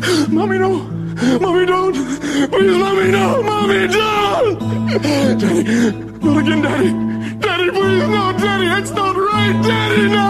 Mommy, 0.30 0.58
no. 0.58 0.78
Mommy, 1.40 1.66
don't. 1.66 1.94
Please, 1.94 2.76
Mommy, 2.78 3.10
no. 3.10 3.42
Mommy, 3.42 3.86
don't. 3.88 4.58
Daddy, 5.02 5.62
not 6.20 6.36
again, 6.38 6.62
Daddy. 6.62 6.90
Daddy, 7.38 7.70
please, 7.70 8.08
no. 8.08 8.32
Daddy, 8.38 8.64
that's 8.66 8.90
not 8.92 9.14
right. 9.16 9.62
Daddy, 9.62 10.08
no. 10.08 10.26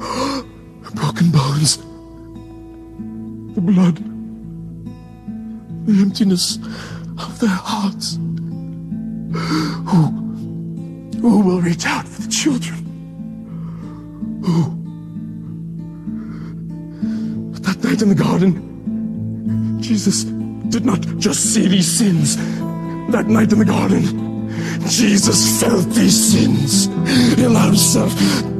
Broken 0.94 1.30
bones. 1.30 1.76
The 3.54 3.60
blood. 3.60 3.96
The 5.86 6.02
emptiness 6.02 6.58
of 7.18 7.38
their 7.38 7.48
hearts. 7.50 8.18
Who, 9.86 10.02
who 11.20 11.40
will 11.40 11.60
reach 11.60 11.86
out 11.86 12.08
for 12.08 12.22
the 12.22 12.28
children? 12.28 12.82
Who? 14.44 14.75
Night 17.86 18.02
in 18.02 18.08
the 18.08 18.14
garden, 18.16 19.80
Jesus 19.80 20.24
did 20.24 20.84
not 20.84 21.00
just 21.18 21.54
see 21.54 21.68
these 21.68 21.86
sins. 21.86 22.36
That 23.12 23.26
night 23.28 23.52
in 23.52 23.60
the 23.60 23.64
garden, 23.64 24.50
Jesus 24.88 25.60
felt 25.60 25.86
these 25.90 26.32
sins. 26.32 26.86
He 27.36 27.44
allowed 27.44 27.68
himself 27.68 28.12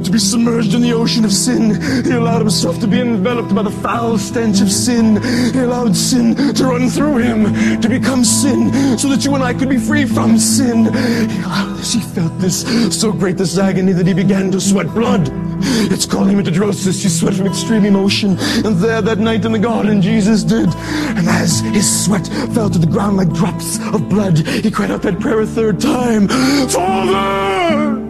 to 0.03 0.09
be 0.09 0.17
submerged 0.17 0.73
in 0.73 0.81
the 0.81 0.93
ocean 0.93 1.25
of 1.25 1.33
sin. 1.33 1.75
He 2.05 2.11
allowed 2.11 2.39
himself 2.39 2.79
to 2.79 2.87
be 2.87 3.01
enveloped 3.01 3.53
by 3.53 3.63
the 3.63 3.69
foul 3.69 4.17
stench 4.17 4.61
of 4.61 4.71
sin. 4.71 5.21
He 5.51 5.59
allowed 5.59 5.93
sin 5.93 6.53
to 6.53 6.63
run 6.63 6.89
through 6.89 7.17
him, 7.17 7.81
to 7.81 7.89
become 7.89 8.23
sin, 8.23 8.97
so 8.97 9.09
that 9.09 9.25
you 9.25 9.35
and 9.35 9.43
I 9.43 9.53
could 9.53 9.69
be 9.69 9.77
free 9.77 10.05
from 10.05 10.37
sin. 10.37 10.85
He 10.85 11.41
allowed 11.43 11.75
this. 11.75 11.93
He 11.93 11.99
felt 11.99 12.39
this 12.39 12.61
so 12.97 13.11
great 13.11 13.35
this 13.35 13.57
agony 13.57 13.91
that 13.91 14.07
he 14.07 14.13
began 14.13 14.51
to 14.51 14.61
sweat 14.61 14.87
blood. 14.93 15.46
It's 15.91 16.05
calling 16.05 16.37
me 16.37 16.43
called 16.43 16.53
hematidrosis. 16.53 17.01
He 17.03 17.09
sweat 17.09 17.33
from 17.35 17.47
extreme 17.47 17.85
emotion. 17.85 18.37
And 18.65 18.77
there 18.77 19.01
that 19.01 19.19
night 19.19 19.45
in 19.45 19.51
the 19.51 19.59
garden, 19.59 20.01
Jesus 20.01 20.43
did. 20.43 20.69
And 21.17 21.27
as 21.27 21.59
his 21.59 22.05
sweat 22.05 22.27
fell 22.53 22.69
to 22.69 22.77
the 22.77 22.87
ground 22.87 23.17
like 23.17 23.31
drops 23.33 23.79
of 23.93 24.09
blood, 24.09 24.37
he 24.37 24.71
cried 24.71 24.91
out 24.91 25.01
that 25.03 25.19
prayer 25.19 25.41
a 25.41 25.45
third 25.45 25.79
time. 25.79 26.27
Father! 26.27 28.03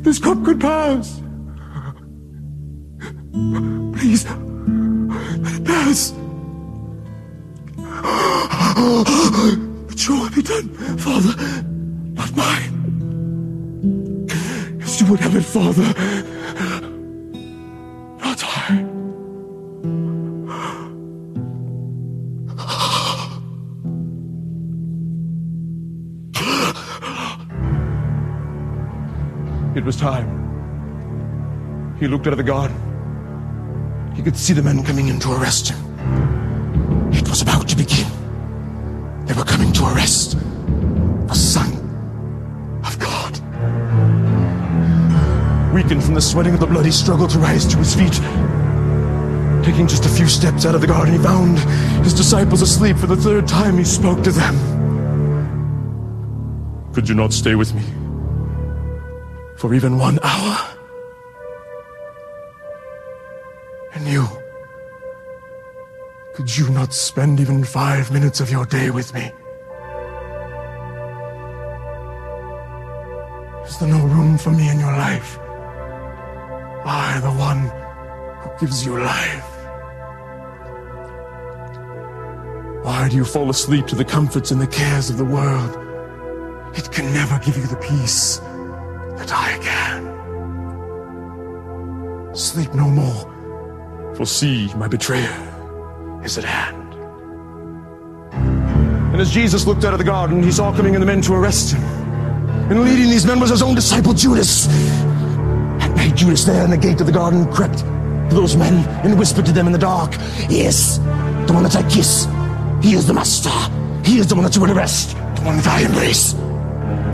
This 0.00 0.18
cup 0.18 0.42
could 0.44 0.60
pass, 0.60 1.20
please, 3.32 4.24
pass. 5.64 6.12
But 9.86 10.08
your 10.08 10.20
will 10.20 10.30
be 10.30 10.42
done, 10.42 10.68
Father, 10.96 11.34
not 12.14 12.34
mine. 12.34 12.80
Would 15.08 15.20
have 15.20 15.34
it, 15.34 15.42
Father, 15.42 15.82
not 18.20 18.44
I. 18.44 18.84
It 29.74 29.84
was 29.84 29.96
time. 29.96 30.28
He 31.98 32.06
looked 32.06 32.26
out 32.28 32.34
of 32.34 32.36
the 32.36 32.44
garden. 32.44 32.76
He 34.14 34.22
could 34.22 34.36
see 34.36 34.52
the 34.52 34.62
men 34.62 34.84
coming 34.84 35.08
in 35.08 35.18
to 35.20 35.32
arrest 35.32 35.70
him. 35.70 37.12
It 37.12 37.28
was 37.28 37.42
about 37.42 37.66
to 37.68 37.76
begin. 37.76 38.06
They 39.24 39.34
were 39.34 39.44
coming 39.44 39.72
to 39.72 39.86
arrest 39.86 40.36
Weakened 45.80 46.04
from 46.04 46.12
the 46.12 46.20
sweating 46.20 46.52
of 46.52 46.60
the 46.60 46.66
blood, 46.66 46.84
he 46.84 46.90
struggled 46.90 47.30
to 47.30 47.38
rise 47.38 47.64
to 47.68 47.78
his 47.78 47.94
feet. 47.94 48.12
Taking 49.64 49.86
just 49.86 50.04
a 50.04 50.10
few 50.10 50.28
steps 50.28 50.66
out 50.66 50.74
of 50.74 50.82
the 50.82 50.86
garden, 50.86 51.14
he 51.14 51.18
found 51.18 51.58
his 52.04 52.12
disciples 52.12 52.60
asleep. 52.60 52.98
For 52.98 53.06
the 53.06 53.16
third 53.16 53.48
time, 53.48 53.78
he 53.78 53.84
spoke 53.84 54.22
to 54.24 54.30
them. 54.30 54.58
Could 56.92 57.08
you 57.08 57.14
not 57.14 57.32
stay 57.32 57.54
with 57.54 57.72
me 57.72 57.82
for 59.56 59.72
even 59.72 59.96
one 59.96 60.18
hour? 60.22 60.68
And 63.94 64.06
you, 64.06 64.28
could 66.34 66.54
you 66.58 66.68
not 66.68 66.92
spend 66.92 67.40
even 67.40 67.64
five 67.64 68.12
minutes 68.12 68.40
of 68.40 68.50
your 68.50 68.66
day 68.66 68.90
with 68.90 69.14
me? 69.14 69.32
Is 73.64 73.78
there 73.78 73.88
no 73.88 74.04
room 74.04 74.36
for 74.36 74.50
me 74.50 74.68
in 74.68 74.78
your 74.78 74.92
life? 74.92 75.38
I, 76.92 77.20
the 77.20 77.30
one 77.30 77.70
who 78.40 78.50
gives 78.58 78.84
you 78.84 78.98
life. 78.98 79.46
Why 82.84 83.08
do 83.08 83.14
you 83.14 83.24
fall 83.24 83.48
asleep 83.48 83.86
to 83.86 83.94
the 83.94 84.04
comforts 84.04 84.50
and 84.50 84.60
the 84.60 84.66
cares 84.66 85.08
of 85.08 85.16
the 85.16 85.24
world? 85.24 85.78
It 86.76 86.90
can 86.90 87.12
never 87.14 87.38
give 87.38 87.56
you 87.56 87.66
the 87.68 87.76
peace 87.76 88.38
that 89.18 89.32
I 89.32 89.56
can. 89.68 90.00
Sleep 92.34 92.74
no 92.74 92.88
more, 92.88 94.14
for 94.16 94.26
see, 94.26 94.74
my 94.74 94.88
betrayer 94.88 96.20
is 96.24 96.38
at 96.38 96.44
hand. 96.44 96.94
And 99.12 99.20
as 99.20 99.30
Jesus 99.30 99.64
looked 99.64 99.84
out 99.84 99.92
of 99.92 100.00
the 100.00 100.04
garden, 100.04 100.42
he 100.42 100.50
saw 100.50 100.74
coming 100.74 100.94
in 100.94 101.00
the 101.00 101.06
men 101.06 101.22
to 101.22 101.34
arrest 101.34 101.72
him. 101.72 101.82
And 102.68 102.80
leading 102.82 103.10
these 103.10 103.26
men 103.26 103.38
was 103.38 103.50
his 103.50 103.62
own 103.62 103.76
disciple 103.76 104.12
Judas. 104.12 104.66
Night, 105.96 106.16
Judas 106.16 106.44
there 106.44 106.64
in 106.64 106.70
the 106.70 106.76
gate 106.76 107.00
of 107.00 107.06
the 107.06 107.12
garden 107.12 107.50
crept 107.52 107.78
to 107.78 108.34
those 108.36 108.56
men 108.56 108.86
and 109.04 109.18
whispered 109.18 109.46
to 109.46 109.52
them 109.52 109.66
in 109.66 109.72
the 109.72 109.78
dark, 109.78 110.12
Yes, 110.48 110.98
the 111.46 111.52
one 111.52 111.62
that 111.64 111.76
I 111.76 111.82
kiss, 111.88 112.26
he 112.82 112.94
is 112.94 113.06
the 113.06 113.14
master. 113.14 113.50
He 114.04 114.18
is 114.18 114.26
the 114.26 114.34
one 114.34 114.44
that 114.44 114.54
you 114.54 114.62
will 114.62 114.72
arrest, 114.72 115.16
the 115.16 115.42
one 115.42 115.56
that 115.58 115.66
I 115.66 115.82
embrace. 115.82 116.32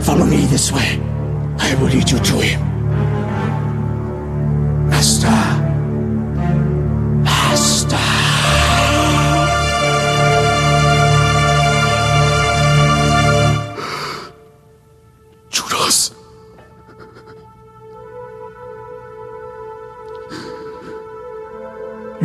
Follow 0.05 0.25
me 0.25 0.45
this 0.45 0.71
way. 0.71 1.01
I 1.59 1.75
will 1.75 1.87
lead 1.87 2.09
you 2.09 2.19
to 2.19 2.33
him. 2.39 2.61
Master. 4.89 5.76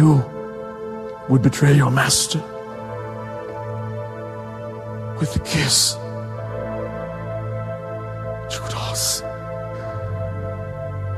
You 0.03 0.21
would 1.29 1.43
betray 1.43 1.75
your 1.75 1.93
master 1.93 2.41
with 5.21 5.37
a 5.37 5.39
kiss. 5.45 5.95
Judas. 8.53 9.23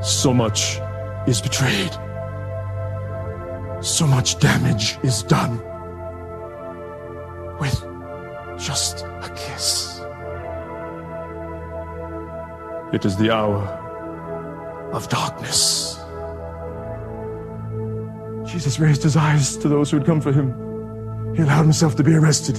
So 0.03 0.31
much 0.35 0.79
is 1.25 1.41
betrayed. 1.41 1.93
So 3.81 4.05
much 4.05 4.37
damage 4.37 4.99
is 5.01 5.23
done 5.23 5.57
with 7.59 7.77
just 8.59 9.01
a 9.01 9.31
kiss. 9.35 9.99
It 12.93 13.03
is 13.03 13.17
the 13.17 13.31
hour 13.33 13.63
of 14.93 15.09
darkness. 15.09 16.04
Jesus 18.55 18.79
raised 18.79 19.03
his 19.03 19.17
eyes 19.17 19.57
to 19.57 19.67
those 19.67 19.91
who 19.91 19.97
had 19.97 20.05
come 20.05 20.21
for 20.21 20.31
him. 20.31 21.35
He 21.35 21.41
allowed 21.41 21.63
himself 21.63 21.97
to 21.97 22.03
be 22.05 22.13
arrested, 22.13 22.57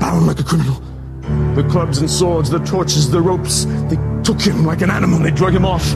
bound 0.00 0.26
like 0.26 0.40
a 0.40 0.42
criminal. 0.42 0.82
The 1.54 1.62
clubs 1.70 1.98
and 1.98 2.10
swords, 2.10 2.50
the 2.50 2.58
torches, 2.58 3.08
the 3.08 3.20
ropes, 3.20 3.66
they 3.88 3.96
took 4.24 4.40
him 4.40 4.66
like 4.66 4.82
an 4.82 4.90
animal, 4.90 5.20
they 5.20 5.30
drug 5.30 5.54
him 5.54 5.64
off. 5.64 5.94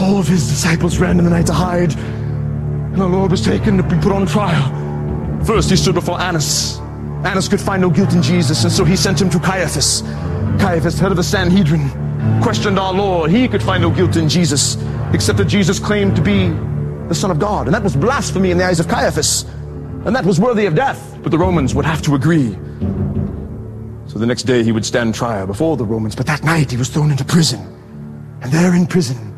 All 0.00 0.18
of 0.18 0.26
his 0.26 0.48
disciples 0.48 0.98
ran 0.98 1.20
in 1.20 1.24
the 1.24 1.30
night 1.30 1.46
to 1.46 1.52
hide, 1.52 1.96
and 1.96 2.96
the 2.96 3.06
Lord 3.06 3.30
was 3.30 3.40
taken 3.40 3.76
to 3.76 3.84
be 3.84 3.94
put 3.98 4.10
on 4.10 4.26
trial. 4.26 5.44
First, 5.44 5.70
he 5.70 5.76
stood 5.76 5.94
before 5.94 6.20
Annas. 6.20 6.80
Annas 7.24 7.46
could 7.46 7.60
find 7.60 7.82
no 7.82 7.90
guilt 7.90 8.14
in 8.14 8.22
Jesus, 8.24 8.64
and 8.64 8.72
so 8.72 8.84
he 8.84 8.96
sent 8.96 9.20
him 9.20 9.30
to 9.30 9.38
Caiaphas. 9.38 10.02
Caiaphas, 10.58 10.98
head 10.98 11.12
of 11.12 11.16
the 11.16 11.22
Sanhedrin, 11.22 11.88
questioned 12.42 12.80
our 12.80 12.92
Lord. 12.92 13.30
He 13.30 13.46
could 13.46 13.62
find 13.62 13.80
no 13.80 13.90
guilt 13.92 14.16
in 14.16 14.28
Jesus, 14.28 14.76
except 15.12 15.38
that 15.38 15.44
Jesus 15.44 15.78
claimed 15.78 16.16
to 16.16 16.22
be 16.22 16.52
the 17.12 17.20
Son 17.20 17.30
of 17.30 17.38
God. 17.38 17.66
And 17.66 17.74
that 17.74 17.82
was 17.82 17.94
blasphemy 17.94 18.50
in 18.50 18.58
the 18.58 18.64
eyes 18.64 18.80
of 18.80 18.88
Caiaphas. 18.88 19.42
And 20.06 20.16
that 20.16 20.24
was 20.24 20.40
worthy 20.40 20.64
of 20.64 20.74
death. 20.74 21.18
But 21.22 21.30
the 21.30 21.38
Romans 21.38 21.74
would 21.74 21.84
have 21.84 22.00
to 22.02 22.14
agree. 22.14 22.52
So 24.06 24.18
the 24.18 24.26
next 24.26 24.44
day 24.44 24.62
he 24.62 24.72
would 24.72 24.86
stand 24.86 25.14
trial 25.14 25.46
before 25.46 25.76
the 25.76 25.84
Romans. 25.84 26.16
But 26.16 26.26
that 26.26 26.42
night 26.42 26.70
he 26.70 26.78
was 26.78 26.88
thrown 26.88 27.10
into 27.10 27.24
prison. 27.24 27.60
And 28.40 28.50
there 28.50 28.74
in 28.74 28.86
prison, 28.86 29.36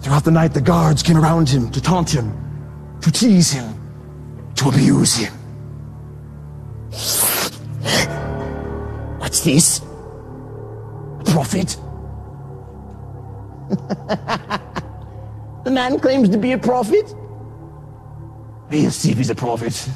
throughout 0.00 0.24
the 0.24 0.32
night, 0.32 0.54
the 0.54 0.60
guards 0.60 1.02
came 1.02 1.16
around 1.16 1.48
him 1.48 1.70
to 1.70 1.80
taunt 1.80 2.10
him, 2.10 2.28
to 3.00 3.12
tease 3.12 3.52
him, 3.52 3.72
to 4.56 4.68
abuse 4.68 5.16
him. 5.16 5.32
What's 9.20 9.40
this? 9.44 9.80
A 11.20 11.24
prophet? 11.26 11.76
The 15.64 15.70
man 15.70 16.00
claims 16.00 16.28
to 16.30 16.38
be 16.38 16.52
a 16.52 16.58
prophet. 16.58 17.14
We'll 18.70 18.90
see 18.90 19.12
if 19.12 19.18
he's 19.18 19.30
a 19.30 19.34
prophet. 19.34 19.88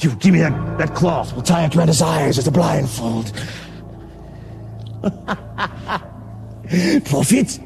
You 0.00 0.10
give 0.16 0.32
me 0.32 0.40
that, 0.40 0.78
that 0.78 0.94
cloth. 0.94 1.32
We'll 1.32 1.42
tie 1.42 1.64
it 1.64 1.76
around 1.76 1.88
his 1.88 2.02
eyes 2.02 2.38
as 2.38 2.46
a 2.46 2.50
blindfold. 2.50 3.32
prophet? 7.04 7.60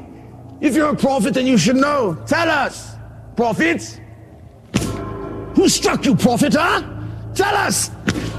If 0.59 0.75
you're 0.75 0.89
a 0.89 0.95
prophet, 0.95 1.35
then 1.35 1.45
you 1.45 1.57
should 1.57 1.75
know. 1.75 2.17
Tell 2.25 2.49
us, 2.49 2.95
prophet. 3.35 4.01
Who 5.55 5.69
struck 5.69 6.05
you, 6.05 6.15
prophet, 6.15 6.53
huh? 6.53 6.83
Tell 7.35 7.55
us. 7.55 7.91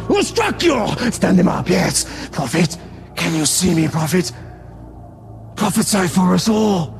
Who 0.08 0.22
struck 0.22 0.62
you? 0.62 0.86
Stand 1.10 1.38
him 1.38 1.48
up, 1.48 1.69
yes. 1.69 2.28
Prophet, 2.30 2.76
can 3.14 3.34
you 3.34 3.46
see 3.46 3.75
me, 3.75 3.88
prophet? 3.88 4.32
Prophesy 5.56 6.08
for 6.08 6.34
us 6.34 6.48
all. 6.48 6.97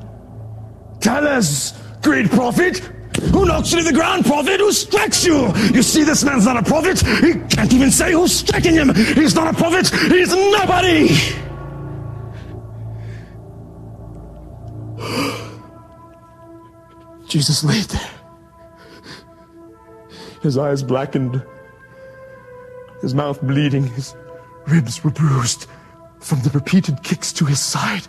Tell 1.01 1.27
us, 1.27 1.73
great 2.03 2.31
prophet. 2.31 2.79
Who 3.33 3.45
knocks 3.45 3.73
you 3.73 3.79
to 3.79 3.85
the 3.85 3.93
ground, 3.93 4.25
prophet? 4.25 4.61
Who 4.61 4.73
strikes 4.73 5.25
you? 5.25 5.53
You 5.75 5.83
see, 5.83 6.05
this 6.05 6.25
man's 6.25 6.45
not 6.45 6.57
a 6.57 6.63
prophet. 6.63 7.01
He 7.01 7.35
can't 7.55 7.73
even 7.73 7.91
say 7.91 8.13
who's 8.13 8.33
striking 8.33 8.75
him. 8.75 8.95
He's 8.95 9.35
not 9.35 9.53
a 9.53 9.57
prophet. 9.57 9.89
He's 9.89 10.33
nobody. 10.33 11.09
Jesus 17.29 17.65
laid 17.65 17.87
there. 17.87 18.11
His 20.43 20.57
eyes 20.57 20.85
blackened, 20.85 21.45
his 23.03 23.15
mouth 23.15 23.43
bleeding, 23.43 23.89
his 23.89 24.15
ribs 24.69 25.03
were 25.03 25.11
bruised 25.11 25.67
from 26.21 26.41
the 26.43 26.51
repeated 26.51 27.03
kicks 27.03 27.33
to 27.35 27.45
his 27.45 27.61
side. 27.61 28.07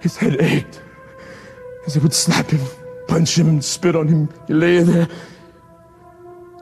His 0.00 0.16
head 0.16 0.40
ached 0.40 0.80
as 1.86 1.94
they 1.94 2.00
would 2.00 2.14
slap 2.14 2.50
him, 2.50 2.60
punch 3.08 3.38
him, 3.38 3.48
and 3.48 3.64
spit 3.64 3.96
on 3.96 4.08
him. 4.08 4.28
He 4.46 4.54
lay 4.54 4.82
there, 4.82 5.08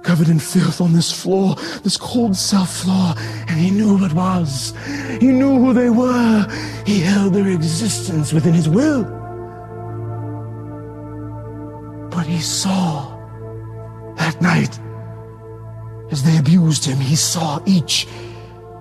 covered 0.03 0.29
in 0.29 0.39
filth 0.39 0.81
on 0.81 0.93
this 0.93 1.13
floor, 1.13 1.57
this 1.83 1.97
cold 1.97 2.37
cell 2.37 2.65
floor, 2.65 3.15
and 3.49 3.59
he 3.59 3.71
knew 3.71 3.95
what 3.95 4.11
it 4.11 4.15
was. 4.15 4.75
He 5.21 5.29
knew 5.29 5.59
who 5.59 5.73
they 5.73 5.91
were. 5.91 6.47
He 6.85 7.01
held 7.01 7.35
their 7.35 7.49
existence 7.49 8.33
within 8.33 8.55
his 8.55 8.69
will. 8.69 9.05
But 12.11 12.27
he 12.27 12.41
saw 12.41 13.17
that 14.17 14.41
night 14.41 14.79
as 16.13 16.23
they 16.23 16.37
abused 16.37 16.85
him, 16.85 16.99
he 16.99 17.17
saw 17.17 17.59
each 17.65 18.07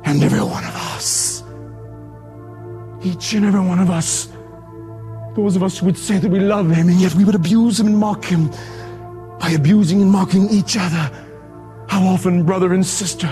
and 0.04 0.22
every 0.22 0.42
one 0.42 0.66
of 0.66 0.76
us. 0.76 1.44
Each 3.02 3.34
and 3.34 3.46
every 3.46 3.62
one 3.62 3.80
of 3.80 3.90
us. 3.90 4.28
Those 5.36 5.56
of 5.56 5.64
us 5.64 5.78
who 5.78 5.86
would 5.86 5.98
say 5.98 6.18
that 6.18 6.30
we 6.30 6.40
love 6.40 6.70
him, 6.70 6.90
and 6.90 7.00
yet 7.00 7.16
we 7.16 7.24
would 7.24 7.36
abuse 7.36 7.80
him 7.80 7.88
and 7.88 7.98
mock 7.98 8.26
him 8.26 8.52
by 9.40 9.52
abusing 9.52 10.02
and 10.02 10.12
mocking 10.12 10.50
each 10.50 10.78
other. 10.78 11.10
How 11.88 12.04
often, 12.04 12.44
brother 12.44 12.74
and 12.74 12.86
sister, 12.86 13.28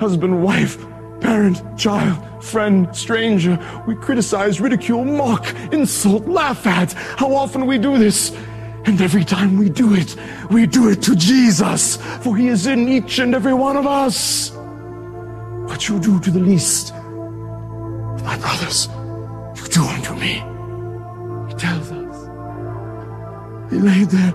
husband, 0.00 0.42
wife, 0.42 0.78
parent, 1.20 1.62
child, 1.78 2.44
friend, 2.44 2.94
stranger, 2.94 3.58
we 3.86 3.94
criticize, 3.94 4.60
ridicule, 4.60 5.04
mock, 5.04 5.46
insult, 5.72 6.26
laugh 6.26 6.66
at. 6.66 6.92
How 6.92 7.34
often 7.34 7.66
we 7.66 7.78
do 7.78 7.98
this. 7.98 8.36
And 8.86 9.00
every 9.00 9.24
time 9.24 9.56
we 9.56 9.70
do 9.70 9.94
it, 9.94 10.14
we 10.50 10.66
do 10.66 10.90
it 10.90 11.00
to 11.02 11.16
Jesus, 11.16 11.96
for 12.22 12.36
he 12.36 12.48
is 12.48 12.66
in 12.66 12.88
each 12.88 13.18
and 13.18 13.34
every 13.34 13.54
one 13.54 13.76
of 13.76 13.86
us. 13.86 14.50
What 15.66 15.88
you 15.88 15.98
do 15.98 16.20
to 16.20 16.30
the 16.30 16.40
least 16.40 16.92
my 18.24 18.38
brothers, 18.38 18.88
you 19.56 19.68
do 19.68 19.84
unto 19.84 20.14
me. 20.14 20.53
Tells 21.58 21.92
us. 21.92 23.70
He 23.70 23.78
lay 23.78 24.04
there 24.04 24.34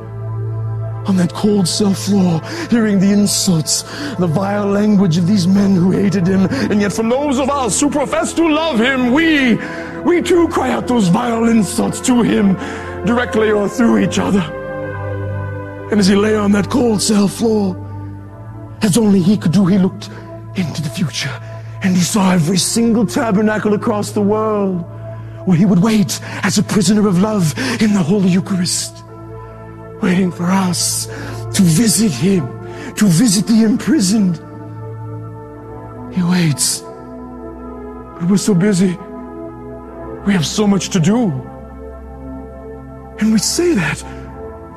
on 1.07 1.16
that 1.18 1.33
cold 1.33 1.68
cell 1.68 1.94
floor, 1.94 2.42
hearing 2.69 3.00
the 3.00 3.12
insults, 3.12 3.83
the 4.16 4.27
vile 4.27 4.68
language 4.68 5.18
of 5.18 5.27
these 5.27 5.48
men 5.48 5.75
who 5.75 5.92
hated 5.92 6.27
him. 6.27 6.45
And 6.69 6.81
yet, 6.81 6.94
from 6.94 7.10
those 7.10 7.39
of 7.39 7.50
us 7.50 7.80
who 7.81 7.89
profess 7.89 8.33
to 8.33 8.48
love 8.48 8.80
him, 8.80 9.12
we, 9.12 9.56
we 10.01 10.21
too 10.21 10.48
cry 10.50 10.71
out 10.71 10.88
those 10.88 11.07
vile 11.07 11.45
insults 11.45 12.00
to 12.01 12.21
him, 12.21 12.54
directly 13.06 13.51
or 13.51 13.68
through 13.68 14.00
each 14.00 14.19
other. 14.19 14.42
And 15.92 16.00
as 16.00 16.07
he 16.07 16.15
lay 16.15 16.36
on 16.36 16.51
that 16.51 16.69
cold 16.69 17.01
cell 17.01 17.27
floor, 17.27 17.75
as 18.81 18.98
only 18.98 19.22
he 19.22 19.36
could 19.36 19.51
do, 19.51 19.65
he 19.65 19.77
looked 19.77 20.10
into 20.56 20.81
the 20.81 20.89
future 20.89 21.33
and 21.81 21.95
he 21.95 22.01
saw 22.01 22.33
every 22.33 22.57
single 22.57 23.06
tabernacle 23.06 23.74
across 23.74 24.12
the 24.12 24.22
world 24.22 24.86
where 25.50 25.57
he 25.57 25.66
would 25.66 25.80
wait 25.80 26.19
as 26.44 26.60
a 26.60 26.63
prisoner 26.63 27.07
of 27.07 27.19
love 27.19 27.57
in 27.81 27.92
the 27.92 28.04
Holy 28.04 28.30
Eucharist, 28.30 29.04
waiting 30.00 30.31
for 30.31 30.44
us 30.44 31.07
to 31.56 31.63
visit 31.63 32.12
him, 32.12 32.46
to 32.94 33.06
visit 33.07 33.48
the 33.48 33.63
imprisoned. 33.63 34.36
He 36.13 36.22
waits. 36.22 36.81
But 36.81 38.30
we're 38.30 38.38
so 38.38 38.54
busy. 38.54 38.96
We 40.28 40.34
have 40.34 40.46
so 40.46 40.68
much 40.68 40.90
to 40.90 41.00
do. 41.00 41.31
And 43.18 43.34
we 43.34 43.40
say 43.40 43.74
that. 43.74 44.19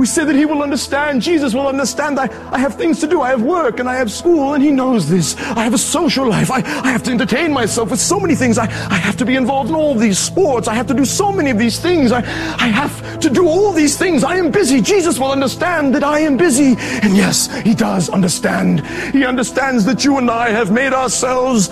We 0.02 0.06
say 0.06 0.25
that 0.25 0.34
he 0.34 0.46
will 0.46 0.64
understand. 0.64 1.22
Jesus 1.22 1.54
will 1.54 1.69
understand. 1.69 2.19
I, 2.19 2.25
I 2.50 2.58
have 2.58 2.75
things 2.75 2.99
to 3.02 3.06
do. 3.06 3.20
I 3.20 3.28
have 3.28 3.43
work 3.43 3.78
and 3.78 3.88
I 3.88 3.94
have 3.94 4.10
school 4.10 4.52
and 4.54 4.60
he 4.60 4.72
knows 4.72 5.08
this. 5.08 5.37
I 5.37 5.62
have 5.62 5.75
a 5.75 5.78
social 5.78 6.28
life. 6.28 6.50
I, 6.50 6.56
I 6.56 6.90
have 6.90 7.04
to 7.04 7.12
entertain 7.12 7.52
myself 7.52 7.93
with 7.93 8.00
so 8.00 8.19
many 8.19 8.34
things. 8.34 8.58
I, 8.58 8.64
I 8.64 8.96
have 8.96 9.16
to 9.19 9.25
be 9.25 9.37
involved 9.37 9.70
in 9.70 9.76
all 9.76 9.94
these 9.94 10.19
sports. 10.19 10.66
I 10.66 10.75
have 10.75 10.88
to 10.88 10.94
do 10.94 11.04
so 11.04 11.31
many 11.31 11.50
of 11.50 11.58
these 11.60 11.78
things. 11.78 12.10
I, 12.10 12.19
I 12.19 12.66
have 12.66 13.20
to 13.20 13.31
do 13.31 13.46
all 13.46 13.70
these 13.70 13.96
things. 13.96 14.25
I 14.25 14.38
am 14.38 14.50
busy. 14.50 14.81
Jesus 14.81 15.20
will 15.20 15.31
understand 15.31 15.94
that 15.94 16.02
I 16.02 16.19
am 16.19 16.37
busy. 16.37 16.75
And 17.00 17.16
yes, 17.16 17.46
he 17.60 17.72
does 17.72 18.08
understand. 18.08 18.84
He 19.12 19.25
understands 19.25 19.84
that 19.84 20.04
you 20.04 20.19
and 20.19 20.28
I 20.28 20.49
have 20.49 20.72
made 20.72 20.93
ourselves 20.93 21.69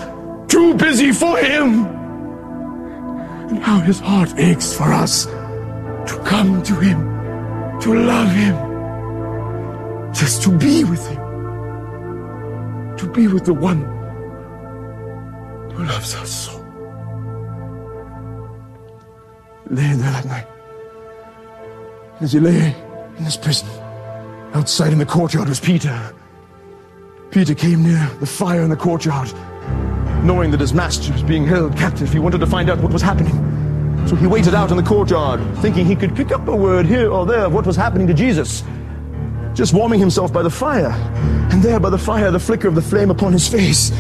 too 0.47 0.75
busy 0.75 1.11
for 1.11 1.37
him. 1.37 1.85
And 3.49 3.59
how 3.59 3.81
his 3.81 3.99
heart 3.99 4.33
aches 4.37 4.73
for 4.73 4.93
us 4.93 5.25
to 5.27 6.23
come 6.25 6.63
to 6.63 6.75
him 6.77 7.20
to 7.81 7.95
love 7.95 8.31
Him, 8.31 8.55
just 10.13 10.43
to 10.43 10.51
be 10.51 10.85
with 10.85 11.07
Him, 11.09 11.21
to 12.97 13.11
be 13.13 13.27
with 13.27 13.45
the 13.45 13.55
one 13.55 13.81
who 15.73 15.85
loves 15.85 16.15
us 16.15 16.31
so. 16.47 16.53
Laying 19.71 19.99
there 19.99 20.11
that 20.11 20.25
night, 20.27 20.47
as 22.21 22.33
he 22.33 22.41
lay 22.41 22.75
in 23.19 23.25
his 23.25 23.37
prison, 23.37 23.69
outside 24.53 24.93
in 24.93 24.99
the 24.99 25.07
courtyard 25.07 25.49
was 25.49 25.61
Peter. 25.61 26.13
Peter 27.31 27.55
came 27.55 27.83
near 27.85 28.11
the 28.19 28.27
fire 28.27 28.63
in 28.63 28.69
the 28.69 28.77
courtyard, 28.77 29.33
knowing 30.25 30.51
that 30.51 30.61
his 30.61 30.75
master 30.75 31.13
was 31.13 31.23
being 31.23 31.47
held 31.47 31.77
captive. 31.77 32.13
He 32.13 32.19
wanted 32.19 32.39
to 32.39 32.47
find 32.47 32.69
out 32.69 32.81
what 32.81 32.93
was 32.93 33.01
happening. 33.01 33.37
So 34.07 34.17
he 34.17 34.27
waited 34.27 34.55
out 34.55 34.71
in 34.71 34.77
the 34.77 34.83
courtyard, 34.83 35.41
thinking 35.59 35.87
he 35.87 35.95
could 35.95 36.17
pick 36.17 36.33
up 36.33 36.49
a 36.49 36.57
word 36.57 36.87
here 36.87 37.11
or 37.11 37.27
there 37.27 37.45
of 37.47 37.55
what 37.55 37.67
was 37.67 37.77
happening 37.77 38.07
to 38.07 38.15
Jesus. 38.15 38.63
Just 39.55 39.73
warming 39.73 40.01
himself 40.01 40.33
by 40.33 40.43
the 40.43 40.51
fire. 40.51 40.93
And 41.53 41.63
there 41.63 41.81
by 41.81 41.91
the 41.91 41.99
fire, 41.99 42.31
the 42.31 42.41
flicker 42.41 42.69
of 42.69 42.75
the 42.75 42.83
flame 42.83 43.11
upon 43.11 43.33
his 43.33 43.49
face. 43.49 43.91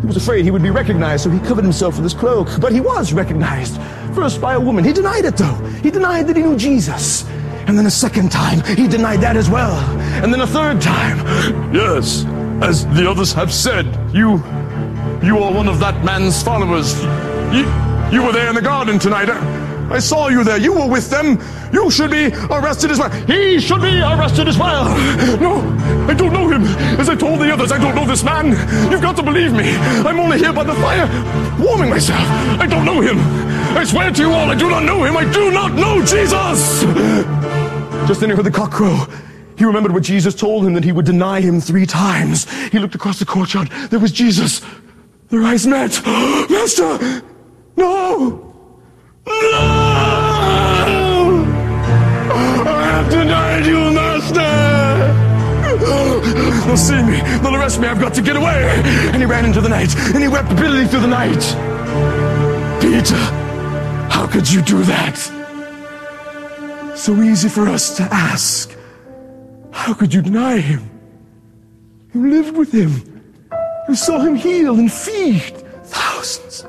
He 0.00 0.06
was 0.06 0.16
afraid 0.16 0.44
he 0.44 0.50
would 0.50 0.62
be 0.62 0.70
recognized, 0.70 1.24
so 1.24 1.30
he 1.30 1.38
covered 1.40 1.64
himself 1.64 1.96
with 1.96 2.04
his 2.04 2.14
cloak. 2.14 2.48
But 2.60 2.72
he 2.72 2.80
was 2.80 3.12
recognized. 3.12 3.80
First 4.14 4.40
by 4.40 4.54
a 4.54 4.60
woman. 4.60 4.84
He 4.84 4.92
denied 4.92 5.24
it 5.24 5.36
though. 5.36 5.54
He 5.82 5.90
denied 5.90 6.26
that 6.28 6.36
he 6.36 6.42
knew 6.42 6.56
Jesus. 6.56 7.24
And 7.66 7.78
then 7.78 7.86
a 7.86 7.90
second 7.90 8.32
time, 8.32 8.64
he 8.76 8.88
denied 8.88 9.20
that 9.20 9.36
as 9.36 9.48
well. 9.48 9.76
And 10.24 10.32
then 10.32 10.40
a 10.40 10.46
third 10.46 10.80
time. 10.80 11.18
Yes, 11.72 12.24
as 12.62 12.86
the 12.96 13.08
others 13.08 13.32
have 13.32 13.52
said, 13.52 13.86
you, 14.12 14.42
you 15.22 15.38
are 15.38 15.52
one 15.52 15.68
of 15.68 15.78
that 15.80 16.04
man's 16.04 16.42
followers. 16.42 17.00
You, 17.54 17.64
you 18.12 18.22
were 18.22 18.32
there 18.32 18.48
in 18.48 18.54
the 18.54 18.62
garden 18.62 18.98
tonight. 18.98 19.28
I 19.90 19.98
saw 19.98 20.28
you 20.28 20.44
there. 20.44 20.56
You 20.56 20.72
were 20.72 20.86
with 20.86 21.10
them. 21.10 21.40
You 21.72 21.90
should 21.90 22.12
be 22.12 22.28
arrested 22.50 22.92
as 22.92 22.98
well. 22.98 23.10
He 23.10 23.58
should 23.60 23.82
be 23.82 24.00
arrested 24.00 24.46
as 24.46 24.56
well. 24.56 24.84
No, 25.40 25.60
I 26.08 26.14
don't 26.14 26.32
know 26.32 26.48
him. 26.48 26.62
As 26.98 27.08
I 27.08 27.16
told 27.16 27.40
the 27.40 27.52
others, 27.52 27.72
I 27.72 27.78
don't 27.78 27.96
know 27.96 28.06
this 28.06 28.22
man. 28.22 28.50
You've 28.90 29.02
got 29.02 29.16
to 29.16 29.22
believe 29.22 29.52
me. 29.52 29.74
I'm 29.74 30.20
only 30.20 30.38
here 30.38 30.52
by 30.52 30.62
the 30.62 30.74
fire, 30.74 31.06
warming 31.58 31.90
myself. 31.90 32.22
I 32.60 32.66
don't 32.66 32.84
know 32.84 33.00
him. 33.00 33.18
I 33.76 33.84
swear 33.84 34.12
to 34.12 34.22
you 34.22 34.30
all, 34.30 34.48
I 34.50 34.54
do 34.54 34.70
not 34.70 34.84
know 34.84 35.02
him. 35.04 35.16
I 35.16 35.30
do 35.32 35.50
not 35.50 35.72
know 35.72 36.00
Jesus. 36.04 36.82
Just 38.06 38.20
then 38.20 38.30
he 38.30 38.36
heard 38.36 38.46
the 38.46 38.50
cock 38.50 38.70
crow. 38.70 39.06
He 39.58 39.64
remembered 39.64 39.92
what 39.92 40.04
Jesus 40.04 40.34
told 40.34 40.64
him 40.64 40.74
that 40.74 40.84
he 40.84 40.92
would 40.92 41.04
deny 41.04 41.40
him 41.40 41.60
three 41.60 41.84
times. 41.84 42.50
He 42.70 42.78
looked 42.78 42.94
across 42.94 43.18
the 43.18 43.26
courtyard. 43.26 43.70
There 43.90 43.98
was 43.98 44.12
Jesus. 44.12 44.62
Their 45.28 45.42
eyes 45.42 45.66
met. 45.66 46.00
Master! 46.06 47.22
No! 47.76 48.54
No! 49.26 49.32
I 52.66 52.82
have 52.92 53.10
denied 53.10 53.66
you, 53.66 53.90
Master! 53.92 54.50
They'll 56.66 56.76
see 56.76 57.02
me. 57.02 57.20
They'll 57.40 57.56
arrest 57.56 57.80
me. 57.80 57.88
I've 57.88 58.00
got 58.00 58.14
to 58.14 58.22
get 58.22 58.36
away. 58.36 58.82
And 59.12 59.16
he 59.16 59.24
ran 59.24 59.44
into 59.44 59.60
the 59.60 59.68
night, 59.68 59.94
and 60.14 60.22
he 60.22 60.28
wept 60.28 60.50
bitterly 60.50 60.86
through 60.86 61.00
the 61.00 61.08
night. 61.08 61.42
Peter, 62.80 63.16
how 64.08 64.26
could 64.26 64.50
you 64.50 64.62
do 64.62 64.82
that? 64.84 65.18
So 66.96 67.14
easy 67.22 67.48
for 67.48 67.68
us 67.68 67.96
to 67.96 68.02
ask, 68.12 68.76
how 69.72 69.94
could 69.94 70.12
you 70.12 70.22
deny 70.22 70.58
him? 70.58 70.88
You 72.12 72.28
lived 72.28 72.56
with 72.56 72.72
him. 72.72 73.02
You 73.88 73.94
saw 73.94 74.20
him 74.20 74.34
heal 74.34 74.78
and 74.78 74.92
feed 74.92 75.56
thousands. 75.84 76.66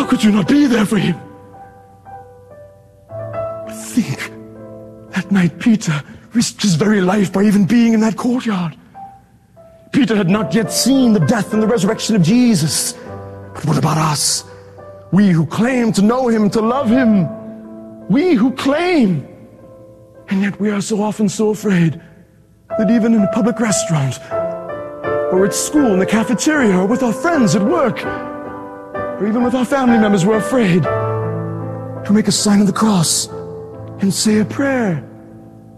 How 0.00 0.06
could 0.06 0.24
you 0.24 0.32
not 0.32 0.48
be 0.48 0.64
there 0.64 0.86
for 0.86 0.96
him? 0.96 1.14
Think, 3.68 4.32
that 5.10 5.30
night 5.30 5.58
Peter 5.58 6.02
risked 6.32 6.62
his 6.62 6.74
very 6.74 7.02
life 7.02 7.30
by 7.30 7.42
even 7.42 7.66
being 7.66 7.92
in 7.92 8.00
that 8.00 8.16
courtyard. 8.16 8.74
Peter 9.92 10.16
had 10.16 10.30
not 10.30 10.54
yet 10.54 10.72
seen 10.72 11.12
the 11.12 11.20
death 11.20 11.52
and 11.52 11.62
the 11.62 11.66
resurrection 11.66 12.16
of 12.16 12.22
Jesus. 12.22 12.94
But 13.52 13.66
what 13.66 13.76
about 13.76 13.98
us? 13.98 14.42
We 15.12 15.28
who 15.28 15.44
claim 15.44 15.92
to 15.92 16.00
know 16.00 16.28
him, 16.28 16.48
to 16.48 16.62
love 16.62 16.88
him. 16.88 18.08
We 18.08 18.32
who 18.32 18.52
claim. 18.52 19.28
And 20.30 20.40
yet 20.40 20.58
we 20.58 20.70
are 20.70 20.80
so 20.80 21.02
often 21.02 21.28
so 21.28 21.50
afraid 21.50 22.00
that 22.78 22.90
even 22.90 23.12
in 23.12 23.20
a 23.20 23.32
public 23.32 23.60
restaurant, 23.60 24.18
or 25.30 25.44
at 25.44 25.52
school, 25.52 25.92
in 25.92 25.98
the 25.98 26.06
cafeteria, 26.06 26.78
or 26.78 26.86
with 26.86 27.02
our 27.02 27.12
friends 27.12 27.54
at 27.54 27.62
work, 27.62 28.29
or 29.20 29.26
even 29.26 29.44
with 29.44 29.54
our 29.54 29.66
family 29.66 29.98
members, 29.98 30.24
we're 30.24 30.38
afraid 30.38 30.82
to 30.82 32.10
make 32.10 32.26
a 32.26 32.32
sign 32.32 32.62
of 32.62 32.66
the 32.66 32.72
cross 32.72 33.26
and 34.00 34.12
say 34.12 34.38
a 34.38 34.44
prayer 34.46 35.06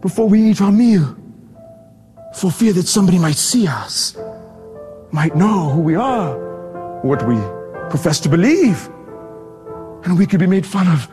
before 0.00 0.28
we 0.28 0.40
eat 0.40 0.61
our 0.61 0.70
meal 0.70 1.16
for 2.37 2.52
fear 2.52 2.72
that 2.72 2.87
somebody 2.87 3.18
might 3.18 3.34
see 3.34 3.66
us, 3.66 4.16
might 5.11 5.34
know 5.34 5.70
who 5.70 5.80
we 5.80 5.96
are, 5.96 6.38
what 7.02 7.26
we 7.26 7.34
profess 7.90 8.20
to 8.20 8.28
believe, 8.28 8.88
and 10.04 10.16
we 10.16 10.25
could 10.25 10.38
be 10.38 10.46
made 10.46 10.64
fun 10.64 10.87
of. 10.87 11.08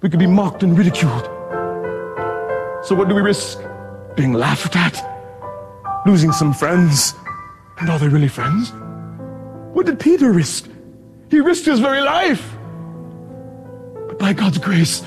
We 0.00 0.08
could 0.08 0.18
be 0.18 0.26
mocked 0.26 0.62
and 0.62 0.76
ridiculed. 0.76 1.24
So 2.82 2.94
what 2.94 3.10
do 3.10 3.14
we 3.14 3.20
risk? 3.20 3.58
Being 4.16 4.32
laughed 4.32 4.74
at? 4.74 4.96
Losing 6.06 6.32
some 6.32 6.54
friends? 6.54 7.12
And 7.78 7.90
are 7.90 7.98
they 7.98 8.08
really 8.08 8.28
friends? 8.28 8.72
What 9.74 9.84
did 9.84 10.00
Peter 10.00 10.32
risk? 10.32 10.70
He 11.30 11.40
risked 11.40 11.66
his 11.66 11.80
very 11.80 12.00
life. 12.00 12.56
But 14.06 14.18
by 14.18 14.32
God's 14.32 14.58
grace, 14.58 15.02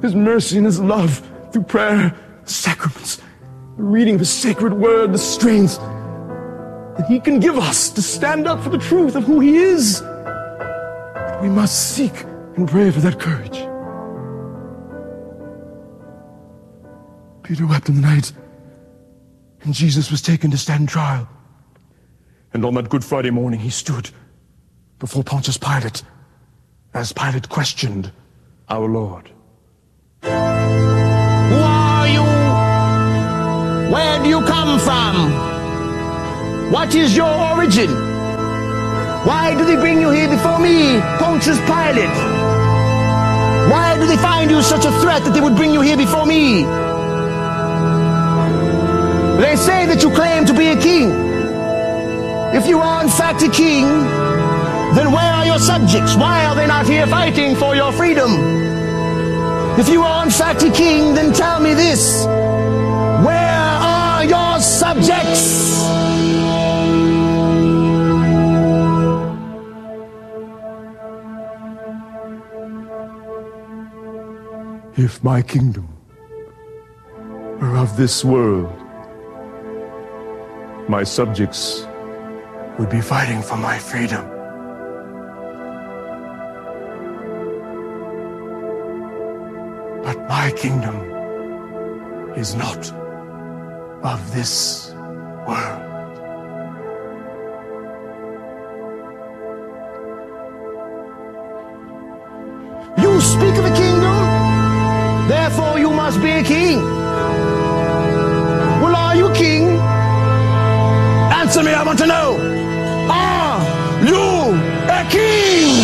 His 0.00 0.14
mercy 0.14 0.56
and 0.56 0.66
His 0.66 0.80
love, 0.80 1.28
through 1.52 1.64
prayer, 1.64 2.16
the 2.44 2.50
sacraments, 2.50 3.16
the 3.76 3.82
reading 3.82 4.14
of 4.14 4.20
His 4.20 4.30
sacred 4.30 4.72
word, 4.72 5.12
the 5.12 5.18
strength 5.18 5.78
that 6.96 7.06
He 7.08 7.18
can 7.18 7.40
give 7.40 7.58
us 7.58 7.90
to 7.90 8.02
stand 8.02 8.46
up 8.46 8.62
for 8.62 8.70
the 8.70 8.78
truth 8.78 9.16
of 9.16 9.24
who 9.24 9.40
He 9.40 9.56
is. 9.56 10.00
But 10.00 11.42
we 11.42 11.48
must 11.48 11.94
seek 11.94 12.22
and 12.56 12.68
pray 12.68 12.90
for 12.90 13.00
that 13.00 13.18
courage. 13.18 13.58
Peter 17.42 17.66
wept 17.66 17.88
in 17.88 17.96
the 17.96 18.00
night, 18.00 18.32
and 19.62 19.74
Jesus 19.74 20.10
was 20.10 20.22
taken 20.22 20.50
to 20.50 20.56
stand 20.56 20.88
trial. 20.88 21.28
And 22.54 22.64
on 22.64 22.74
that 22.74 22.88
Good 22.88 23.04
Friday 23.04 23.30
morning, 23.30 23.60
he 23.60 23.70
stood 23.70 24.10
before 24.98 25.22
Pontius 25.24 25.58
Pilate 25.58 26.02
as 26.94 27.12
Pilate 27.12 27.48
questioned 27.48 28.12
our 28.68 28.88
Lord. 28.88 29.30
Who 30.22 30.28
are 30.30 32.08
you? 32.08 32.22
Where 33.92 34.22
do 34.22 34.28
you 34.28 34.40
come 34.42 34.78
from? 34.80 35.32
What 36.72 36.94
is 36.94 37.16
your 37.16 37.30
origin? 37.52 37.90
Why 39.26 39.54
do 39.56 39.64
they 39.64 39.76
bring 39.76 40.00
you 40.00 40.10
here 40.10 40.28
before 40.28 40.58
me, 40.58 41.00
Pontius 41.18 41.58
Pilate? 41.60 42.16
Why 43.70 43.96
do 43.98 44.06
they 44.06 44.16
find 44.16 44.50
you 44.50 44.62
such 44.62 44.84
a 44.84 44.92
threat 45.00 45.24
that 45.24 45.32
they 45.34 45.40
would 45.40 45.56
bring 45.56 45.72
you 45.72 45.80
here 45.80 45.96
before 45.96 46.26
me? 46.26 46.64
They 49.40 49.56
say 49.56 49.86
that 49.86 50.02
you 50.02 50.10
claim 50.10 50.44
to 50.46 50.52
be 50.54 50.68
a 50.68 50.76
king. 50.80 51.10
If 52.54 52.66
you 52.68 52.78
are 52.80 53.02
in 53.02 53.08
fact 53.08 53.42
a 53.42 53.48
king, 53.50 53.84
then 54.94 55.12
where 55.12 55.32
are 55.32 55.44
your 55.44 55.58
subjects? 55.58 56.16
Why 56.16 56.44
are 56.46 56.54
they 56.54 56.66
not 56.66 56.86
here 56.86 57.06
fighting 57.06 57.56
for 57.56 57.74
your 57.74 57.92
freedom? 57.92 58.30
If 59.78 59.88
you 59.88 60.02
are 60.02 60.24
in 60.24 60.30
fact 60.30 60.62
a 60.62 60.70
king, 60.70 61.14
then 61.14 61.32
tell 61.32 61.60
me 61.60 61.74
this. 61.74 62.24
Where 63.26 63.78
are 63.82 64.24
your 64.24 64.60
subjects? 64.60 65.82
If 74.96 75.24
my 75.24 75.42
kingdom 75.42 75.88
were 77.60 77.76
of 77.76 77.96
this 77.96 78.24
world, 78.24 78.72
my 80.88 81.02
subjects 81.02 81.84
would 82.78 82.90
be 82.90 83.00
fighting 83.00 83.42
for 83.42 83.56
my 83.56 83.76
freedom. 83.78 84.33
My 90.44 90.50
kingdom 90.50 90.96
is 92.36 92.54
not 92.54 92.82
of 94.12 94.20
this 94.34 94.90
world. 95.48 96.16
You 103.02 103.12
speak 103.22 103.54
of 103.60 103.64
a 103.72 103.74
kingdom, 103.82 104.18
therefore 105.28 105.78
you 105.78 105.90
must 106.02 106.20
be 106.20 106.32
a 106.42 106.42
king. 106.42 106.78
Well, 108.82 108.94
are 108.94 109.16
you 109.16 109.32
king? 109.32 109.64
Answer 111.40 111.62
me, 111.62 111.72
I 111.72 111.82
want 111.86 111.98
to 112.00 112.06
know. 112.06 112.28
Are 113.08 113.60
you 114.10 114.24
a 114.98 115.00
king? 115.10 115.83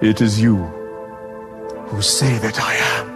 It 0.00 0.20
is 0.20 0.40
you 0.40 0.58
who 1.88 2.00
say 2.02 2.38
that 2.38 2.60
I 2.62 2.74
am. 2.74 3.08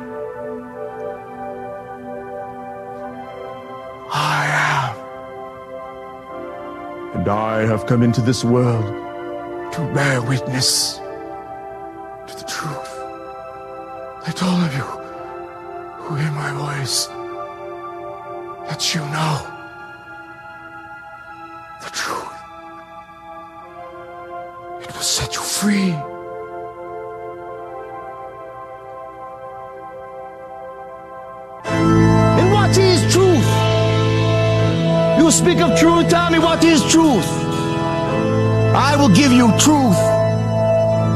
I 4.13 4.47
am. 7.15 7.21
And 7.21 7.29
I 7.29 7.67
have 7.67 7.87
come 7.87 8.03
into 8.03 8.21
this 8.21 8.43
world 8.43 8.85
to 9.75 9.81
bear 9.95 10.21
witness 10.23 10.99
to 12.27 12.35
the 12.37 12.45
truth. 12.49 12.99
Let 14.27 14.43
all 14.43 14.61
of 14.61 14.75
you 14.75 14.89
who 16.03 16.17
hear 16.17 16.33
my 16.33 16.51
voice, 16.51 17.09
let 18.67 18.93
you 18.93 19.03
know 19.03 19.47
the 21.85 21.91
truth. 21.91 22.35
It 24.83 24.93
will 24.93 25.01
set 25.01 25.33
you 25.37 25.43
free. 25.43 26.12
Speak 35.33 35.59
of 35.61 35.79
truth, 35.79 36.09
tell 36.09 36.31
me 36.31 36.39
what 36.39 36.63
is 36.63 36.83
truth. 36.91 37.27
I 38.75 38.97
will 38.99 39.09
give 39.09 39.33
you 39.33 39.49
truth. 39.59 39.97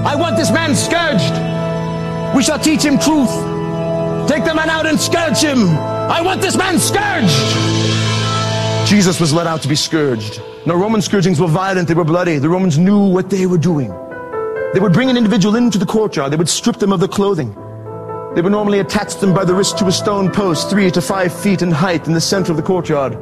I 0.04 0.14
want 0.16 0.36
this 0.36 0.50
man 0.50 0.74
scourged. 0.74 1.34
We 2.34 2.42
shall 2.42 2.58
teach 2.58 2.82
him 2.82 2.98
truth. 2.98 3.30
Take 4.28 4.44
the 4.44 4.54
man 4.54 4.70
out 4.70 4.86
and 4.86 4.98
scourge 4.98 5.38
him. 5.38 5.68
I 5.68 6.20
want 6.22 6.40
this 6.40 6.56
man 6.56 6.78
scourged. 6.78 7.30
Jesus 8.88 9.20
was 9.20 9.32
led 9.32 9.46
out 9.46 9.62
to 9.62 9.68
be 9.68 9.76
scourged. 9.76 10.40
Now, 10.64 10.74
Roman 10.76 11.02
scourgings 11.02 11.38
were 11.38 11.46
violent, 11.46 11.86
they 11.86 11.94
were 11.94 12.04
bloody. 12.04 12.38
The 12.38 12.48
Romans 12.48 12.78
knew 12.78 13.06
what 13.06 13.30
they 13.30 13.46
were 13.46 13.58
doing. 13.58 13.88
They 14.72 14.80
would 14.80 14.92
bring 14.92 15.10
an 15.10 15.16
individual 15.16 15.56
into 15.56 15.78
the 15.78 15.86
courtyard, 15.86 16.32
they 16.32 16.36
would 16.36 16.48
strip 16.48 16.76
them 16.76 16.92
of 16.92 17.00
their 17.00 17.08
clothing. 17.08 17.54
They 18.34 18.42
would 18.42 18.52
normally 18.52 18.80
attach 18.80 19.16
them 19.16 19.32
by 19.32 19.44
the 19.44 19.54
wrist 19.54 19.78
to 19.78 19.86
a 19.86 19.92
stone 19.92 20.30
post, 20.30 20.68
three 20.68 20.90
to 20.90 21.00
five 21.00 21.32
feet 21.32 21.62
in 21.62 21.70
height, 21.70 22.06
in 22.06 22.12
the 22.12 22.20
center 22.20 22.52
of 22.52 22.56
the 22.56 22.62
courtyard. 22.62 23.16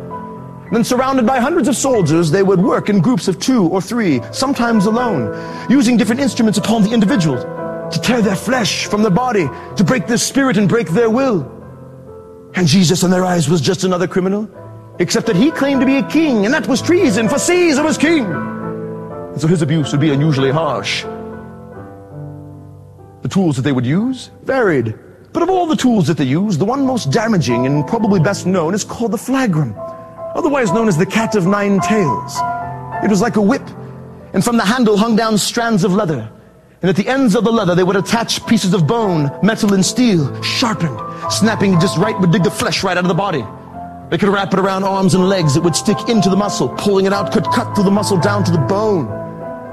Then, 0.73 0.85
surrounded 0.85 1.27
by 1.27 1.41
hundreds 1.41 1.69
of 1.69 1.77
soldiers, 1.77 2.31
they 2.31 2.43
would 2.43 2.61
work 2.61 2.89
in 2.89 3.01
groups 3.01 3.29
of 3.29 3.39
two 3.39 3.69
or 3.69 3.81
three, 3.81 4.21
sometimes 4.33 4.87
alone, 4.87 5.31
using 5.71 5.97
different 5.97 6.21
instruments 6.21 6.59
upon 6.59 6.83
the 6.83 6.93
individual 6.93 7.37
to 7.91 8.01
tear 8.01 8.23
their 8.23 8.37
flesh 8.37 8.87
from 8.87 9.03
their 9.03 9.11
body, 9.11 9.49
to 9.77 9.85
break 9.85 10.07
their 10.07 10.19
spirit 10.19 10.57
and 10.57 10.69
break 10.69 10.89
their 10.89 11.11
will. 11.11 11.51
And 12.55 12.67
Jesus, 12.67 13.03
in 13.03 13.11
their 13.11 13.25
eyes, 13.25 13.49
was 13.49 13.61
just 13.61 13.85
another 13.85 14.07
criminal, 14.07 14.49
except 14.99 15.27
that 15.27 15.37
he 15.37 15.51
claimed 15.51 15.81
to 15.81 15.87
be 15.87 15.97
a 15.97 16.09
king, 16.09 16.45
and 16.45 16.55
that 16.55 16.67
was 16.67 16.81
treason, 16.81 17.29
for 17.29 17.39
Caesar 17.39 17.83
was 17.83 17.99
king. 17.99 18.25
And 18.25 19.41
so 19.41 19.47
his 19.47 19.63
abuse 19.63 19.93
would 19.93 20.01
be 20.01 20.13
unusually 20.13 20.51
harsh. 20.51 21.03
The 23.23 23.29
tools 23.29 23.57
that 23.57 23.63
they 23.63 23.73
would 23.73 23.87
use 23.87 24.31
varied. 24.45 24.99
But 25.33 25.43
of 25.43 25.51
all 25.51 25.67
the 25.67 25.77
tools 25.77 26.07
that 26.07 26.17
they 26.17 26.25
used, 26.25 26.61
the 26.61 26.65
one 26.65 26.87
most 26.87 27.11
damaging 27.11 27.67
and 27.67 27.87
probably 27.87 28.21
best 28.21 28.47
known 28.47 28.73
is 28.75 28.85
called 28.85 29.11
the 29.11 29.17
flagrum, 29.17 29.75
otherwise 30.35 30.73
known 30.73 30.89
as 30.89 30.97
the 30.97 31.07
cat 31.07 31.35
of 31.37 31.47
nine 31.47 31.81
tails. 31.81 32.37
It 33.03 33.11
was 33.11 33.21
like 33.21 33.37
a 33.37 33.43
whip. 33.43 33.67
And 34.33 34.45
from 34.45 34.57
the 34.57 34.65
handle 34.65 34.97
hung 34.97 35.17
down 35.17 35.39
strands 35.39 35.85
of 35.85 35.93
leather. 35.93 36.31
And 36.83 36.91
at 36.91 36.97
the 36.97 37.09
ends 37.09 37.35
of 37.35 37.45
the 37.45 37.53
leather, 37.53 37.75
they 37.75 37.85
would 37.85 37.97
attach 37.97 38.45
pieces 38.47 38.75
of 38.75 38.87
bone, 38.87 39.31
metal, 39.43 39.73
and 39.73 39.85
steel, 39.85 40.43
sharpened. 40.43 41.01
Snapping 41.31 41.81
just 41.81 41.97
right 41.97 42.19
would 42.21 42.31
dig 42.31 42.43
the 42.43 42.51
flesh 42.51 42.83
right 42.83 42.97
out 42.97 43.05
of 43.05 43.09
the 43.09 43.15
body. 43.15 43.45
They 44.11 44.19
could 44.19 44.29
wrap 44.29 44.53
it 44.53 44.59
around 44.59 44.85
arms 44.85 45.15
and 45.15 45.29
legs. 45.29 45.57
It 45.57 45.63
would 45.63 45.75
stick 45.75 46.09
into 46.09 46.29
the 46.29 46.37
muscle. 46.37 46.69
Pulling 46.69 47.07
it 47.07 47.13
out 47.13 47.33
could 47.33 47.45
cut 47.45 47.75
through 47.75 47.85
the 47.85 47.91
muscle 47.91 48.19
down 48.19 48.45
to 48.45 48.53
the 48.53 48.59
bone. 48.59 49.09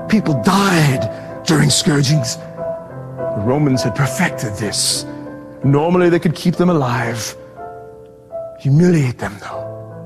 People 0.07 0.41
died 0.43 1.43
during 1.45 1.69
scourgings. 1.69 2.37
The 2.37 3.43
Romans 3.43 3.83
had 3.83 3.95
perfected 3.95 4.53
this. 4.53 5.05
Normally 5.63 6.09
they 6.09 6.19
could 6.19 6.35
keep 6.35 6.55
them 6.55 6.69
alive. 6.69 7.35
Humiliate 8.59 9.17
them, 9.17 9.35
though. 9.41 9.61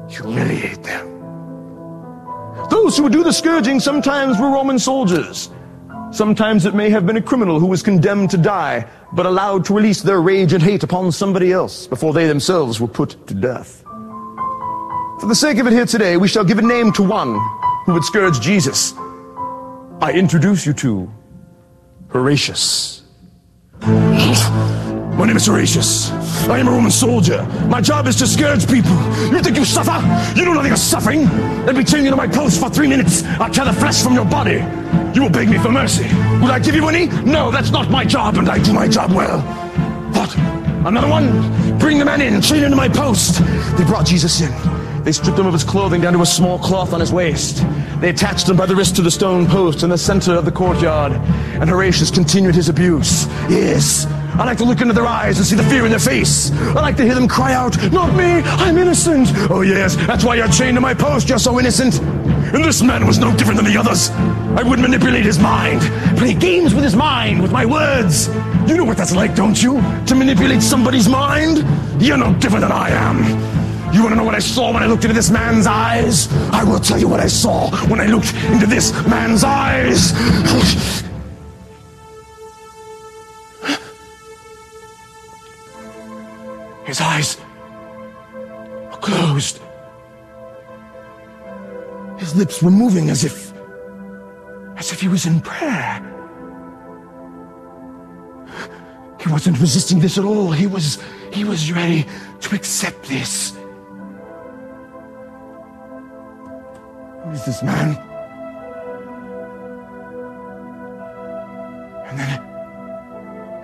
Humiliate 0.10 0.84
them. 0.84 1.16
Those 2.70 2.98
who 2.98 3.04
would 3.04 3.12
do 3.12 3.24
the 3.24 3.34
scourging 3.34 3.80
sometimes 3.80 4.40
were 4.40 4.50
Roman 4.50 4.80
soldiers. 4.80 5.50
Sometimes 6.12 6.66
it 6.66 6.74
may 6.74 6.90
have 6.90 7.06
been 7.06 7.18
a 7.18 7.22
criminal 7.22 7.60
who 7.60 7.66
was 7.66 7.84
condemned 7.84 8.30
to 8.32 8.38
die, 8.38 8.88
but 9.14 9.26
allowed 9.26 9.66
to 9.66 9.74
release 9.74 10.02
their 10.02 10.22
rage 10.22 10.54
and 10.54 10.64
hate 10.64 10.84
upon 10.84 11.12
somebody 11.12 11.52
else 11.52 11.88
before 11.88 12.14
they 12.14 12.28
themselves 12.28 12.80
were 12.80 12.88
put 12.88 13.28
to 13.28 13.34
death. 13.34 13.84
For 15.20 15.28
the 15.28 15.36
sake 15.36 15.58
of 15.58 15.68
it 15.68 15.74
here 15.74 15.86
today, 15.86 16.18
we 16.18 16.28
shall 16.28 16.44
give 16.44 16.60
a 16.60 16.62
name 16.62 16.92
to 16.94 17.04
one 17.04 17.40
who 17.86 17.94
would 17.94 18.04
scourge 18.04 18.40
Jesus. 18.40 18.94
I 20.02 20.12
introduce 20.14 20.66
you 20.66 20.74
to 20.74 21.12
Horatius. 22.10 23.04
My 25.18 25.26
name 25.26 25.38
is 25.38 25.46
Horatius. 25.46 26.12
I 26.50 26.60
am 26.60 26.68
a 26.68 26.72
Roman 26.72 26.92
soldier. 26.92 27.42
My 27.70 27.80
job 27.80 28.06
is 28.06 28.18
to 28.18 28.28
scourge 28.28 28.68
people. 28.68 28.92
You 29.32 29.42
think 29.42 29.56
you 29.56 29.64
suffer? 29.64 29.96
You 30.38 30.44
know 30.44 30.54
nothing 30.54 30.74
of 30.74 30.78
suffering. 30.78 31.24
Let 31.66 31.78
me 31.78 31.86
chain 31.86 32.04
you 32.04 32.10
to 32.10 32.18
my 32.18 32.28
post 32.28 32.60
for 32.60 32.70
three 32.70 32.88
minutes. 32.88 33.24
I'll 33.24 33.50
tear 33.50 33.64
the 33.64 33.72
flesh 33.72 34.04
from 34.04 34.14
your 34.14 34.26
body. 34.26 34.62
You 35.16 35.24
will 35.24 35.30
beg 35.30 35.50
me 35.50 35.58
for 35.58 35.72
mercy. 35.72 36.04
Will 36.42 36.52
I 36.52 36.60
give 36.60 36.76
you 36.76 36.86
any? 36.90 37.08
No, 37.24 37.50
that's 37.50 37.72
not 37.72 37.90
my 37.90 38.04
job, 38.04 38.38
and 38.38 38.50
I 38.50 38.62
do 38.62 38.74
my 38.74 38.90
job 38.90 39.14
well. 39.14 39.40
What? 40.12 40.38
Another 40.86 41.08
one? 41.08 41.80
Bring 41.80 41.98
the 41.98 42.06
man 42.06 42.20
in, 42.20 42.42
chain 42.42 42.64
him 42.64 42.72
to 42.72 42.76
my 42.76 42.90
post. 42.90 43.40
They 43.78 43.86
brought 43.86 44.06
Jesus 44.06 44.42
in. 44.42 44.52
They 45.06 45.14
stripped 45.14 45.40
him 45.40 45.46
of 45.46 45.54
his 45.54 45.64
clothing 45.64 46.02
down 46.02 46.12
to 46.14 46.22
a 46.24 46.26
small 46.26 46.60
cloth 46.60 46.92
on 46.92 47.00
his 47.00 47.14
waist. 47.14 47.64
They 48.02 48.10
attached 48.10 48.50
him 48.50 48.58
by 48.58 48.66
the 48.66 48.76
wrist 48.76 48.98
to 48.98 49.02
the 49.02 49.12
stone 49.12 49.48
post 49.48 49.82
in 49.82 49.90
the 49.90 49.98
center 49.98 50.34
of 50.34 50.44
the 50.44 50.52
courtyard. 50.52 51.14
And 51.14 51.70
Horatius 51.70 52.12
continued 52.12 52.56
his 52.56 52.68
abuse. 52.68 53.28
Yes, 53.50 54.06
I 54.38 54.44
like 54.44 54.58
to 54.58 54.66
look 54.66 54.82
into 54.82 54.94
their 54.94 55.06
eyes 55.08 55.38
and 55.38 55.48
see 55.48 55.56
the 55.56 55.64
fear 55.64 55.86
in 55.86 55.92
their 55.92 56.00
face. 56.00 56.52
I 56.52 56.82
like 56.82 56.98
to 56.98 57.04
hear 57.04 57.16
them 57.16 57.28
cry 57.28 57.54
out, 57.54 57.78
Not 57.94 58.14
me, 58.16 58.42
I'm 58.44 58.78
innocent. 58.78 59.30
Oh, 59.50 59.62
yes, 59.62 59.96
that's 59.96 60.26
why 60.26 60.36
you're 60.36 60.50
chained 60.50 60.76
to 60.76 60.82
my 60.82 60.94
post, 60.94 61.30
you're 61.30 61.40
so 61.40 61.58
innocent. 61.58 62.02
And 62.02 62.64
this 62.64 62.82
man 62.82 63.08
was 63.08 63.18
no 63.18 63.36
different 63.36 63.62
than 63.62 63.66
the 63.72 63.78
others. 63.80 64.10
I 64.60 64.64
would 64.64 64.80
manipulate 64.80 65.26
his 65.26 65.40
mind, 65.40 65.82
play 66.18 66.34
games 66.34 66.74
with 66.74 66.84
his 66.84 66.96
mind, 66.96 67.42
with 67.42 67.52
my 67.52 67.66
words. 67.66 68.28
You 68.68 68.76
know 68.76 68.86
what 68.86 68.98
that's 68.98 69.16
like, 69.16 69.36
don't 69.36 69.62
you? 69.62 69.82
To 70.08 70.16
manipulate 70.16 70.62
somebody's 70.62 71.08
mind? 71.08 71.64
You're 72.02 72.18
no 72.18 72.34
different 72.36 72.62
than 72.62 72.74
I 72.74 72.90
am. 72.90 73.24
You 73.94 74.02
want 74.02 74.12
to 74.12 74.18
know 74.18 74.26
what 74.26 74.36
I 74.36 74.40
saw 74.40 74.74
when 74.74 74.84
I 74.84 74.88
looked 74.88 75.06
into 75.06 75.14
this 75.14 75.30
man's 75.30 75.66
eyes? 75.66 76.30
I 76.52 76.66
will 76.66 76.80
tell 76.80 77.00
you 77.00 77.08
what 77.08 77.22
I 77.22 77.28
saw 77.28 77.72
when 77.88 78.02
I 78.02 78.08
looked 78.08 78.34
into 78.52 78.68
this 78.68 78.92
man's 79.08 79.46
eyes. 79.46 80.12
His 86.96 87.02
eyes 87.02 87.38
were 88.90 89.00
closed. 89.02 89.60
His 92.18 92.34
lips 92.38 92.64
were 92.64 92.72
moving 92.72 93.10
as 93.10 93.26
if, 93.26 93.52
as 94.78 94.94
if 94.94 95.02
he 95.02 95.10
was 95.10 95.26
in 95.26 95.42
prayer. 95.42 96.00
He 99.20 99.30
wasn't 99.30 99.60
resisting 99.60 100.00
this 100.00 100.18
at 100.18 100.24
all. 100.24 100.54
He 100.54 100.68
was, 100.68 101.04
he 101.34 101.44
was 101.44 101.70
ready 101.70 102.06
to 102.40 102.56
accept 102.56 103.04
this. 103.10 103.52
Who 107.24 107.32
is 107.32 107.44
this 107.44 107.62
man? 107.62 107.98
And 112.08 112.18
then, 112.18 112.40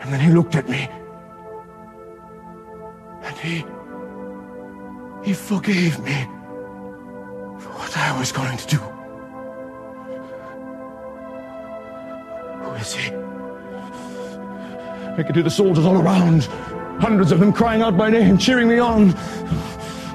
and 0.01 0.11
then 0.11 0.19
he 0.19 0.31
looked 0.33 0.55
at 0.55 0.67
me. 0.67 0.89
And 3.23 3.37
he, 3.37 3.65
he 5.23 5.33
forgave 5.33 5.99
me 5.99 6.27
for 7.59 7.69
what 7.69 7.97
I 7.97 8.17
was 8.19 8.31
going 8.31 8.57
to 8.57 8.67
do. 8.67 8.77
Who 12.63 12.71
is 12.73 12.93
he? 12.93 13.13
I 15.17 15.23
could 15.23 15.35
hear 15.35 15.43
the 15.43 15.51
soldiers 15.51 15.85
all 15.85 16.01
around, 16.01 16.43
hundreds 16.99 17.31
of 17.31 17.39
them 17.39 17.53
crying 17.53 17.81
out 17.81 17.95
my 17.95 18.09
name, 18.09 18.37
cheering 18.37 18.67
me 18.67 18.79
on. 18.79 19.09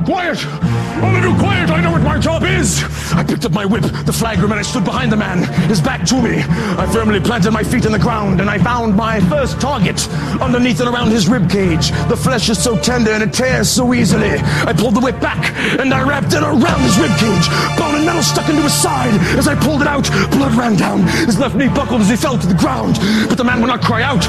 Quiet! 0.05 0.45
Of 0.45 1.39
quiet! 1.39 1.71
I 1.71 1.81
know 1.81 1.91
what 1.91 2.03
my 2.03 2.19
job 2.19 2.45
is! 2.45 2.85
I 3.13 3.25
picked 3.25 3.45
up 3.45 3.53
my 3.53 3.65
whip, 3.65 3.83
the 3.83 4.13
flagrum, 4.13 4.51
and 4.51 4.55
I 4.55 4.63
stood 4.63 4.85
behind 4.85 5.11
the 5.11 5.17
man, 5.17 5.43
his 5.69 5.81
back 5.81 6.05
to 6.07 6.21
me. 6.21 6.43
I 6.77 6.87
firmly 6.93 7.19
planted 7.19 7.51
my 7.53 7.63
feet 7.63 7.87
in 7.87 7.93
the 7.93 7.99
ground, 7.99 8.41
and 8.41 8.51
I 8.51 8.59
found 8.59 8.95
my 8.95 9.21
first 9.21 9.61
target 9.61 10.07
underneath 10.41 10.81
and 10.81 10.89
around 10.89 11.11
his 11.11 11.29
rib 11.29 11.51
cage. 11.51 11.91
The 12.09 12.17
flesh 12.17 12.49
is 12.51 12.63
so 12.63 12.79
tender 12.79 13.11
and 13.11 13.23
it 13.23 13.33
tears 13.33 13.71
so 13.71 13.95
easily. 13.95 14.39
I 14.39 14.73
pulled 14.75 14.95
the 14.95 15.01
whip 15.01 15.19
back, 15.21 15.55
and 15.81 15.93
I 15.93 16.07
wrapped 16.07 16.35
it 16.35 16.43
around 16.43 16.81
his 16.83 16.99
rib 16.99 17.17
cage. 17.19 17.49
Bone 17.79 17.95
and 17.97 18.05
metal 18.05 18.23
stuck 18.23 18.49
into 18.49 18.63
his 18.63 18.75
side. 18.75 19.15
As 19.39 19.49
I 19.49 19.55
pulled 19.55 19.81
it 19.81 19.89
out, 19.89 20.09
blood 20.31 20.55
ran 20.55 20.77
down. 20.77 21.03
His 21.27 21.39
left 21.39 21.57
knee 21.57 21.69
buckled 21.69 22.03
as 22.03 22.11
he 22.11 22.17
fell 22.17 22.39
to 22.39 22.47
the 22.47 22.55
ground. 22.55 22.99
But 23.29 23.39
the 23.39 23.45
man 23.45 23.61
would 23.61 23.69
not 23.69 23.83
cry 23.83 24.03
out. 24.03 24.27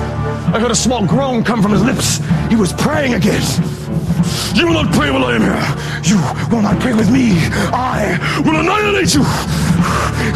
I 0.54 0.60
heard 0.60 0.72
a 0.72 0.76
small 0.76 1.06
groan 1.06 1.44
come 1.44 1.62
from 1.62 1.72
his 1.72 1.84
lips. 1.84 2.20
He 2.50 2.56
was 2.56 2.72
praying 2.74 3.14
again. 3.16 3.44
You 4.58 4.66
will 4.66 4.74
not 4.74 4.92
pray 4.92 5.12
while 5.12 5.26
I 5.26 5.36
am 5.36 5.42
here. 5.42 6.02
You 6.02 6.18
will 6.50 6.64
not 6.64 6.80
pray 6.82 6.96
with 6.96 7.12
me. 7.12 7.34
I 7.72 8.18
will 8.44 8.60
annihilate 8.60 9.14
you. 9.14 9.67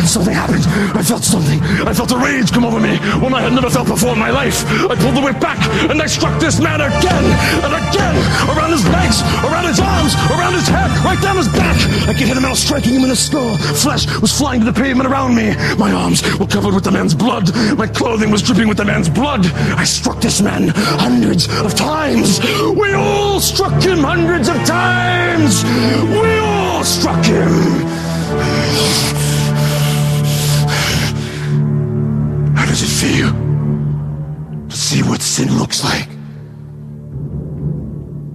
Something 0.06 0.34
happened. 0.34 0.66
I 0.98 1.04
felt 1.04 1.24
something. 1.24 1.62
I 1.88 1.94
felt 1.94 2.12
a 2.12 2.18
rage 2.18 2.52
come 2.52 2.66
over 2.66 2.80
me 2.80 2.98
one 3.22 3.34
I 3.34 3.42
had 3.42 3.54
never 3.54 3.70
felt 3.70 3.88
before 3.88 4.14
in 4.14 4.20
my 4.20 4.32
life. 4.32 4.66
I 4.90 4.96
pulled 4.96 5.16
the 5.16 5.22
whip 5.22 5.40
back 5.40 5.62
and 5.90 6.02
I 6.02 6.08
struck 6.08 6.40
this 6.40 6.60
man 6.60 6.82
again 6.82 7.26
and 7.62 7.72
again 7.72 8.16
around 8.50 8.72
his 8.72 8.86
legs, 8.90 9.22
around 9.46 9.68
his 9.68 9.80
arms, 9.80 10.16
around 10.34 10.54
his 10.54 10.68
head, 10.68 10.90
right 11.06 11.22
down 11.22 11.38
his 11.38 11.48
back. 11.50 11.78
I 12.10 12.14
could 12.14 12.26
hear 12.26 12.36
the 12.36 12.42
metal 12.42 12.56
striking 12.56 12.94
him 12.94 13.04
in 13.04 13.10
the 13.10 13.16
skull. 13.16 13.58
Flesh 13.58 14.08
was 14.20 14.36
flying 14.36 14.60
to 14.62 14.66
the 14.66 14.74
pavement 14.74 15.08
around 15.08 15.36
me. 15.36 15.56
My 15.78 15.92
arms 15.92 16.22
were 16.40 16.48
covered 16.48 16.74
with 16.74 16.84
the 16.84 16.92
man's 16.92 17.14
blood. 17.14 17.54
My 17.78 17.88
clothing 17.88 18.32
was 18.32 18.42
dripping 18.42 18.68
with 18.68 18.78
the 18.78 18.86
man's 18.86 19.10
blood. 19.10 19.46
I 19.78 19.84
struck 19.84 20.20
this 20.22 20.42
man 20.42 20.70
hundreds 20.76 21.48
of 21.62 21.76
times. 21.76 22.40
We 22.76 22.94
all 22.94 23.40
struck 23.40 23.82
him 23.82 24.00
hundreds 24.00 24.50
of 24.50 24.58
times. 24.66 25.64
We 26.10 26.40
all 26.40 26.84
struck 26.84 27.24
him. 27.26 27.52
Does 32.82 33.04
it 33.04 33.08
feel 33.08 33.32
to 34.68 34.76
see 34.76 35.04
what 35.04 35.22
sin 35.22 35.56
looks 35.60 35.84
like? 35.84 36.10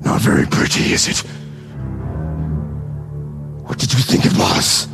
Not 0.04 0.20
very 0.20 0.46
pretty, 0.46 0.92
is 0.92 1.08
it? 1.08 1.18
What 3.66 3.76
did 3.78 3.92
you 3.92 3.98
think 3.98 4.24
it 4.24 4.38
was? 4.38 4.86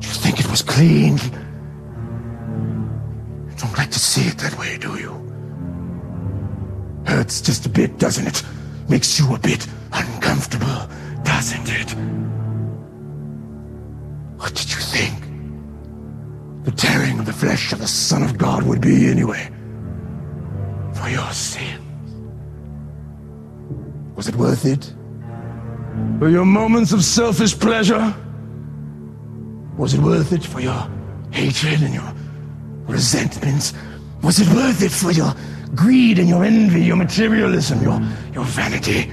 Did 0.00 0.08
you 0.08 0.14
think 0.14 0.40
it 0.40 0.50
was 0.50 0.62
clean? 0.62 1.18
You 3.48 3.56
don't 3.58 3.78
like 3.78 3.92
to 3.92 4.00
see 4.00 4.26
it 4.26 4.38
that 4.38 4.58
way, 4.58 4.76
do 4.76 4.96
you? 4.98 5.12
Hurts 7.06 7.40
just 7.40 7.64
a 7.64 7.68
bit, 7.68 7.96
doesn't 7.98 8.26
it? 8.26 8.42
Makes 8.88 9.20
you 9.20 9.32
a 9.32 9.38
bit 9.38 9.68
uncomfortable, 9.92 10.88
doesn't 11.22 11.68
it? 11.68 11.90
What 14.36 14.52
did 14.52 14.68
you 14.68 14.80
think? 14.80 15.29
The 16.64 16.70
tearing 16.72 17.18
of 17.18 17.26
the 17.26 17.32
flesh 17.32 17.72
of 17.72 17.78
the 17.78 17.86
Son 17.86 18.22
of 18.22 18.36
God 18.36 18.62
would 18.64 18.80
be 18.80 19.10
anyway. 19.10 19.50
For 20.94 21.08
your 21.08 21.30
sins. 21.32 21.80
Was 24.14 24.28
it 24.28 24.36
worth 24.36 24.66
it? 24.66 24.92
For 26.18 26.28
your 26.28 26.44
moments 26.44 26.92
of 26.92 27.02
selfish 27.02 27.58
pleasure? 27.58 28.14
Was 29.76 29.94
it 29.94 30.00
worth 30.00 30.32
it 30.32 30.44
for 30.44 30.60
your 30.60 30.90
hatred 31.30 31.82
and 31.82 31.94
your 31.94 32.14
resentments? 32.86 33.72
Was 34.22 34.40
it 34.40 34.48
worth 34.54 34.82
it 34.82 34.92
for 34.92 35.10
your 35.10 35.34
greed 35.74 36.18
and 36.18 36.28
your 36.28 36.44
envy, 36.44 36.82
your 36.82 36.96
materialism, 36.96 37.82
your, 37.82 38.00
your 38.34 38.44
vanity? 38.44 39.10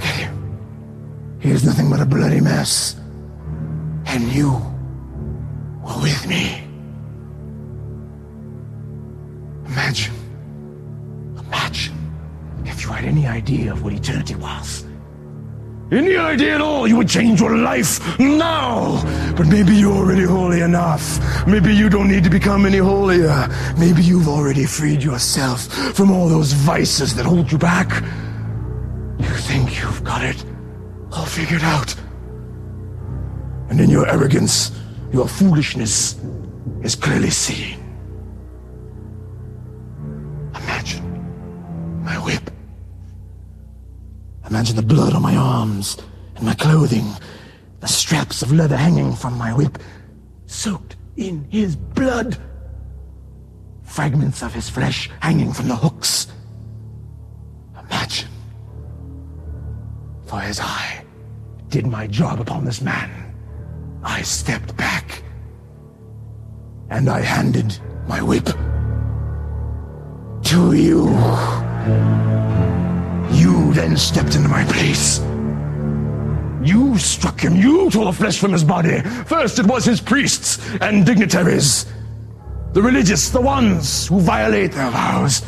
Him. 0.00 1.38
He 1.40 1.50
is 1.50 1.64
nothing 1.64 1.90
but 1.90 2.00
a 2.00 2.06
bloody 2.06 2.40
mess. 2.40 2.99
And 4.12 4.24
you 4.32 4.50
were 5.84 6.00
with 6.02 6.26
me. 6.26 6.64
Imagine, 9.66 10.14
imagine 11.46 11.94
if 12.64 12.82
you 12.82 12.88
had 12.90 13.04
any 13.04 13.26
idea 13.28 13.72
of 13.72 13.84
what 13.84 13.92
eternity 13.92 14.34
was. 14.34 14.84
any 15.92 16.16
idea 16.16 16.54
at 16.54 16.60
all 16.60 16.86
you 16.86 16.96
would 16.96 17.08
change 17.08 17.40
your 17.40 17.56
life 17.56 18.00
now. 18.18 19.02
But 19.36 19.46
maybe 19.46 19.74
you're 19.74 19.96
already 19.96 20.24
holy 20.24 20.60
enough. 20.60 21.18
Maybe 21.46 21.74
you 21.74 21.88
don't 21.88 22.08
need 22.08 22.24
to 22.24 22.30
become 22.30 22.66
any 22.66 22.78
holier. 22.78 23.48
Maybe 23.78 24.02
you've 24.02 24.28
already 24.28 24.64
freed 24.66 25.02
yourself 25.02 25.66
from 25.96 26.10
all 26.10 26.28
those 26.28 26.52
vices 26.52 27.14
that 27.16 27.26
hold 27.26 27.50
you 27.50 27.58
back. 27.58 28.02
You 29.18 29.34
think 29.48 29.80
you've 29.80 30.02
got 30.04 30.24
it 30.24 30.44
all 31.12 31.26
figured 31.26 31.62
out. 31.62 31.94
And 33.70 33.80
in 33.80 33.88
your 33.88 34.06
arrogance, 34.08 34.72
your 35.12 35.28
foolishness 35.28 36.20
is 36.82 36.96
clearly 36.96 37.30
seen. 37.30 37.78
Imagine 40.56 42.04
my 42.04 42.16
whip. 42.16 42.50
Imagine 44.48 44.74
the 44.74 44.82
blood 44.82 45.14
on 45.14 45.22
my 45.22 45.36
arms 45.36 45.96
and 46.34 46.44
my 46.44 46.54
clothing, 46.54 47.06
the 47.78 47.86
straps 47.86 48.42
of 48.42 48.52
leather 48.52 48.76
hanging 48.76 49.14
from 49.14 49.38
my 49.38 49.54
whip, 49.54 49.78
soaked 50.46 50.96
in 51.16 51.44
his 51.48 51.76
blood. 51.76 52.36
Fragments 53.84 54.42
of 54.42 54.52
his 54.52 54.68
flesh 54.68 55.08
hanging 55.20 55.52
from 55.52 55.68
the 55.68 55.76
hooks. 55.76 56.26
Imagine. 57.78 58.28
For 60.26 60.40
as 60.40 60.58
I 60.60 61.04
did 61.68 61.86
my 61.86 62.08
job 62.08 62.40
upon 62.40 62.64
this 62.64 62.80
man, 62.80 63.19
I 64.02 64.22
stepped 64.22 64.76
back 64.76 65.22
and 66.88 67.08
I 67.08 67.20
handed 67.20 67.78
my 68.06 68.22
whip 68.22 68.46
to 70.44 70.72
you. 70.72 71.08
You 73.36 73.72
then 73.74 73.96
stepped 73.96 74.34
into 74.34 74.48
my 74.48 74.64
place. 74.64 75.20
You 76.62 76.98
struck 76.98 77.40
him. 77.40 77.56
You 77.56 77.90
tore 77.90 78.06
the 78.06 78.12
flesh 78.12 78.38
from 78.38 78.52
his 78.52 78.64
body. 78.64 79.00
First, 79.26 79.58
it 79.58 79.66
was 79.66 79.84
his 79.84 80.00
priests 80.00 80.58
and 80.80 81.06
dignitaries. 81.06 81.86
The 82.72 82.82
religious, 82.82 83.30
the 83.30 83.40
ones 83.40 84.08
who 84.08 84.20
violate 84.20 84.72
their 84.72 84.90
vows. 84.90 85.40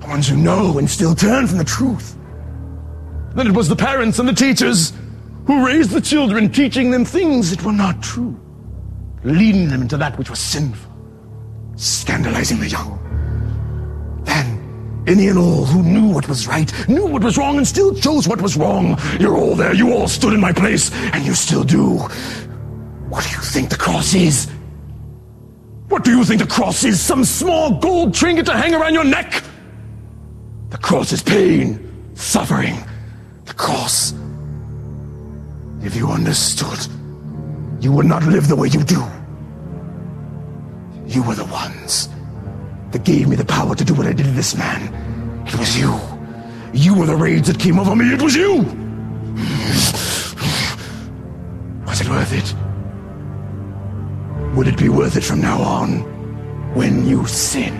The 0.00 0.06
ones 0.08 0.28
who 0.28 0.36
know 0.36 0.78
and 0.78 0.90
still 0.90 1.14
turn 1.14 1.46
from 1.46 1.58
the 1.58 1.64
truth. 1.64 2.16
Then 3.34 3.46
it 3.46 3.54
was 3.54 3.68
the 3.68 3.76
parents 3.76 4.18
and 4.18 4.28
the 4.28 4.34
teachers 4.34 4.92
who 5.46 5.66
raised 5.66 5.90
the 5.90 6.00
children, 6.00 6.50
teaching 6.50 6.90
them 6.90 7.04
things 7.04 7.50
that 7.50 7.64
were 7.64 7.72
not 7.72 8.02
true, 8.02 8.38
leading 9.24 9.68
them 9.68 9.82
into 9.82 9.96
that 9.96 10.16
which 10.18 10.30
was 10.30 10.38
sinful, 10.38 10.90
scandalizing 11.76 12.60
the 12.60 12.68
young. 12.68 12.98
Then 14.24 15.04
any 15.06 15.28
and 15.28 15.38
all 15.38 15.64
who 15.64 15.82
knew 15.82 16.12
what 16.12 16.28
was 16.28 16.46
right, 16.46 16.72
knew 16.88 17.06
what 17.06 17.24
was 17.24 17.36
wrong, 17.36 17.56
and 17.56 17.66
still 17.66 17.94
chose 17.94 18.28
what 18.28 18.40
was 18.40 18.56
wrong. 18.56 18.98
You're 19.18 19.36
all 19.36 19.56
there. 19.56 19.74
You 19.74 19.92
all 19.92 20.08
stood 20.08 20.32
in 20.32 20.40
my 20.40 20.52
place, 20.52 20.92
and 21.12 21.24
you 21.24 21.34
still 21.34 21.64
do. 21.64 21.98
What 23.08 23.24
do 23.24 23.30
you 23.30 23.42
think 23.42 23.70
the 23.70 23.76
cross 23.76 24.14
is? 24.14 24.48
What 25.88 26.04
do 26.04 26.16
you 26.16 26.24
think 26.24 26.40
the 26.40 26.46
cross 26.46 26.84
is? 26.84 27.00
Some 27.00 27.24
small 27.24 27.78
gold 27.78 28.14
trinket 28.14 28.46
to 28.46 28.52
hang 28.52 28.74
around 28.74 28.94
your 28.94 29.04
neck? 29.04 29.42
The 30.70 30.78
cross 30.78 31.12
is 31.12 31.22
pain, 31.22 32.14
suffering. 32.14 32.76
The 33.44 33.52
cross. 33.52 34.14
If 35.82 35.96
you 35.96 36.08
understood, 36.08 36.78
you 37.80 37.92
would 37.92 38.06
not 38.06 38.22
live 38.24 38.48
the 38.48 38.56
way 38.56 38.68
you 38.68 38.84
do. 38.84 39.02
You 41.06 41.22
were 41.24 41.34
the 41.34 41.44
ones 41.46 42.08
that 42.92 43.04
gave 43.04 43.28
me 43.28 43.36
the 43.36 43.44
power 43.44 43.74
to 43.74 43.84
do 43.84 43.94
what 43.94 44.06
I 44.06 44.12
did 44.12 44.26
to 44.26 44.32
this 44.32 44.54
man. 44.54 44.92
It 45.46 45.58
was 45.58 45.78
you. 45.78 45.98
You 46.72 46.94
were 46.94 47.06
the 47.06 47.16
rage 47.16 47.46
that 47.48 47.58
came 47.58 47.78
over 47.78 47.96
me. 47.96 48.12
It 48.14 48.22
was 48.22 48.34
you. 48.34 48.58
Was 51.86 52.00
it 52.00 52.08
worth 52.08 52.32
it? 52.32 52.54
Would 54.56 54.68
it 54.68 54.78
be 54.78 54.88
worth 54.88 55.16
it 55.16 55.24
from 55.24 55.40
now 55.40 55.60
on 55.60 56.00
when 56.74 57.06
you 57.06 57.26
sin? 57.26 57.74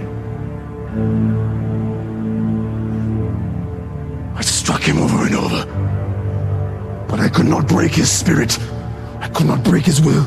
I 4.35 4.41
struck 4.41 4.83
him 4.83 4.99
over 4.99 5.27
and 5.27 5.35
over, 5.35 5.67
but 7.13 7.21
I 7.21 7.29
could 7.29 7.45
not 7.45 7.69
break 7.69 7.93
his 7.93 8.11
spirit. 8.11 8.59
I 9.21 9.29
could 9.29 9.47
not 9.47 9.63
break 9.63 9.85
his 9.85 10.01
will. 10.01 10.25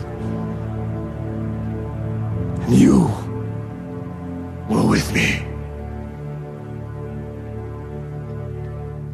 And 2.61 2.75
you 2.75 3.09
were 4.69 4.87
with 4.87 5.11
me. 5.11 5.43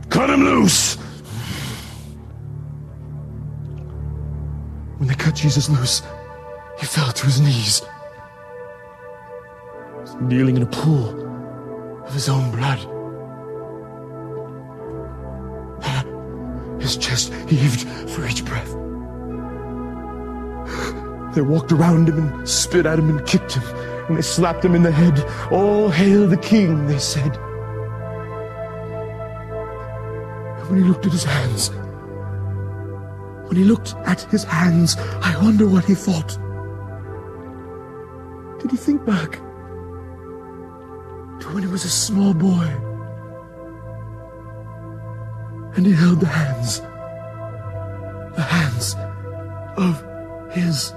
Cut 0.09 0.29
him 0.29 0.43
loose! 0.43 0.95
When 4.97 5.07
they 5.07 5.15
cut 5.15 5.35
Jesus 5.35 5.69
loose, 5.69 6.01
he 6.77 6.85
fell 6.85 7.13
to 7.13 7.25
his 7.25 7.39
knees. 7.39 7.83
He 9.93 10.01
was 10.01 10.15
kneeling 10.15 10.57
in 10.57 10.63
a 10.63 10.71
pool 10.81 11.07
of 12.05 12.13
his 12.13 12.27
own 12.27 12.51
blood. 12.51 12.85
His 16.81 16.97
chest 16.97 17.33
heaved 17.47 17.87
for 18.09 18.25
each 18.25 18.43
breath. 18.43 18.71
They 21.35 21.41
walked 21.41 21.71
around 21.71 22.09
him 22.09 22.17
and 22.17 22.49
spit 22.49 22.85
at 22.85 22.99
him 22.99 23.09
and 23.09 23.25
kicked 23.25 23.53
him 23.53 23.63
and 24.11 24.17
they 24.17 24.21
slapped 24.21 24.65
him 24.65 24.75
in 24.75 24.83
the 24.83 24.91
head. 24.91 25.23
All 25.51 25.89
hail 25.89 26.27
the 26.27 26.35
king, 26.35 26.85
they 26.87 26.99
said. 26.99 27.37
And 30.57 30.69
when 30.69 30.79
he 30.79 30.83
looked 30.83 31.05
at 31.05 31.13
his 31.13 31.23
hands, 31.23 31.69
when 33.47 33.55
he 33.55 33.63
looked 33.63 33.95
at 34.05 34.21
his 34.23 34.43
hands, 34.43 34.97
I 35.21 35.37
wonder 35.41 35.65
what 35.67 35.85
he 35.85 35.95
thought. 35.95 36.37
Did 38.59 38.71
he 38.71 38.77
think 38.77 39.05
back 39.05 39.31
to 41.39 41.47
when 41.53 41.63
he 41.63 41.69
was 41.69 41.85
a 41.85 41.89
small 41.89 42.33
boy 42.33 42.69
and 45.75 45.85
he 45.85 45.93
held 45.93 46.19
the 46.19 46.27
hands, 46.27 46.81
the 48.35 48.41
hands 48.41 48.95
of 49.77 50.03
his 50.51 50.93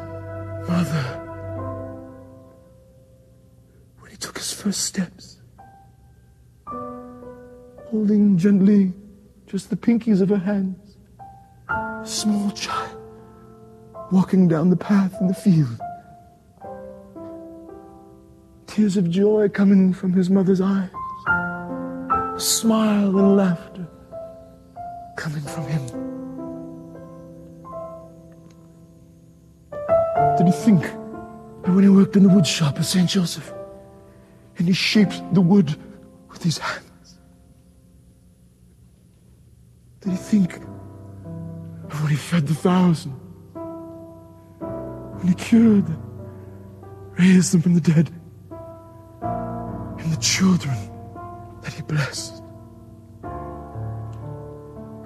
mother? 0.68 1.02
When 4.00 4.10
he 4.10 4.16
took 4.16 4.38
his 4.38 4.52
first 4.52 4.80
steps, 4.80 5.40
holding 7.86 8.36
gently 8.36 8.92
just 9.46 9.70
the 9.70 9.76
pinkies 9.76 10.20
of 10.20 10.28
her 10.28 10.38
hands. 10.38 10.96
A 11.68 12.02
small 12.04 12.50
child 12.50 12.98
walking 14.10 14.48
down 14.48 14.70
the 14.70 14.76
path 14.76 15.14
in 15.20 15.28
the 15.28 15.34
field. 15.34 15.78
Tears 18.66 18.96
of 18.96 19.08
joy 19.08 19.48
coming 19.48 19.92
from 19.92 20.12
his 20.12 20.28
mother's 20.28 20.60
eyes. 20.60 20.90
A 21.28 22.34
smile 22.40 23.16
and 23.16 23.36
laughter 23.36 23.88
coming 25.16 25.42
from 25.42 25.66
him. 25.66 25.84
Did 30.36 30.46
he 30.46 30.52
think 30.52 30.82
that 30.82 31.72
when 31.72 31.82
he 31.82 31.88
worked 31.88 32.16
in 32.16 32.22
the 32.22 32.28
wood 32.28 32.46
shop 32.46 32.78
at 32.78 32.84
St. 32.84 33.08
Joseph, 33.08 33.52
and 34.58 34.68
he 34.68 34.74
shaped 34.74 35.22
the 35.32 35.40
wood 35.40 35.76
with 36.30 36.42
his 36.42 36.58
hands. 36.58 37.18
Did 40.00 40.12
he 40.12 40.18
think 40.18 40.56
of 40.56 42.02
when 42.02 42.10
he 42.10 42.16
fed 42.16 42.46
the 42.46 42.54
thousand? 42.54 43.12
When 44.60 45.28
he 45.28 45.34
cured 45.34 45.86
them, 45.86 46.02
raised 47.18 47.52
them 47.52 47.62
from 47.62 47.74
the 47.74 47.80
dead, 47.80 48.10
and 49.22 50.12
the 50.12 50.20
children 50.20 50.76
that 51.62 51.72
he 51.72 51.82
blessed? 51.82 52.43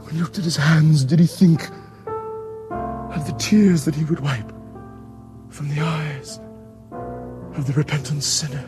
When 0.09 0.17
he 0.17 0.23
looked 0.23 0.39
at 0.39 0.45
his 0.45 0.57
hands, 0.57 1.05
did 1.05 1.21
he 1.21 1.27
think 1.27 1.69
of 2.71 3.27
the 3.27 3.35
tears 3.39 3.85
that 3.85 3.95
he 3.95 4.07
would 4.07 4.21
wipe 4.21 4.51
from 5.51 5.69
the 5.69 5.83
eyes 5.83 6.41
of 7.55 7.67
the 7.67 7.75
repentant 7.75 8.25
sinner? 8.25 8.65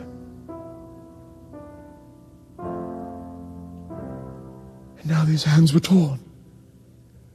And 4.99 5.07
now 5.07 5.25
these 5.25 5.43
hands 5.43 5.73
were 5.73 5.79
torn. 5.79 6.19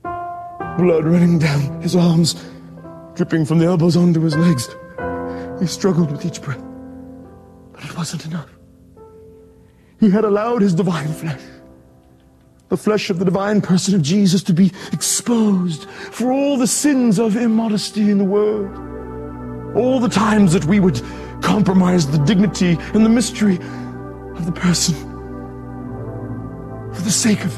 Blood 0.04 1.04
running 1.04 1.40
down 1.40 1.82
his 1.82 1.96
arms, 1.96 2.36
dripping 3.16 3.44
from 3.44 3.58
the 3.58 3.66
elbows 3.66 3.96
onto 3.96 4.20
his 4.20 4.36
legs. 4.36 4.68
He 5.58 5.66
struggled 5.66 6.12
with 6.12 6.24
each 6.24 6.40
breath, 6.40 6.62
but 7.72 7.84
it 7.84 7.96
wasn't 7.96 8.24
enough. 8.26 8.50
He 9.98 10.10
had 10.10 10.24
allowed 10.24 10.62
his 10.62 10.74
divine 10.74 11.08
flesh, 11.08 11.42
the 12.68 12.76
flesh 12.76 13.10
of 13.10 13.18
the 13.18 13.24
divine 13.24 13.60
person 13.60 13.94
of 13.94 14.02
Jesus, 14.02 14.42
to 14.44 14.52
be 14.52 14.72
exposed 14.92 15.88
for 15.88 16.32
all 16.32 16.56
the 16.56 16.66
sins 16.66 17.18
of 17.18 17.36
immodesty 17.36 18.10
in 18.10 18.18
the 18.18 18.24
world. 18.24 18.74
All 19.76 20.00
the 20.00 20.08
times 20.08 20.52
that 20.52 20.64
we 20.64 20.80
would 20.80 21.00
compromise 21.42 22.10
the 22.10 22.18
dignity 22.24 22.76
and 22.94 23.04
the 23.04 23.10
mystery 23.10 23.56
of 23.56 24.46
the 24.46 24.52
person 24.52 24.94
for 26.92 27.02
the 27.02 27.10
sake 27.10 27.44
of 27.44 27.52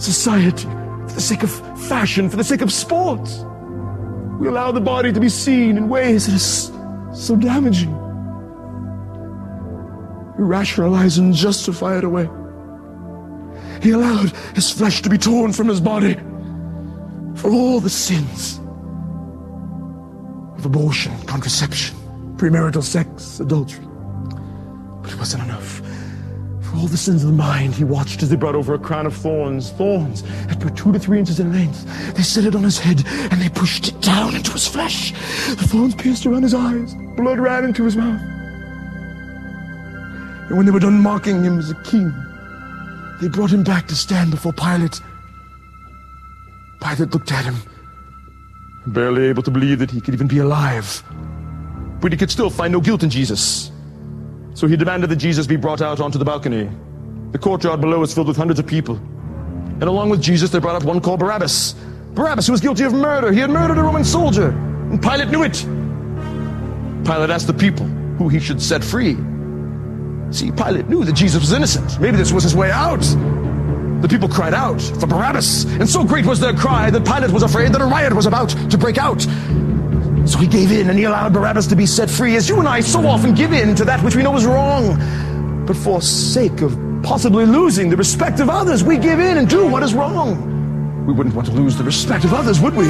society, 0.00 0.64
for 0.64 1.14
the 1.14 1.20
sake 1.20 1.42
of 1.42 1.50
fashion, 1.86 2.28
for 2.28 2.36
the 2.36 2.44
sake 2.44 2.62
of 2.62 2.72
sports. 2.72 3.44
We 4.40 4.48
allow 4.48 4.72
the 4.72 4.80
body 4.80 5.12
to 5.12 5.20
be 5.20 5.28
seen 5.28 5.76
in 5.76 5.88
ways 5.88 6.26
that 6.26 6.34
is 6.34 6.72
so 7.12 7.36
damaging. 7.36 7.92
We 10.36 10.44
rationalize 10.44 11.16
and 11.18 11.32
justify 11.32 11.98
it 11.98 12.04
away. 12.04 12.28
He 13.82 13.90
allowed 13.90 14.30
his 14.54 14.70
flesh 14.70 15.02
to 15.02 15.10
be 15.10 15.18
torn 15.18 15.52
from 15.52 15.68
his 15.68 15.80
body 15.80 16.14
for 17.36 17.50
all 17.50 17.80
the 17.80 17.90
sins 17.90 18.58
of 20.58 20.64
abortion, 20.64 21.12
contraception, 21.26 21.96
premarital 22.36 22.82
sex, 22.82 23.40
adultery. 23.40 23.86
But 25.02 25.12
it 25.12 25.18
wasn't 25.18 25.44
enough. 25.44 25.82
For 26.62 26.76
all 26.76 26.86
the 26.86 26.96
sins 26.96 27.22
of 27.22 27.30
the 27.30 27.36
mind, 27.36 27.74
he 27.74 27.84
watched 27.84 28.22
as 28.22 28.30
they 28.30 28.36
brought 28.36 28.54
over 28.54 28.74
a 28.74 28.78
crown 28.78 29.06
of 29.06 29.14
thorns, 29.14 29.70
thorns 29.70 30.22
that 30.46 30.62
were 30.64 30.70
two 30.70 30.92
to 30.92 30.98
three 30.98 31.18
inches 31.18 31.38
in 31.38 31.52
length. 31.52 31.84
They 32.14 32.22
set 32.22 32.44
it 32.44 32.54
on 32.54 32.62
his 32.64 32.78
head 32.78 33.04
and 33.06 33.40
they 33.40 33.48
pushed 33.48 33.88
it 33.88 34.00
down 34.00 34.34
into 34.34 34.52
his 34.52 34.66
flesh. 34.66 35.12
The 35.50 35.68
thorns 35.68 35.94
pierced 35.94 36.26
around 36.26 36.42
his 36.42 36.54
eyes, 36.54 36.94
blood 37.16 37.38
ran 37.38 37.64
into 37.64 37.84
his 37.84 37.96
mouth. 37.96 38.20
And 40.48 40.56
when 40.56 40.66
they 40.66 40.72
were 40.72 40.80
done 40.80 41.00
mocking 41.00 41.44
him 41.44 41.58
as 41.58 41.70
a 41.70 41.74
king, 41.82 42.12
they 43.20 43.28
brought 43.28 43.50
him 43.50 43.62
back 43.62 43.86
to 43.88 43.94
stand 43.94 44.30
before 44.30 44.52
Pilate. 44.52 45.00
Pilate 46.80 47.12
looked 47.12 47.32
at 47.32 47.44
him, 47.44 47.56
barely 48.86 49.26
able 49.26 49.42
to 49.42 49.50
believe 49.50 49.78
that 49.78 49.90
he 49.90 50.00
could 50.00 50.14
even 50.14 50.26
be 50.26 50.38
alive. 50.38 51.02
But 52.00 52.12
he 52.12 52.18
could 52.18 52.30
still 52.30 52.50
find 52.50 52.72
no 52.72 52.80
guilt 52.80 53.02
in 53.02 53.10
Jesus. 53.10 53.70
So 54.54 54.66
he 54.66 54.76
demanded 54.76 55.10
that 55.10 55.16
Jesus 55.16 55.46
be 55.46 55.56
brought 55.56 55.80
out 55.82 56.00
onto 56.00 56.18
the 56.18 56.24
balcony. 56.24 56.70
The 57.32 57.38
courtyard 57.38 57.80
below 57.80 58.00
was 58.00 58.14
filled 58.14 58.28
with 58.28 58.36
hundreds 58.36 58.60
of 58.60 58.66
people. 58.66 58.96
And 58.96 59.84
along 59.84 60.10
with 60.10 60.22
Jesus, 60.22 60.50
they 60.50 60.58
brought 60.58 60.76
up 60.76 60.84
one 60.84 61.00
called 61.00 61.20
Barabbas. 61.20 61.74
Barabbas, 62.14 62.46
who 62.46 62.52
was 62.52 62.60
guilty 62.60 62.84
of 62.84 62.92
murder. 62.92 63.32
He 63.32 63.40
had 63.40 63.50
murdered 63.50 63.78
a 63.78 63.82
Roman 63.82 64.04
soldier. 64.04 64.50
And 64.50 65.02
Pilate 65.02 65.28
knew 65.28 65.42
it. 65.42 65.64
Pilate 67.04 67.30
asked 67.30 67.46
the 67.46 67.54
people 67.54 67.86
who 68.16 68.28
he 68.28 68.40
should 68.40 68.62
set 68.62 68.82
free. 68.82 69.16
See, 70.30 70.50
Pilate 70.50 70.88
knew 70.88 71.04
that 71.04 71.14
Jesus 71.14 71.40
was 71.40 71.52
innocent. 71.52 72.00
Maybe 72.00 72.16
this 72.16 72.32
was 72.32 72.42
his 72.42 72.54
way 72.54 72.70
out. 72.70 73.02
The 74.02 74.08
people 74.08 74.28
cried 74.28 74.54
out 74.54 74.80
for 74.80 75.06
Barabbas, 75.06 75.64
and 75.64 75.88
so 75.88 76.04
great 76.04 76.26
was 76.26 76.38
their 76.38 76.52
cry 76.52 76.90
that 76.90 77.06
Pilate 77.06 77.30
was 77.30 77.42
afraid 77.42 77.72
that 77.72 77.80
a 77.80 77.86
riot 77.86 78.12
was 78.12 78.26
about 78.26 78.50
to 78.70 78.76
break 78.76 78.98
out. 78.98 79.22
So 80.26 80.38
he 80.38 80.46
gave 80.46 80.72
in 80.72 80.90
and 80.90 80.98
he 80.98 81.04
allowed 81.04 81.32
Barabbas 81.32 81.68
to 81.68 81.76
be 81.76 81.86
set 81.86 82.10
free, 82.10 82.36
as 82.36 82.48
you 82.48 82.58
and 82.58 82.68
I 82.68 82.80
so 82.80 83.06
often 83.06 83.34
give 83.34 83.52
in 83.52 83.74
to 83.76 83.84
that 83.84 84.02
which 84.04 84.16
we 84.16 84.22
know 84.22 84.36
is 84.36 84.44
wrong. 84.44 85.64
But 85.66 85.76
for 85.76 86.02
sake 86.02 86.60
of 86.60 86.76
possibly 87.02 87.46
losing 87.46 87.88
the 87.88 87.96
respect 87.96 88.40
of 88.40 88.50
others, 88.50 88.82
we 88.82 88.98
give 88.98 89.20
in 89.20 89.38
and 89.38 89.48
do 89.48 89.66
what 89.66 89.82
is 89.82 89.94
wrong. 89.94 91.06
We 91.06 91.12
wouldn't 91.12 91.34
want 91.34 91.46
to 91.48 91.54
lose 91.54 91.76
the 91.76 91.84
respect 91.84 92.24
of 92.24 92.34
others, 92.34 92.60
would 92.60 92.74
we? 92.74 92.86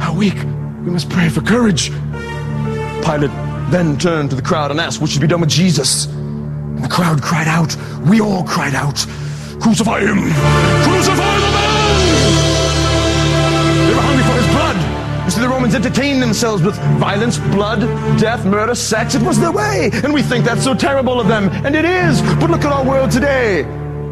How 0.00 0.14
weak. 0.16 0.36
We 0.84 0.90
must 0.90 1.10
pray 1.10 1.28
for 1.28 1.40
courage. 1.42 1.90
Pilate 3.04 3.30
then 3.72 3.98
turned 3.98 4.28
to 4.30 4.36
the 4.36 4.42
crowd 4.42 4.70
and 4.70 4.78
asked 4.78 5.00
what 5.00 5.08
should 5.10 5.22
be 5.22 5.26
done 5.26 5.40
with 5.40 5.48
Jesus. 5.48 6.04
And 6.06 6.84
the 6.84 6.88
crowd 6.88 7.22
cried 7.22 7.48
out. 7.48 7.74
We 8.06 8.20
all 8.20 8.44
cried 8.44 8.74
out, 8.74 8.98
Crucify 9.60 10.00
him! 10.00 10.18
Crucify 10.18 11.38
the 11.40 11.50
man! 11.56 12.52
They 13.88 13.94
were 13.94 14.02
hungry 14.02 14.24
for 14.24 14.36
his 14.36 14.46
blood. 14.48 15.24
You 15.24 15.30
see, 15.30 15.40
the 15.40 15.48
Romans 15.48 15.74
entertained 15.74 16.20
themselves 16.20 16.62
with 16.62 16.76
violence, 16.98 17.38
blood, 17.38 17.80
death, 18.18 18.44
murder, 18.44 18.74
sex. 18.74 19.14
It 19.14 19.22
was 19.22 19.40
their 19.40 19.52
way. 19.52 19.90
And 20.04 20.12
we 20.12 20.20
think 20.22 20.44
that's 20.44 20.64
so 20.64 20.74
terrible 20.74 21.18
of 21.18 21.28
them. 21.28 21.48
And 21.64 21.74
it 21.74 21.86
is. 21.86 22.20
But 22.40 22.50
look 22.50 22.64
at 22.64 22.72
our 22.72 22.84
world 22.84 23.10
today. 23.10 23.64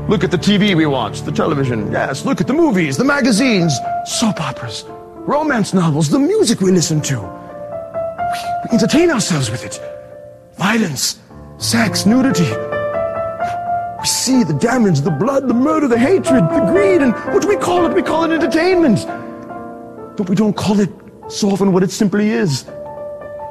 Look 0.08 0.24
at 0.24 0.30
the 0.30 0.38
TV 0.38 0.74
we 0.74 0.86
watch, 0.86 1.22
the 1.22 1.32
television. 1.32 1.92
Yes, 1.92 2.24
look 2.24 2.40
at 2.40 2.46
the 2.46 2.54
movies, 2.54 2.96
the 2.96 3.04
magazines, 3.04 3.76
soap 4.06 4.40
operas, 4.40 4.84
romance 4.86 5.74
novels, 5.74 6.08
the 6.08 6.18
music 6.18 6.60
we 6.60 6.70
listen 6.72 7.02
to. 7.02 7.39
We, 8.64 8.70
entertain 8.74 9.10
ourselves 9.10 9.50
with 9.50 9.64
it. 9.64 9.80
Violence, 10.56 11.18
sex, 11.58 12.06
nudity. 12.06 12.44
We 14.00 14.06
see 14.06 14.44
the 14.44 14.56
damage, 14.60 15.00
the 15.00 15.10
blood, 15.10 15.48
the 15.48 15.54
murder, 15.54 15.88
the 15.88 15.98
hatred, 15.98 16.44
the 16.44 16.66
greed, 16.70 17.02
and 17.02 17.12
what 17.34 17.42
do 17.42 17.48
we 17.48 17.56
call 17.56 17.86
it? 17.86 17.94
We 17.94 18.02
call 18.02 18.24
it 18.24 18.32
entertainment. 18.32 19.06
But 20.16 20.28
we 20.28 20.34
don't 20.34 20.56
call 20.56 20.80
it 20.80 20.90
so 21.28 21.50
often 21.50 21.72
what 21.72 21.82
it 21.82 21.90
simply 21.90 22.30
is. 22.30 22.66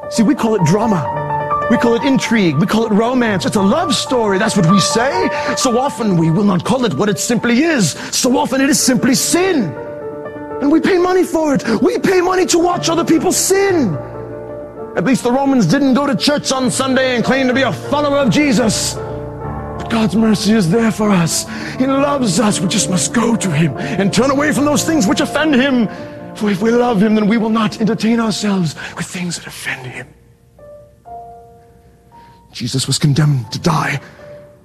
See, 0.09 0.23
we 0.23 0.35
call 0.35 0.55
it 0.55 0.63
drama. 0.63 1.27
We 1.69 1.77
call 1.77 1.93
it 1.93 2.03
intrigue. 2.03 2.57
We 2.57 2.65
call 2.65 2.85
it 2.87 2.91
romance. 2.91 3.45
It's 3.45 3.55
a 3.55 3.61
love 3.61 3.93
story. 3.93 4.39
That's 4.39 4.57
what 4.57 4.69
we 4.71 4.79
say. 4.79 5.29
So 5.55 5.77
often 5.77 6.17
we 6.17 6.31
will 6.31 6.43
not 6.43 6.65
call 6.65 6.83
it 6.85 6.95
what 6.95 7.09
it 7.09 7.19
simply 7.19 7.61
is. 7.61 7.91
So 7.91 8.37
often 8.37 8.59
it 8.59 8.69
is 8.69 8.79
simply 8.79 9.13
sin. 9.13 9.65
And 10.61 10.71
we 10.71 10.81
pay 10.81 10.97
money 10.97 11.23
for 11.23 11.53
it. 11.53 11.63
We 11.81 11.99
pay 11.99 12.21
money 12.21 12.47
to 12.47 12.59
watch 12.59 12.89
other 12.89 13.05
people 13.05 13.31
sin. 13.31 13.95
At 14.99 15.05
least 15.05 15.23
the 15.23 15.31
Romans 15.31 15.65
didn't 15.65 15.93
go 15.93 16.05
to 16.05 16.13
church 16.13 16.51
on 16.51 16.69
Sunday 16.69 17.15
and 17.15 17.23
claim 17.23 17.47
to 17.47 17.53
be 17.53 17.61
a 17.61 17.71
follower 17.71 18.17
of 18.17 18.29
Jesus. 18.29 18.95
But 18.95 19.89
God's 19.89 20.13
mercy 20.13 20.51
is 20.51 20.69
there 20.69 20.91
for 20.91 21.09
us. 21.09 21.47
He 21.77 21.87
loves 21.87 22.37
us. 22.37 22.59
We 22.59 22.67
just 22.67 22.89
must 22.89 23.13
go 23.13 23.37
to 23.37 23.49
Him 23.49 23.77
and 23.77 24.13
turn 24.13 24.29
away 24.29 24.51
from 24.51 24.65
those 24.65 24.83
things 24.83 25.07
which 25.07 25.21
offend 25.21 25.55
Him. 25.55 25.87
For 26.35 26.51
if 26.51 26.61
we 26.61 26.71
love 26.71 27.01
Him, 27.01 27.15
then 27.15 27.29
we 27.29 27.37
will 27.37 27.49
not 27.49 27.79
entertain 27.79 28.19
ourselves 28.19 28.75
with 28.97 29.05
things 29.05 29.37
that 29.37 29.47
offend 29.47 29.87
Him. 29.87 30.13
Jesus 32.51 32.85
was 32.85 32.99
condemned 32.99 33.49
to 33.53 33.59
die, 33.59 34.01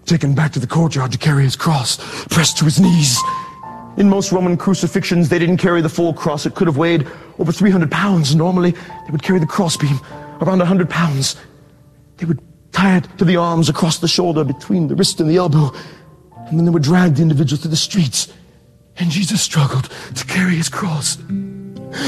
taken 0.05 0.35
back 0.35 0.51
to 0.55 0.59
the 0.59 0.67
courtyard 0.67 1.13
to 1.13 1.19
carry 1.19 1.45
his 1.45 1.55
cross, 1.55 1.99
pressed 2.27 2.59
to 2.59 2.65
his 2.65 2.81
knees. 2.81 3.21
In 3.99 4.09
most 4.09 4.33
Roman 4.33 4.57
crucifixions, 4.57 5.29
they 5.29 5.39
didn't 5.39 5.59
carry 5.59 5.81
the 5.81 5.89
full 5.89 6.13
cross. 6.13 6.45
It 6.45 6.57
could 6.57 6.67
have 6.67 6.77
weighed 6.77 7.07
over 7.39 7.53
300 7.53 7.89
pounds. 7.89 8.35
Normally, 8.35 8.73
they 8.73 9.13
would 9.13 9.23
carry 9.23 9.39
the 9.39 9.47
crossbeam 9.47 10.01
around 10.41 10.59
100 10.59 10.89
pounds. 10.91 11.37
They 12.17 12.27
would 12.27 12.41
tie 12.73 12.97
it 12.99 13.09
to 13.19 13.25
the 13.25 13.37
arms 13.37 13.69
across 13.69 13.99
the 13.99 14.09
shoulder 14.09 14.45
between 14.45 14.89
the 14.89 14.95
wrist 14.95 15.21
and 15.21 15.29
the 15.29 15.37
elbow. 15.37 15.73
And 16.47 16.59
then 16.59 16.65
they 16.65 16.71
would 16.71 16.83
drag 16.83 17.15
the 17.15 17.23
individual 17.23 17.61
through 17.61 17.71
the 17.71 17.77
streets. 17.77 18.33
And 18.97 19.11
Jesus 19.11 19.43
struggled 19.43 19.91
to 20.15 20.25
carry 20.27 20.55
his 20.55 20.69
cross, 20.69 21.19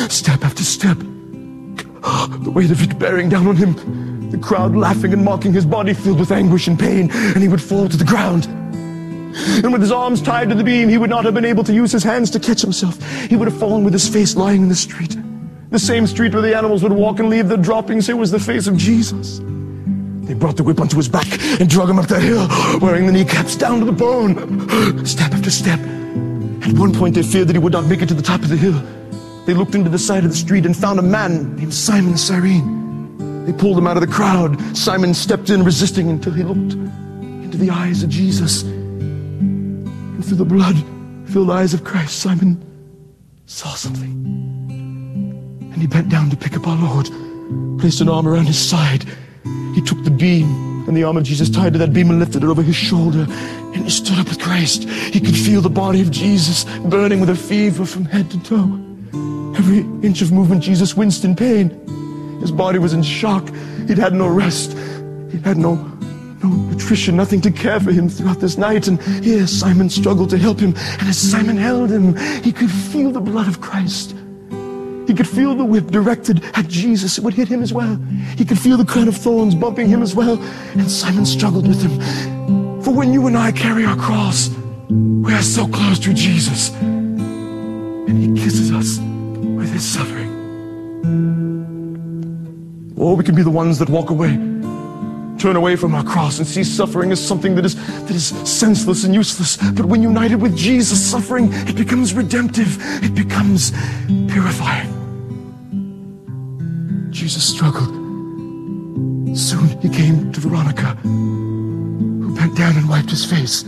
step 0.08 0.44
after 0.44 0.62
step. 0.62 0.98
The 0.98 2.52
weight 2.54 2.70
of 2.70 2.80
it 2.82 2.98
bearing 2.98 3.28
down 3.28 3.46
on 3.48 3.56
him. 3.56 4.30
The 4.30 4.38
crowd 4.38 4.76
laughing 4.76 5.12
and 5.12 5.24
mocking 5.24 5.52
his 5.52 5.66
body 5.66 5.94
filled 5.94 6.20
with 6.20 6.30
anguish 6.30 6.68
and 6.68 6.78
pain. 6.78 7.10
And 7.10 7.38
he 7.38 7.48
would 7.48 7.62
fall 7.62 7.88
to 7.88 7.96
the 7.96 8.04
ground. 8.04 8.46
And 8.46 9.72
with 9.72 9.82
his 9.82 9.92
arms 9.92 10.22
tied 10.22 10.48
to 10.50 10.54
the 10.54 10.64
beam, 10.64 10.88
he 10.88 10.98
would 10.98 11.10
not 11.10 11.24
have 11.24 11.34
been 11.34 11.44
able 11.44 11.64
to 11.64 11.72
use 11.72 11.92
his 11.92 12.04
hands 12.04 12.30
to 12.30 12.40
catch 12.40 12.60
himself. 12.60 13.02
He 13.28 13.36
would 13.36 13.48
have 13.48 13.58
fallen 13.58 13.82
with 13.84 13.92
his 13.92 14.08
face 14.08 14.36
lying 14.36 14.62
in 14.62 14.68
the 14.68 14.76
street. 14.76 15.16
The 15.76 15.80
same 15.80 16.06
street 16.06 16.32
where 16.32 16.40
the 16.40 16.56
animals 16.56 16.82
would 16.84 16.92
walk 16.92 17.18
and 17.18 17.28
leave 17.28 17.48
their 17.48 17.58
droppings. 17.58 18.08
It 18.08 18.16
was 18.16 18.30
the 18.30 18.40
face 18.40 18.66
of 18.66 18.78
Jesus. 18.78 19.40
They 20.22 20.32
brought 20.32 20.56
the 20.56 20.62
whip 20.62 20.80
onto 20.80 20.96
his 20.96 21.06
back 21.06 21.26
and 21.60 21.68
drug 21.68 21.90
him 21.90 21.98
up 21.98 22.06
the 22.06 22.18
hill, 22.18 22.48
wearing 22.80 23.04
the 23.04 23.12
kneecaps 23.12 23.56
down 23.56 23.80
to 23.80 23.84
the 23.84 23.92
bone, 23.92 25.04
step 25.04 25.32
after 25.32 25.50
step. 25.50 25.78
At 25.78 26.72
one 26.78 26.94
point, 26.94 27.14
they 27.14 27.22
feared 27.22 27.48
that 27.48 27.56
he 27.56 27.58
would 27.58 27.74
not 27.74 27.84
make 27.84 28.00
it 28.00 28.06
to 28.06 28.14
the 28.14 28.22
top 28.22 28.40
of 28.40 28.48
the 28.48 28.56
hill. 28.56 28.82
They 29.44 29.52
looked 29.52 29.74
into 29.74 29.90
the 29.90 29.98
side 29.98 30.24
of 30.24 30.30
the 30.30 30.36
street 30.36 30.64
and 30.64 30.74
found 30.74 30.98
a 30.98 31.02
man 31.02 31.56
named 31.56 31.74
Simon 31.74 32.16
Cyrene. 32.16 33.44
They 33.44 33.52
pulled 33.52 33.76
him 33.76 33.86
out 33.86 33.98
of 33.98 34.00
the 34.00 34.10
crowd. 34.10 34.58
Simon 34.74 35.12
stepped 35.12 35.50
in, 35.50 35.62
resisting 35.62 36.08
until 36.08 36.32
he 36.32 36.42
looked 36.42 36.72
into 36.72 37.58
the 37.58 37.68
eyes 37.68 38.02
of 38.02 38.08
Jesus. 38.08 38.62
And 38.62 40.24
through 40.24 40.38
the 40.38 40.46
blood 40.46 40.76
filled 41.26 41.50
eyes 41.50 41.74
of 41.74 41.84
Christ, 41.84 42.18
Simon 42.18 42.64
saw 43.44 43.74
something. 43.74 44.65
And 45.76 45.82
he 45.82 45.86
bent 45.86 46.08
down 46.08 46.30
to 46.30 46.36
pick 46.38 46.56
up 46.56 46.66
our 46.66 46.74
Lord, 46.74 47.10
placed 47.78 48.00
an 48.00 48.08
arm 48.08 48.26
around 48.26 48.46
his 48.46 48.58
side. 48.58 49.04
He 49.74 49.82
took 49.82 50.02
the 50.04 50.10
beam 50.10 50.88
and 50.88 50.96
the 50.96 51.04
arm 51.04 51.18
of 51.18 51.24
Jesus 51.24 51.50
tied 51.50 51.74
to 51.74 51.78
that 51.80 51.92
beam 51.92 52.08
and 52.08 52.18
lifted 52.18 52.42
it 52.42 52.46
over 52.46 52.62
his 52.62 52.74
shoulder. 52.74 53.26
And 53.28 53.84
he 53.84 53.90
stood 53.90 54.18
up 54.18 54.26
with 54.30 54.40
Christ. 54.40 54.88
He 54.88 55.20
could 55.20 55.36
feel 55.36 55.60
the 55.60 55.68
body 55.68 56.00
of 56.00 56.10
Jesus 56.10 56.64
burning 56.86 57.20
with 57.20 57.28
a 57.28 57.34
fever 57.34 57.84
from 57.84 58.06
head 58.06 58.30
to 58.30 58.42
toe. 58.42 58.80
Every 59.58 59.80
inch 60.02 60.22
of 60.22 60.32
movement, 60.32 60.62
Jesus 60.62 60.96
winced 60.96 61.26
in 61.26 61.36
pain. 61.36 61.68
His 62.40 62.50
body 62.50 62.78
was 62.78 62.94
in 62.94 63.02
shock. 63.02 63.46
He'd 63.86 63.98
had 63.98 64.14
no 64.14 64.28
rest. 64.28 64.72
He'd 65.30 65.44
had 65.44 65.58
no, 65.58 65.74
no 66.42 66.48
nutrition, 66.48 67.18
nothing 67.18 67.42
to 67.42 67.50
care 67.50 67.80
for 67.80 67.92
him 67.92 68.08
throughout 68.08 68.40
this 68.40 68.56
night. 68.56 68.88
And 68.88 68.98
here 69.22 69.46
Simon 69.46 69.90
struggled 69.90 70.30
to 70.30 70.38
help 70.38 70.58
him. 70.58 70.74
And 70.74 71.02
as 71.02 71.18
Simon 71.18 71.58
held 71.58 71.90
him, 71.90 72.16
he 72.42 72.50
could 72.50 72.70
feel 72.70 73.10
the 73.10 73.20
blood 73.20 73.46
of 73.46 73.60
Christ. 73.60 74.14
He 75.06 75.14
could 75.14 75.28
feel 75.28 75.54
the 75.54 75.64
whip 75.64 75.86
directed 75.86 76.42
at 76.54 76.68
Jesus. 76.68 77.18
It 77.18 77.24
would 77.24 77.34
hit 77.34 77.48
him 77.48 77.62
as 77.62 77.72
well. 77.72 77.96
He 78.36 78.44
could 78.44 78.58
feel 78.58 78.76
the 78.76 78.84
crown 78.84 79.08
of 79.08 79.16
thorns 79.16 79.54
bumping 79.54 79.88
him 79.88 80.02
as 80.02 80.14
well. 80.14 80.40
And 80.72 80.90
Simon 80.90 81.24
struggled 81.24 81.68
with 81.68 81.80
him. 81.80 82.82
For 82.82 82.92
when 82.92 83.12
you 83.12 83.26
and 83.26 83.36
I 83.36 83.52
carry 83.52 83.84
our 83.84 83.96
cross, 83.96 84.50
we 84.88 85.32
are 85.32 85.42
so 85.42 85.66
close 85.68 85.98
to 86.00 86.14
Jesus. 86.14 86.70
And 86.80 88.18
he 88.18 88.42
kisses 88.42 88.72
us 88.72 88.98
with 88.98 89.72
his 89.72 89.84
suffering. 89.84 90.34
Or 92.96 93.16
we 93.16 93.24
can 93.24 93.34
be 93.34 93.42
the 93.42 93.50
ones 93.50 93.78
that 93.78 93.88
walk 93.88 94.10
away, 94.10 94.38
turn 95.38 95.56
away 95.56 95.76
from 95.76 95.94
our 95.94 96.04
cross 96.04 96.38
and 96.38 96.46
see 96.46 96.64
suffering 96.64 97.12
as 97.12 97.24
something 97.24 97.54
that 97.54 97.64
is, 97.64 97.74
that 98.02 98.10
is 98.10 98.28
senseless 98.48 99.04
and 99.04 99.14
useless. 99.14 99.56
But 99.72 99.86
when 99.86 100.02
united 100.02 100.36
with 100.36 100.56
Jesus, 100.56 101.04
suffering, 101.04 101.52
it 101.52 101.76
becomes 101.76 102.14
redemptive. 102.14 102.78
It 103.02 103.14
becomes 103.14 103.72
purifying. 104.30 104.92
Jesus 107.10 107.44
struggled. 107.44 107.94
Soon 109.36 109.68
he 109.80 109.88
came 109.88 110.32
to 110.32 110.40
Veronica, 110.40 110.94
who 111.02 112.34
bent 112.34 112.56
down 112.56 112.76
and 112.76 112.88
wiped 112.88 113.10
his 113.10 113.24
face. 113.24 113.64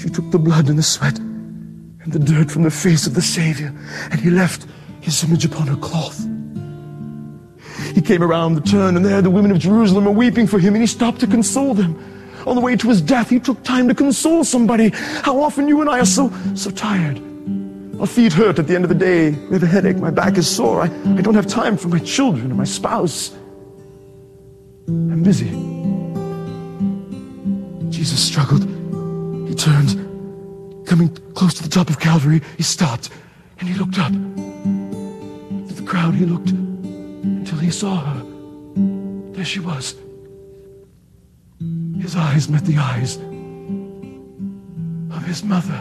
She 0.00 0.08
took 0.08 0.30
the 0.30 0.38
blood 0.38 0.68
and 0.68 0.78
the 0.78 0.82
sweat 0.82 1.18
and 1.18 2.12
the 2.12 2.18
dirt 2.18 2.50
from 2.50 2.62
the 2.62 2.70
face 2.70 3.06
of 3.06 3.14
the 3.14 3.22
Savior, 3.22 3.74
and 4.10 4.20
he 4.20 4.30
left 4.30 4.66
his 5.00 5.22
image 5.24 5.44
upon 5.44 5.66
her 5.66 5.76
cloth. 5.76 6.26
He 7.94 8.00
came 8.00 8.22
around 8.22 8.54
the 8.54 8.60
turn, 8.60 8.96
and 8.96 9.04
there 9.04 9.20
the 9.22 9.30
women 9.30 9.50
of 9.50 9.58
Jerusalem 9.58 10.04
were 10.04 10.12
weeping 10.12 10.46
for 10.46 10.58
him, 10.58 10.74
and 10.74 10.82
he 10.82 10.86
stopped 10.86 11.20
to 11.20 11.26
console 11.26 11.74
them. 11.74 11.96
On 12.46 12.56
the 12.56 12.60
way 12.60 12.74
to 12.76 12.88
his 12.88 13.00
death, 13.00 13.30
he 13.30 13.38
took 13.38 13.62
time 13.62 13.88
to 13.88 13.94
console 13.94 14.44
somebody. 14.44 14.90
How 14.94 15.40
often 15.40 15.68
you 15.68 15.80
and 15.80 15.88
I 15.88 16.00
are 16.00 16.06
so, 16.06 16.32
so 16.54 16.70
tired. 16.70 17.20
My 17.94 18.06
feet 18.06 18.32
hurt 18.32 18.58
at 18.58 18.66
the 18.66 18.74
end 18.74 18.84
of 18.84 18.88
the 18.88 18.96
day. 18.96 19.28
I 19.28 19.52
have 19.52 19.62
a 19.62 19.66
headache. 19.66 19.98
My 19.98 20.10
back 20.10 20.36
is 20.36 20.48
sore. 20.48 20.82
I, 20.82 20.86
I 20.86 21.20
don't 21.20 21.34
have 21.34 21.46
time 21.46 21.76
for 21.76 21.88
my 21.88 22.00
children 22.00 22.50
or 22.50 22.54
my 22.54 22.64
spouse. 22.64 23.32
I'm 24.88 25.22
busy. 25.22 25.50
Jesus 27.90 28.20
struggled. 28.20 28.64
He 29.48 29.54
turned. 29.54 29.98
Coming 30.86 31.10
close 31.34 31.54
to 31.54 31.62
the 31.62 31.68
top 31.68 31.90
of 31.90 32.00
Calvary, 32.00 32.42
he 32.56 32.64
stopped 32.64 33.10
and 33.60 33.68
he 33.68 33.74
looked 33.78 33.98
up. 33.98 34.10
To 34.10 35.74
the 35.74 35.84
crowd, 35.86 36.14
he 36.14 36.26
looked 36.26 36.50
until 37.52 37.64
he 37.66 37.70
saw 37.70 37.96
her. 37.96 38.24
There 39.34 39.44
she 39.44 39.60
was. 39.60 39.94
His 42.00 42.16
eyes 42.16 42.48
met 42.48 42.64
the 42.64 42.78
eyes 42.78 43.16
of 45.14 45.22
his 45.26 45.44
mother. 45.44 45.80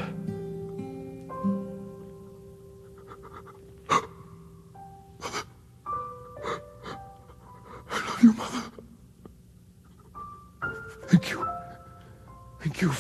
I 7.90 7.98
love 8.06 8.22
you, 8.22 8.34
Mother. 8.34 8.64
Thank 11.08 11.32
you. 11.32 11.48
Thank 12.60 12.82
you 12.82 12.92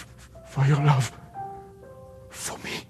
for 0.48 0.66
your 0.66 0.82
love 0.86 1.12
for 2.30 2.58
me. 2.60 2.86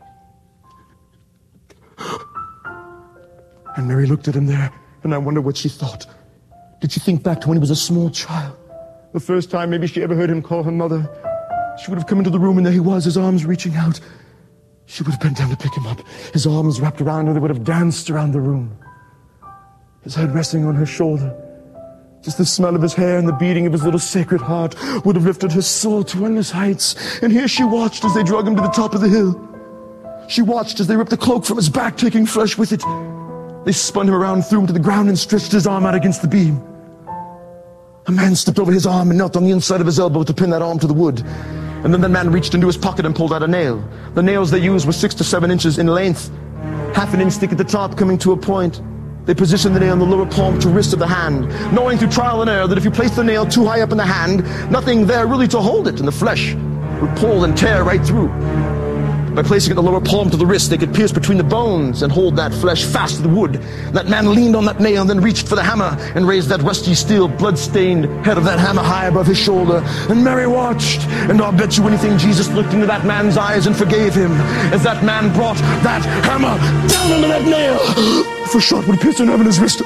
And 3.75 3.87
Mary 3.87 4.05
looked 4.05 4.27
at 4.27 4.35
him 4.35 4.45
there, 4.45 4.71
and 5.03 5.13
I 5.13 5.17
wonder 5.17 5.41
what 5.41 5.57
she 5.57 5.69
thought. 5.69 6.05
Did 6.79 6.91
she 6.91 6.99
think 6.99 7.23
back 7.23 7.41
to 7.41 7.47
when 7.47 7.57
he 7.57 7.59
was 7.59 7.69
a 7.69 7.75
small 7.75 8.09
child? 8.09 8.57
The 9.13 9.19
first 9.19 9.51
time 9.51 9.69
maybe 9.69 9.87
she 9.87 10.01
ever 10.01 10.15
heard 10.15 10.29
him 10.29 10.41
call 10.41 10.63
her 10.63 10.71
mother. 10.71 11.09
She 11.81 11.89
would 11.89 11.97
have 11.97 12.07
come 12.07 12.17
into 12.17 12.29
the 12.29 12.39
room, 12.39 12.57
and 12.57 12.65
there 12.65 12.73
he 12.73 12.79
was, 12.79 13.05
his 13.05 13.17
arms 13.17 13.45
reaching 13.45 13.75
out. 13.75 13.99
She 14.85 15.03
would 15.03 15.11
have 15.11 15.21
bent 15.21 15.37
down 15.37 15.49
to 15.49 15.57
pick 15.57 15.75
him 15.75 15.87
up, 15.87 16.01
his 16.33 16.45
arms 16.45 16.81
wrapped 16.81 17.01
around 17.01 17.27
her. 17.27 17.33
They 17.33 17.39
would 17.39 17.49
have 17.49 17.63
danced 17.63 18.09
around 18.09 18.31
the 18.31 18.41
room, 18.41 18.77
his 20.03 20.15
head 20.15 20.33
resting 20.33 20.65
on 20.65 20.75
her 20.75 20.85
shoulder. 20.85 21.33
Just 22.21 22.37
the 22.37 22.45
smell 22.45 22.75
of 22.75 22.81
his 22.81 22.93
hair 22.93 23.17
and 23.17 23.27
the 23.27 23.33
beating 23.33 23.65
of 23.65 23.73
his 23.73 23.83
little 23.83 23.99
sacred 23.99 24.41
heart 24.41 24.75
would 25.05 25.15
have 25.15 25.25
lifted 25.25 25.51
her 25.53 25.61
soul 25.61 26.03
to 26.03 26.25
endless 26.25 26.51
heights. 26.51 27.19
And 27.23 27.31
here 27.31 27.47
she 27.47 27.63
watched 27.63 28.05
as 28.05 28.13
they 28.13 28.21
drug 28.21 28.47
him 28.47 28.55
to 28.57 28.61
the 28.61 28.69
top 28.69 28.93
of 28.93 29.01
the 29.01 29.09
hill. 29.09 29.47
She 30.27 30.43
watched 30.43 30.79
as 30.79 30.87
they 30.87 30.95
ripped 30.95 31.09
the 31.09 31.17
cloak 31.17 31.45
from 31.45 31.57
his 31.57 31.69
back, 31.69 31.97
taking 31.97 32.25
flesh 32.25 32.57
with 32.57 32.71
it. 32.73 32.83
They 33.63 33.71
spun 33.71 34.07
him 34.07 34.15
around, 34.15 34.43
threw 34.43 34.61
him 34.61 34.67
to 34.67 34.73
the 34.73 34.79
ground, 34.79 35.09
and 35.09 35.17
stretched 35.17 35.51
his 35.51 35.67
arm 35.67 35.85
out 35.85 35.93
against 35.93 36.21
the 36.21 36.27
beam. 36.27 36.61
A 38.07 38.11
man 38.11 38.35
stepped 38.35 38.57
over 38.57 38.71
his 38.71 38.87
arm 38.87 39.09
and 39.09 39.17
knelt 39.17 39.37
on 39.37 39.43
the 39.43 39.51
inside 39.51 39.79
of 39.79 39.85
his 39.85 39.99
elbow 39.99 40.23
to 40.23 40.33
pin 40.33 40.49
that 40.49 40.63
arm 40.63 40.79
to 40.79 40.87
the 40.87 40.93
wood. 40.93 41.21
And 41.83 41.93
then 41.93 42.01
the 42.01 42.09
man 42.09 42.31
reached 42.31 42.55
into 42.55 42.65
his 42.65 42.77
pocket 42.77 43.05
and 43.05 43.15
pulled 43.15 43.31
out 43.31 43.43
a 43.43 43.47
nail. 43.47 43.87
The 44.15 44.23
nails 44.23 44.49
they 44.49 44.59
used 44.59 44.87
were 44.87 44.93
six 44.93 45.13
to 45.15 45.23
seven 45.23 45.51
inches 45.51 45.77
in 45.77 45.87
length, 45.87 46.31
half 46.95 47.13
an 47.13 47.21
inch 47.21 47.33
thick 47.33 47.51
at 47.51 47.59
the 47.59 47.63
top, 47.63 47.97
coming 47.97 48.17
to 48.19 48.31
a 48.31 48.37
point. 48.37 48.81
They 49.25 49.35
positioned 49.35 49.75
the 49.75 49.79
nail 49.79 49.91
on 49.91 49.99
the 49.99 50.05
lower 50.05 50.25
palm 50.25 50.59
to 50.61 50.69
wrist 50.69 50.93
of 50.93 50.99
the 50.99 51.07
hand, 51.07 51.47
knowing 51.71 51.99
through 51.99 52.09
trial 52.09 52.41
and 52.41 52.49
error 52.49 52.65
that 52.65 52.77
if 52.77 52.83
you 52.83 52.89
place 52.89 53.15
the 53.15 53.23
nail 53.23 53.45
too 53.45 53.65
high 53.65 53.81
up 53.81 53.91
in 53.91 53.97
the 53.97 54.05
hand, 54.05 54.43
nothing 54.71 55.05
there 55.05 55.27
really 55.27 55.47
to 55.49 55.59
hold 55.59 55.87
it, 55.87 55.99
and 55.99 56.07
the 56.07 56.11
flesh 56.11 56.55
would 56.99 57.15
pull 57.17 57.43
and 57.43 57.55
tear 57.55 57.83
right 57.83 58.03
through. 58.03 58.29
By 59.35 59.43
placing 59.43 59.75
the 59.75 59.81
lower 59.81 60.01
palm 60.01 60.29
to 60.29 60.37
the 60.37 60.45
wrist, 60.45 60.69
they 60.69 60.77
could 60.77 60.93
pierce 60.93 61.11
between 61.13 61.37
the 61.37 61.43
bones 61.43 62.01
and 62.03 62.11
hold 62.11 62.35
that 62.35 62.53
flesh 62.53 62.83
fast 62.83 63.15
to 63.15 63.21
the 63.21 63.29
wood. 63.29 63.53
That 63.93 64.09
man 64.09 64.33
leaned 64.35 64.57
on 64.57 64.65
that 64.65 64.79
nail 64.81 65.01
and 65.01 65.09
then 65.09 65.21
reached 65.21 65.47
for 65.47 65.55
the 65.55 65.63
hammer 65.63 65.95
and 66.15 66.27
raised 66.27 66.49
that 66.49 66.61
rusty 66.61 66.93
steel, 66.93 67.29
blood-stained 67.29 68.25
head 68.25 68.37
of 68.37 68.43
that 68.43 68.59
hammer 68.59 68.83
high 68.83 69.05
above 69.07 69.27
his 69.27 69.37
shoulder. 69.37 69.81
And 70.09 70.23
Mary 70.23 70.47
watched, 70.47 71.01
and 71.29 71.41
I'll 71.41 71.51
bet 71.51 71.77
you 71.77 71.87
anything 71.87 72.17
Jesus 72.17 72.49
looked 72.49 72.73
into 72.73 72.87
that 72.87 73.05
man's 73.05 73.37
eyes 73.37 73.67
and 73.67 73.75
forgave 73.75 74.13
him 74.13 74.33
as 74.73 74.83
that 74.83 75.03
man 75.03 75.33
brought 75.33 75.57
that 75.83 76.03
hammer 76.25 76.57
down 76.89 77.11
into 77.11 77.27
that 77.27 77.45
nail. 77.45 78.27
For 78.51 78.57
a 78.57 78.61
shot 78.61 78.85
would 78.85 78.99
pierce 78.99 79.21
an 79.21 79.29
in 79.29 79.45
his 79.45 79.61
wrist. 79.61 79.81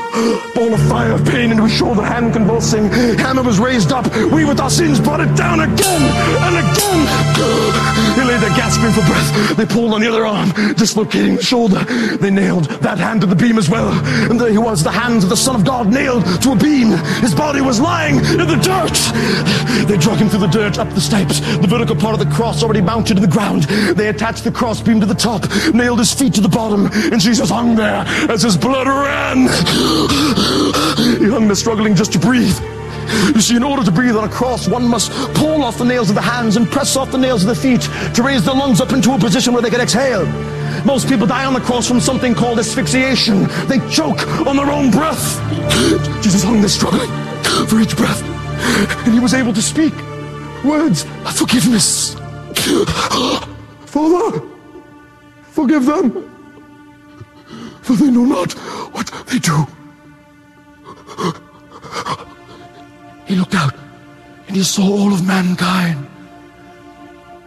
Ball 0.55 0.73
of 0.73 0.81
fire 0.89 1.11
of 1.11 1.23
pain 1.25 1.51
into 1.51 1.65
his 1.65 1.73
shoulder, 1.73 2.01
hand 2.01 2.33
convulsing. 2.33 2.89
Hammer 3.19 3.43
was 3.43 3.59
raised 3.59 3.91
up. 3.91 4.11
We 4.31 4.43
with 4.43 4.59
our 4.59 4.71
sins 4.71 4.99
brought 4.99 5.19
it 5.19 5.35
down 5.37 5.59
again 5.59 6.01
and 6.01 6.57
again. 6.57 8.15
He 8.15 8.21
lay 8.21 8.37
there 8.39 8.49
gasping 8.57 8.91
for 8.91 9.05
breath. 9.05 9.57
They 9.57 9.67
pulled 9.67 9.93
on 9.93 10.01
the 10.01 10.07
other 10.07 10.25
arm, 10.25 10.49
dislocating 10.73 11.35
the 11.35 11.43
shoulder. 11.43 11.83
They 12.17 12.31
nailed 12.31 12.65
that 12.81 12.97
hand 12.97 13.21
to 13.21 13.27
the 13.27 13.35
beam 13.35 13.59
as 13.59 13.69
well. 13.69 13.89
And 14.31 14.41
there 14.41 14.49
he 14.49 14.57
was, 14.57 14.83
the 14.83 14.91
hands 14.91 15.23
of 15.23 15.29
the 15.29 15.37
Son 15.37 15.55
of 15.55 15.63
God 15.63 15.91
nailed 15.91 16.25
to 16.41 16.53
a 16.53 16.55
beam. 16.55 16.89
His 17.21 17.35
body 17.35 17.61
was 17.61 17.79
lying 17.79 18.15
in 18.15 18.47
the 18.47 18.57
dirt. 18.65 18.97
They 19.87 19.97
drug 19.97 20.17
him 20.17 20.29
through 20.29 20.39
the 20.39 20.47
dirt, 20.47 20.79
up 20.79 20.89
the 20.89 21.01
steps. 21.01 21.39
The 21.39 21.67
vertical 21.67 21.95
part 21.95 22.19
of 22.19 22.27
the 22.27 22.33
cross 22.33 22.63
already 22.63 22.81
mounted 22.81 23.15
to 23.15 23.21
the 23.21 23.27
ground. 23.27 23.63
They 23.63 24.09
attached 24.09 24.43
the 24.43 24.51
crossbeam 24.51 25.01
to 25.01 25.05
the 25.05 25.13
top, 25.13 25.43
nailed 25.71 25.99
his 25.99 26.11
feet 26.11 26.33
to 26.33 26.41
the 26.41 26.49
bottom, 26.49 26.87
and 27.11 27.21
Jesus 27.21 27.51
hung 27.51 27.75
there 27.75 28.03
as 28.27 28.41
his 28.41 28.54
blood 28.57 28.87
ran. 28.87 29.47
He 31.19 31.29
hung 31.29 31.47
there 31.47 31.55
struggling 31.55 31.95
just 31.95 32.13
to 32.13 32.19
breathe. 32.19 32.57
You 33.33 33.41
see, 33.41 33.55
in 33.55 33.63
order 33.63 33.83
to 33.83 33.91
breathe 33.91 34.15
on 34.15 34.23
a 34.23 34.29
cross, 34.29 34.67
one 34.67 34.87
must 34.87 35.11
pull 35.33 35.63
off 35.63 35.77
the 35.77 35.85
nails 35.85 36.09
of 36.09 36.15
the 36.15 36.21
hands 36.21 36.57
and 36.57 36.69
press 36.69 36.95
off 36.95 37.11
the 37.11 37.17
nails 37.17 37.43
of 37.43 37.49
the 37.49 37.55
feet 37.55 37.81
to 38.15 38.23
raise 38.23 38.43
the 38.45 38.53
lungs 38.53 38.81
up 38.81 38.91
into 38.91 39.13
a 39.13 39.17
position 39.17 39.53
where 39.53 39.61
they 39.61 39.69
can 39.69 39.81
exhale. 39.81 40.25
Most 40.85 41.07
people 41.07 41.27
die 41.27 41.45
on 41.45 41.53
the 41.53 41.61
cross 41.61 41.87
from 41.87 41.99
something 41.99 42.33
called 42.33 42.59
asphyxiation. 42.59 43.47
They 43.67 43.79
choke 43.89 44.27
on 44.47 44.55
their 44.55 44.71
own 44.71 44.91
breath. 44.91 45.39
Jesus 46.23 46.43
hung 46.43 46.61
there 46.61 46.69
struggling 46.69 47.09
for 47.67 47.79
each 47.79 47.95
breath, 47.95 48.21
and 49.05 49.13
he 49.13 49.19
was 49.19 49.33
able 49.33 49.53
to 49.53 49.61
speak 49.61 49.93
words 50.63 51.03
of 51.25 51.35
forgiveness. 51.35 52.15
Father, 53.85 54.41
forgive 55.51 55.85
them 55.85 56.34
for 57.85 57.93
they 57.93 58.09
know 58.09 58.25
not 58.25 58.51
what 58.95 59.05
they 59.27 59.37
do. 59.37 59.67
He 63.27 63.35
looked 63.35 63.53
out 63.53 63.75
and 64.47 64.57
he 64.57 64.63
saw 64.63 64.83
all 64.83 65.13
of 65.13 65.25
mankind. 65.25 66.07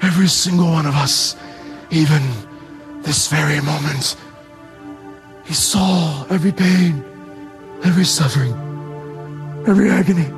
Every 0.01 0.29
single 0.29 0.71
one 0.71 0.87
of 0.87 0.95
us, 0.95 1.37
even 1.91 2.23
this 3.03 3.27
very 3.27 3.61
moment. 3.61 4.17
He 5.45 5.55
saw 5.55 6.25
every 6.31 6.53
pain, 6.53 7.05
every 7.83 8.05
suffering, 8.05 8.55
every 9.67 9.91
agony. 9.91 10.31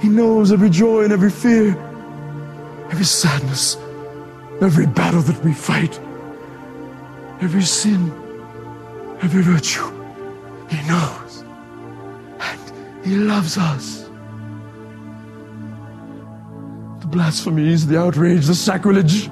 He 0.00 0.08
knows 0.08 0.50
every 0.50 0.70
joy 0.70 1.04
and 1.04 1.12
every 1.12 1.30
fear, 1.30 1.76
every 2.90 3.04
sadness, 3.04 3.76
every 4.62 4.86
battle 4.86 5.20
that 5.20 5.44
we 5.44 5.52
fight, 5.52 6.00
every 7.42 7.62
sin 7.62 8.12
every 9.22 9.42
virtue. 9.42 9.84
He 10.68 10.76
knows. 10.88 11.44
And 12.40 13.04
He 13.04 13.16
loves 13.16 13.56
us. 13.58 14.08
The 17.00 17.06
blasphemies, 17.06 17.86
the 17.86 17.98
outrage, 17.98 18.46
the 18.46 18.54
sacrilege. 18.54 19.30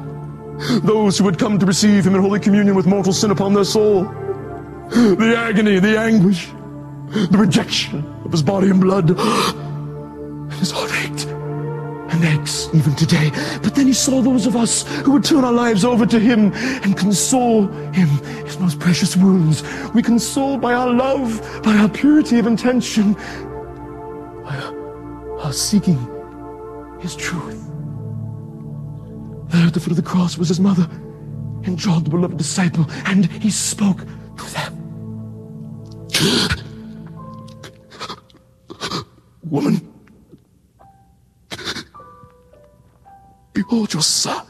Those 0.83 1.19
who 1.19 1.25
would 1.25 1.39
come 1.39 1.59
to 1.59 1.67
receive 1.67 2.07
Him 2.07 2.15
in 2.15 2.21
Holy 2.21 2.41
Communion 2.41 2.75
with 2.75 2.87
mortal 2.87 3.13
sin 3.13 3.31
upon 3.31 3.55
their 3.55 3.65
soul. 3.65 4.05
The 4.91 5.35
agony, 5.37 5.79
the 5.79 5.99
anguish, 5.99 6.49
the 7.09 7.37
rejection 7.39 8.05
of 8.25 8.33
His 8.33 8.43
body 8.43 8.71
and 8.71 8.81
blood. 8.81 9.11
And 10.47 10.53
His 10.61 10.71
heart 10.71 10.93
ached 10.93 11.36
and 12.25 12.69
even 12.75 12.95
today. 12.95 13.31
But 13.63 13.75
then 13.75 13.87
he 13.87 13.93
saw 13.93 14.23
those 14.23 14.47
of 14.47 14.57
us 14.57 14.85
who 15.03 15.13
would 15.13 15.25
turn 15.25 15.45
our 15.45 15.53
lives 15.53 15.85
over 15.85 16.07
to 16.07 16.19
him 16.19 16.53
and 16.55 16.97
console 16.97 17.67
him, 17.93 18.09
his 18.45 18.59
most 18.59 18.79
precious 18.79 19.17
wounds. 19.17 19.63
We 19.95 20.03
console 20.03 20.59
by 20.59 20.75
our 20.75 20.91
love, 20.91 21.41
by 21.63 21.77
our 21.77 21.89
purity 21.89 22.39
of 22.39 22.47
intention, 22.47 23.15
by 24.45 24.57
our, 24.57 25.41
our 25.41 25.53
seeking 25.53 25.99
his 27.01 27.15
truth. 27.17 27.63
There 29.49 29.67
at 29.67 29.75
the 29.75 29.81
foot 29.81 29.91
of 29.91 29.97
the 29.97 30.03
cross 30.03 30.37
was 30.39 30.49
his 30.49 30.61
mother 30.61 30.89
and 31.67 31.79
John, 31.79 32.05
the 32.05 32.11
beloved 32.11 32.37
disciple, 32.37 32.87
and 33.07 33.27
he 33.27 33.51
spoke 33.51 33.99
to 33.99 34.53
them. 34.55 34.73
Woman, 39.43 39.96
Behold 43.57 43.95
your 43.95 44.03
son. 44.03 44.47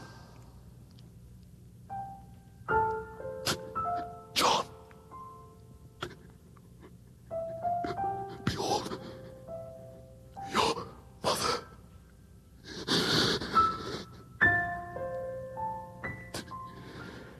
John. 4.33 4.65
Behold 8.43 8.99
your 10.51 10.87
mother. 11.23 11.63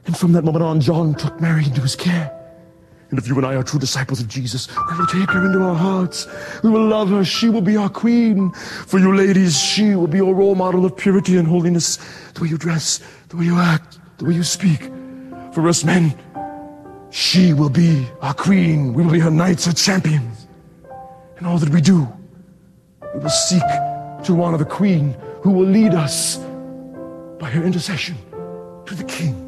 And 0.05 0.17
from 0.17 0.31
that 0.31 0.45
moment 0.45 0.63
on, 0.63 0.79
John 0.79 1.15
took 1.15 1.41
Mary 1.41 1.65
into 1.65 1.81
his 1.81 1.97
care. 1.97 2.31
And 3.09 3.17
if 3.17 3.27
you 3.27 3.35
and 3.37 3.45
I 3.45 3.55
are 3.55 3.63
true 3.63 3.79
disciples 3.79 4.19
of 4.19 4.27
Jesus, 4.27 4.67
we 4.75 4.97
will 4.97 5.07
take 5.07 5.29
her 5.31 5.45
into 5.45 5.63
our 5.63 5.75
hearts. 5.75 6.27
We 6.61 6.69
will 6.69 6.85
love 6.85 7.09
her. 7.09 7.23
She 7.23 7.47
will 7.47 7.61
be 7.61 7.77
our 7.77 7.89
queen. 7.89 8.51
For 8.51 8.99
you 8.99 9.15
ladies, 9.15 9.57
she 9.59 9.95
will 9.95 10.07
be 10.07 10.17
your 10.17 10.35
role 10.35 10.55
model 10.55 10.85
of 10.85 10.97
purity 10.97 11.37
and 11.37 11.47
holiness. 11.47 11.97
The 12.33 12.41
way 12.41 12.49
you 12.49 12.57
dress, 12.57 12.99
the 13.29 13.37
way 13.37 13.45
you 13.45 13.57
act, 13.57 13.99
the 14.17 14.25
way 14.25 14.33
you 14.33 14.43
speak. 14.43 14.91
For 15.53 15.67
us 15.69 15.85
men, 15.85 16.17
she 17.09 17.53
will 17.53 17.69
be 17.69 18.05
our 18.21 18.33
queen. 18.33 18.93
We 18.93 19.03
will 19.03 19.13
be 19.13 19.19
her 19.19 19.31
knights, 19.31 19.65
her 19.65 19.73
champions. 19.73 20.47
And 21.37 21.47
all 21.47 21.57
that 21.59 21.69
we 21.69 21.79
do, 21.79 22.07
we 23.13 23.19
will 23.19 23.29
seek 23.29 23.63
to 24.23 24.43
honor 24.43 24.57
the 24.57 24.65
queen 24.65 25.15
who 25.41 25.51
will 25.51 25.65
lead 25.65 25.93
us 25.93 26.37
by 27.39 27.49
her 27.49 27.63
intercession 27.63 28.17
to 28.85 28.95
the 28.95 29.03
king. 29.05 29.46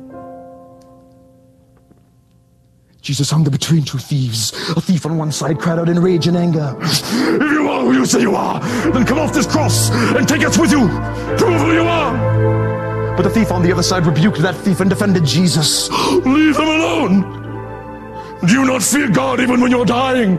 Jesus 3.10 3.32
hung 3.32 3.44
there 3.44 3.50
between 3.50 3.84
two 3.84 3.98
thieves. 3.98 4.54
A 4.78 4.82
thief 4.82 5.04
on 5.04 5.18
one 5.18 5.32
side 5.32 5.58
cried 5.58 5.80
out 5.80 5.90
in 5.90 6.00
rage 6.00 6.28
and 6.28 6.38
anger. 6.38 6.76
If 6.80 7.52
you 7.52 7.68
are 7.68 7.82
who 7.82 7.94
you 7.94 8.06
say 8.06 8.22
you 8.22 8.36
are, 8.36 8.60
then 8.92 9.04
come 9.04 9.18
off 9.18 9.34
this 9.34 9.48
cross 9.48 9.90
and 9.90 10.30
take 10.30 10.46
us 10.46 10.60
with 10.60 10.70
you. 10.70 10.88
Prove 11.36 11.60
who 11.60 11.74
you 11.74 11.82
are. 11.82 13.18
But 13.18 13.24
the 13.24 13.32
thief 13.32 13.52
on 13.52 13.64
the 13.64 13.72
other 13.72 13.82
side 13.82 14.06
rebuked 14.06 14.38
that 14.44 14.56
thief 14.58 14.80
and 14.80 14.92
defended 14.92 15.26
Jesus. 15.26 15.90
Leave 16.24 16.56
him 16.56 16.68
alone. 16.68 18.38
Do 18.46 18.54
you 18.54 18.64
not 18.64 18.84
fear 18.84 19.10
God 19.10 19.40
even 19.40 19.60
when 19.60 19.72
you're 19.72 19.86
dying? 19.86 20.36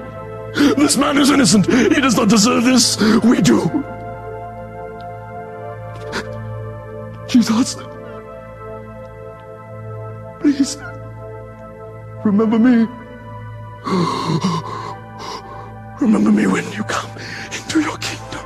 This 0.54 0.96
man 0.96 1.18
is 1.18 1.28
innocent. 1.28 1.66
He 1.66 2.00
does 2.00 2.14
not 2.14 2.28
deserve 2.28 2.62
this. 2.62 3.00
We 3.24 3.42
do. 3.42 3.68
Jesus. 7.26 7.74
Please. 10.38 10.78
Remember 12.24 12.58
me. 12.58 12.86
Remember 16.00 16.30
me 16.30 16.46
when 16.46 16.70
you 16.72 16.84
come 16.84 17.10
into 17.46 17.80
your 17.80 17.96
kingdom. 17.96 18.44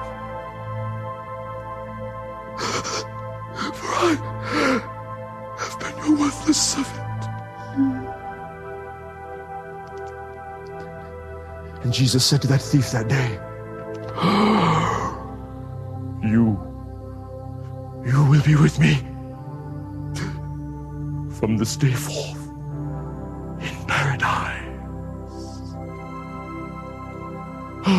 For 3.75 3.87
I 3.87 4.17
have 5.59 5.81
been 5.81 5.97
your 6.07 6.17
worthless 6.19 6.63
servant. 6.63 7.01
And 11.83 11.93
Jesus 11.93 12.25
said 12.25 12.41
to 12.43 12.49
that 12.49 12.63
thief 12.63 12.93
that 12.93 13.09
day, 13.09 13.41
You, 16.23 16.57
you 18.07 18.25
will 18.31 18.43
be 18.43 18.55
with 18.55 18.79
me 18.79 18.95
from 21.39 21.59
this 21.59 21.77
day 21.77 21.93
forth 21.93 22.34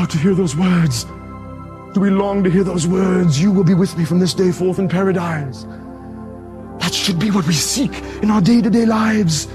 To 0.09 0.19
hear 0.19 0.35
those 0.35 0.55
words. 0.55 1.05
Do 1.93 1.99
we 1.99 2.11
long 2.11 2.43
to 2.43 2.49
hear 2.49 2.63
those 2.63 2.85
words? 2.85 3.41
You 3.41 3.51
will 3.51 3.63
be 3.63 3.73
with 3.73 3.97
me 3.97 4.05
from 4.05 4.19
this 4.19 4.35
day 4.35 4.51
forth 4.51 4.77
in 4.77 4.87
paradise. 4.87 5.63
That 6.79 6.93
should 6.93 7.17
be 7.17 7.31
what 7.31 7.47
we 7.47 7.53
seek 7.53 7.91
in 8.21 8.29
our 8.29 8.39
day 8.39 8.61
to 8.61 8.69
day 8.69 8.85
lives. 8.85 9.47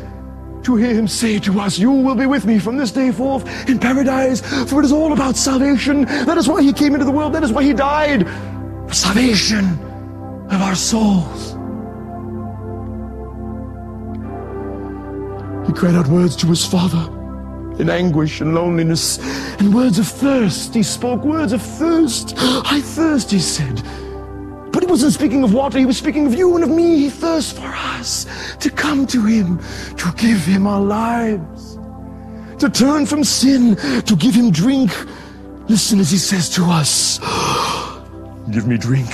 To 0.64 0.74
hear 0.74 0.92
him 0.92 1.06
say 1.06 1.38
to 1.38 1.60
us, 1.60 1.78
You 1.78 1.92
will 1.92 2.16
be 2.16 2.26
with 2.26 2.46
me 2.46 2.58
from 2.58 2.76
this 2.76 2.90
day 2.90 3.12
forth 3.12 3.46
in 3.68 3.78
paradise, 3.78 4.40
for 4.68 4.80
it 4.80 4.84
is 4.84 4.90
all 4.92 5.12
about 5.12 5.36
salvation. 5.36 6.04
That 6.04 6.36
is 6.36 6.48
why 6.48 6.62
he 6.62 6.72
came 6.72 6.94
into 6.94 7.06
the 7.06 7.12
world. 7.12 7.32
That 7.32 7.44
is 7.44 7.52
why 7.52 7.62
he 7.62 7.72
died. 7.72 8.26
For 8.88 8.94
salvation 8.94 9.78
of 10.50 10.60
our 10.60 10.74
souls. 10.74 11.52
He 15.68 15.72
cried 15.72 15.94
out 15.94 16.08
words 16.08 16.34
to 16.36 16.48
his 16.48 16.66
father 16.66 17.19
in 17.80 17.88
anguish 17.88 18.40
and 18.40 18.54
loneliness 18.54 19.18
and 19.58 19.74
words 19.74 19.98
of 19.98 20.06
thirst. 20.06 20.74
He 20.74 20.82
spoke 20.82 21.24
words 21.24 21.52
of 21.52 21.62
thirst. 21.62 22.34
I 22.38 22.80
thirst, 22.80 23.30
he 23.30 23.40
said. 23.40 23.82
But 24.70 24.82
he 24.82 24.86
wasn't 24.86 25.14
speaking 25.14 25.42
of 25.42 25.52
water, 25.52 25.78
he 25.78 25.86
was 25.86 25.96
speaking 25.96 26.26
of 26.26 26.34
you 26.34 26.54
and 26.54 26.62
of 26.62 26.70
me. 26.70 26.98
He 26.98 27.10
thirsts 27.10 27.52
for 27.52 27.66
us 27.66 28.26
to 28.58 28.70
come 28.70 29.06
to 29.08 29.24
him, 29.24 29.58
to 29.96 30.12
give 30.16 30.44
him 30.44 30.66
our 30.66 30.80
lives, 30.80 31.78
to 32.58 32.68
turn 32.68 33.06
from 33.06 33.24
sin, 33.24 33.76
to 34.02 34.14
give 34.14 34.34
him 34.34 34.50
drink. 34.50 34.92
Listen 35.68 35.98
as 36.00 36.10
he 36.10 36.18
says 36.18 36.48
to 36.50 36.64
us 36.64 37.18
Give 38.50 38.66
me 38.66 38.76
drink 38.76 39.08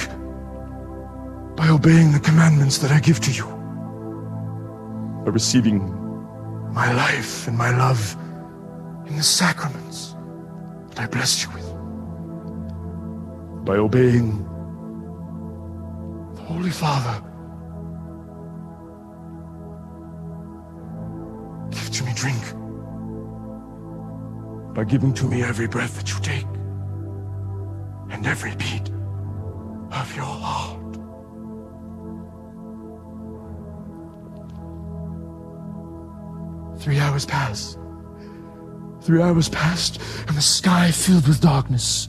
by 1.57 1.69
obeying 1.69 2.13
the 2.13 2.21
commandments 2.21 2.79
that 2.79 2.91
I 2.91 3.01
give 3.01 3.21
to 3.21 3.31
you, 3.31 3.47
by 5.25 5.31
receiving 5.31 5.93
my 6.73 6.93
life 6.93 7.47
and 7.49 7.57
my 7.57 7.71
love 7.71 8.17
in 9.07 9.17
the 9.17 9.23
sacraments 9.23 10.15
that 10.89 10.99
I 11.01 11.07
blessed 11.07 11.45
you 11.45 11.51
with, 11.53 11.73
by 13.65 13.77
obeying 13.77 14.43
the 16.35 16.43
Holy 16.43 16.71
Father. 16.71 17.23
Give 21.71 21.91
to 21.91 22.05
me 22.05 22.13
drink 22.15 22.43
by 24.75 24.85
giving 24.85 25.15
to 25.15 25.27
me 25.27 25.43
every 25.43 25.67
breath 25.67 25.97
that 25.97 26.13
you 26.13 26.21
take 26.21 26.47
and 28.11 28.27
every 28.27 28.55
beat 28.57 28.91
of 29.91 30.15
your 30.15 30.25
heart. 30.25 30.83
Three 36.79 36.99
hours 36.99 37.25
pass. 37.25 37.79
Three 39.07 39.23
hours 39.23 39.49
passed, 39.49 40.01
and 40.27 40.37
the 40.37 40.43
sky 40.43 40.91
filled 40.91 41.29
with 41.29 41.41
darkness. 41.41 42.09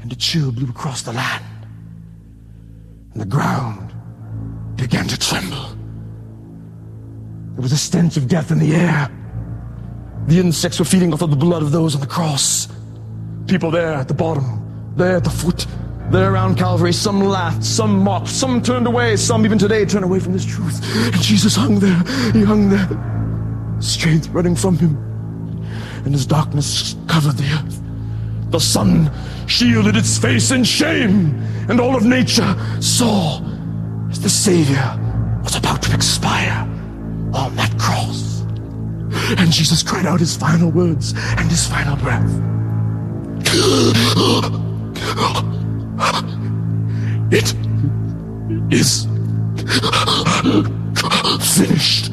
And 0.00 0.10
a 0.10 0.16
chill 0.16 0.50
blew 0.50 0.70
across 0.70 1.02
the 1.02 1.12
land. 1.12 1.44
And 3.12 3.20
the 3.20 3.26
ground 3.26 3.92
began 4.76 5.06
to 5.06 5.18
tremble. 5.18 5.76
There 7.52 7.62
was 7.62 7.72
a 7.72 7.76
stench 7.76 8.16
of 8.16 8.26
death 8.26 8.50
in 8.50 8.58
the 8.58 8.74
air. 8.74 9.10
The 10.28 10.40
insects 10.40 10.78
were 10.78 10.86
feeding 10.86 11.12
off 11.12 11.20
of 11.20 11.28
the 11.28 11.36
blood 11.36 11.62
of 11.62 11.72
those 11.72 11.94
on 11.94 12.00
the 12.00 12.06
cross. 12.06 12.66
People 13.46 13.70
there 13.70 13.92
at 13.92 14.08
the 14.08 14.14
bottom, 14.14 14.94
there 14.96 15.16
at 15.16 15.24
the 15.24 15.30
foot, 15.30 15.66
there 16.10 16.32
around 16.32 16.56
Calvary. 16.56 16.94
Some 16.94 17.20
laughed, 17.20 17.62
some 17.62 18.02
mocked, 18.02 18.28
some 18.28 18.62
turned 18.62 18.86
away, 18.86 19.14
some 19.16 19.44
even 19.44 19.58
today 19.58 19.84
turn 19.84 20.04
away 20.04 20.20
from 20.20 20.32
this 20.32 20.46
truth. 20.46 20.80
And 21.12 21.20
Jesus 21.20 21.54
hung 21.54 21.80
there. 21.80 22.02
He 22.32 22.42
hung 22.42 22.70
there 22.70 22.88
strength 23.80 24.28
running 24.28 24.54
from 24.54 24.76
him, 24.78 24.96
and 26.04 26.12
his 26.12 26.26
darkness 26.26 26.96
covered 27.06 27.36
the 27.36 27.52
earth. 27.52 27.80
The 28.50 28.60
sun 28.60 29.10
shielded 29.46 29.96
its 29.96 30.18
face 30.18 30.50
in 30.50 30.64
shame, 30.64 31.40
and 31.68 31.80
all 31.80 31.96
of 31.96 32.04
nature 32.04 32.56
saw 32.80 33.40
as 34.10 34.20
the 34.20 34.28
Savior 34.28 34.98
was 35.42 35.56
about 35.56 35.82
to 35.82 35.94
expire 35.94 36.66
on 37.32 37.54
that 37.56 37.76
cross. 37.78 38.40
And 39.38 39.50
Jesus 39.52 39.82
cried 39.82 40.06
out 40.06 40.20
his 40.20 40.36
final 40.36 40.70
words 40.70 41.14
and 41.16 41.48
his 41.48 41.66
final 41.66 41.96
breath. 41.96 42.30
It 47.32 47.54
is 48.72 49.06
finished. 51.56 52.12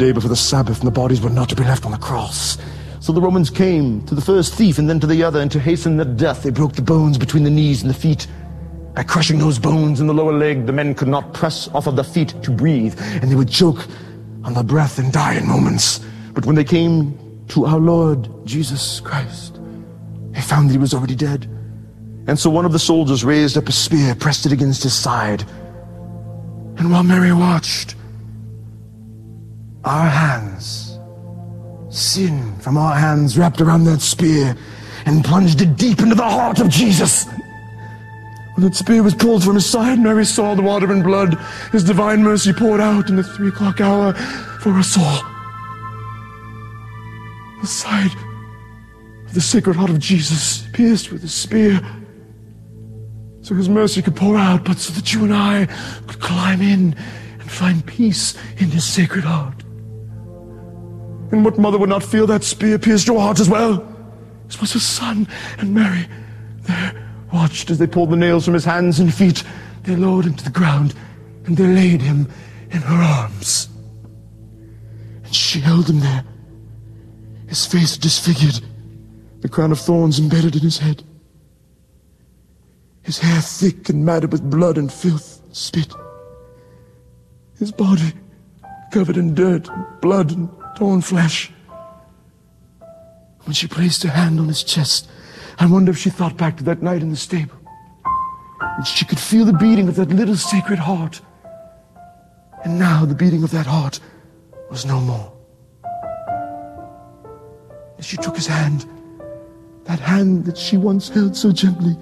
day 0.00 0.12
before 0.12 0.30
the 0.30 0.36
Sabbath, 0.36 0.78
and 0.78 0.86
the 0.86 0.90
bodies 0.90 1.20
were 1.20 1.28
not 1.28 1.50
to 1.50 1.54
be 1.54 1.62
left 1.62 1.84
on 1.84 1.92
the 1.92 1.98
cross. 1.98 2.56
So 3.00 3.12
the 3.12 3.20
Romans 3.20 3.50
came 3.50 4.02
to 4.06 4.14
the 4.14 4.22
first 4.22 4.54
thief 4.54 4.78
and 4.78 4.88
then 4.88 4.98
to 4.98 5.06
the 5.06 5.22
other, 5.22 5.40
and 5.40 5.52
to 5.52 5.60
hasten 5.60 5.98
their 5.98 6.06
death, 6.06 6.42
they 6.42 6.50
broke 6.50 6.72
the 6.72 6.80
bones 6.80 7.18
between 7.18 7.44
the 7.44 7.50
knees 7.50 7.82
and 7.82 7.90
the 7.90 7.94
feet. 7.94 8.26
By 8.94 9.02
crushing 9.02 9.38
those 9.38 9.58
bones 9.58 10.00
in 10.00 10.06
the 10.06 10.14
lower 10.14 10.32
leg, 10.32 10.64
the 10.64 10.72
men 10.72 10.94
could 10.94 11.08
not 11.08 11.34
press 11.34 11.68
off 11.68 11.86
of 11.86 11.96
their 11.96 12.04
feet 12.04 12.34
to 12.42 12.50
breathe, 12.50 12.98
and 13.20 13.30
they 13.30 13.36
would 13.36 13.50
choke 13.50 13.86
on 14.42 14.54
their 14.54 14.64
breath 14.64 14.98
and 14.98 15.12
die 15.12 15.34
in 15.34 15.46
moments. 15.46 16.00
But 16.32 16.46
when 16.46 16.56
they 16.56 16.64
came 16.64 17.44
to 17.48 17.66
our 17.66 17.78
Lord 17.78 18.26
Jesus 18.46 19.00
Christ, 19.00 19.60
they 20.30 20.40
found 20.40 20.70
that 20.70 20.72
he 20.72 20.78
was 20.78 20.94
already 20.94 21.14
dead. 21.14 21.44
And 22.26 22.38
so 22.38 22.48
one 22.48 22.64
of 22.64 22.72
the 22.72 22.78
soldiers 22.78 23.22
raised 23.22 23.58
up 23.58 23.68
a 23.68 23.72
spear, 23.72 24.14
pressed 24.14 24.46
it 24.46 24.52
against 24.52 24.82
his 24.82 24.94
side. 24.94 25.44
And 26.78 26.90
while 26.90 27.02
Mary 27.02 27.32
watched, 27.32 27.96
our 29.84 30.08
hands, 30.08 30.98
sin 31.88 32.56
from 32.58 32.76
our 32.76 32.94
hands 32.94 33.38
wrapped 33.38 33.60
around 33.60 33.84
that 33.84 34.00
spear 34.00 34.56
and 35.06 35.24
plunged 35.24 35.60
it 35.62 35.76
deep 35.76 36.00
into 36.00 36.14
the 36.14 36.22
heart 36.22 36.60
of 36.60 36.68
Jesus. 36.68 37.26
When 38.54 38.64
that 38.64 38.74
spear 38.74 39.02
was 39.02 39.14
pulled 39.14 39.42
from 39.42 39.54
his 39.54 39.66
side, 39.66 39.98
Mary 39.98 40.24
saw 40.24 40.54
the 40.54 40.62
water 40.62 40.92
and 40.92 41.02
blood, 41.02 41.38
his 41.72 41.84
divine 41.84 42.22
mercy 42.22 42.52
poured 42.52 42.80
out 42.80 43.08
in 43.08 43.16
the 43.16 43.22
three 43.22 43.48
o'clock 43.48 43.80
hour 43.80 44.12
for 44.60 44.72
us 44.72 44.98
all. 44.98 45.22
The 47.62 47.66
side 47.66 48.10
of 49.26 49.34
the 49.34 49.40
sacred 49.40 49.76
heart 49.76 49.90
of 49.90 49.98
Jesus 49.98 50.66
pierced 50.72 51.12
with 51.12 51.24
a 51.24 51.28
spear 51.28 51.80
so 53.42 53.54
his 53.54 53.68
mercy 53.68 54.02
could 54.02 54.16
pour 54.16 54.36
out, 54.36 54.64
but 54.64 54.78
so 54.78 54.92
that 54.92 55.12
you 55.12 55.24
and 55.24 55.34
I 55.34 55.66
could 56.06 56.20
climb 56.20 56.60
in 56.60 56.94
and 57.40 57.50
find 57.50 57.84
peace 57.84 58.36
in 58.58 58.70
his 58.70 58.84
sacred 58.84 59.24
heart. 59.24 59.59
And 61.30 61.44
what 61.44 61.58
mother 61.58 61.78
would 61.78 61.88
not 61.88 62.02
feel 62.02 62.26
that 62.26 62.44
spear 62.44 62.78
pierced 62.78 63.06
your 63.06 63.20
heart 63.20 63.40
as 63.40 63.48
well? 63.48 63.86
This 64.46 64.60
was 64.60 64.72
her 64.72 64.80
son 64.80 65.28
and 65.58 65.74
Mary. 65.74 66.06
There 66.62 67.10
watched 67.32 67.70
as 67.70 67.78
they 67.78 67.86
pulled 67.86 68.10
the 68.10 68.16
nails 68.16 68.44
from 68.44 68.54
his 68.54 68.64
hands 68.64 68.98
and 68.98 69.14
feet. 69.14 69.44
They 69.84 69.96
lowered 69.96 70.26
him 70.26 70.34
to 70.34 70.44
the 70.44 70.50
ground 70.50 70.94
and 71.46 71.56
they 71.56 71.66
laid 71.66 72.02
him 72.02 72.28
in 72.70 72.82
her 72.82 73.02
arms. 73.02 73.68
And 75.24 75.34
she 75.34 75.60
held 75.60 75.88
him 75.88 76.00
there, 76.00 76.24
his 77.46 77.66
face 77.66 77.96
disfigured, 77.96 78.64
the 79.40 79.48
crown 79.48 79.72
of 79.72 79.80
thorns 79.80 80.18
embedded 80.18 80.56
in 80.56 80.62
his 80.62 80.78
head, 80.78 81.02
his 83.02 83.18
hair 83.18 83.40
thick 83.40 83.88
and 83.88 84.04
matted 84.04 84.32
with 84.32 84.48
blood 84.48 84.76
and 84.78 84.92
filth 84.92 85.40
and 85.44 85.56
spit, 85.56 85.92
his 87.58 87.72
body 87.72 88.12
covered 88.92 89.16
in 89.16 89.34
dirt 89.34 89.68
and 89.68 90.00
blood 90.00 90.30
and 90.32 90.48
torn 90.80 91.02
flesh. 91.02 91.52
When 93.44 93.52
she 93.52 93.68
placed 93.68 94.02
her 94.02 94.08
hand 94.08 94.40
on 94.40 94.48
his 94.48 94.64
chest, 94.64 95.10
I 95.58 95.66
wonder 95.66 95.90
if 95.90 95.98
she 95.98 96.08
thought 96.08 96.38
back 96.38 96.56
to 96.56 96.64
that 96.64 96.80
night 96.82 97.02
in 97.02 97.10
the 97.10 97.16
stable. 97.16 97.58
And 98.60 98.86
she 98.86 99.04
could 99.04 99.20
feel 99.20 99.44
the 99.44 99.52
beating 99.52 99.88
of 99.88 99.96
that 99.96 100.08
little 100.08 100.36
sacred 100.36 100.78
heart. 100.78 101.20
And 102.64 102.78
now 102.78 103.04
the 103.04 103.14
beating 103.14 103.42
of 103.42 103.50
that 103.50 103.66
heart 103.66 104.00
was 104.70 104.86
no 104.86 105.00
more. 105.00 105.30
As 107.98 108.06
she 108.06 108.16
took 108.16 108.36
his 108.36 108.46
hand, 108.46 108.86
that 109.84 110.00
hand 110.00 110.46
that 110.46 110.56
she 110.56 110.78
once 110.78 111.10
held 111.10 111.36
so 111.36 111.52
gently, 111.52 111.94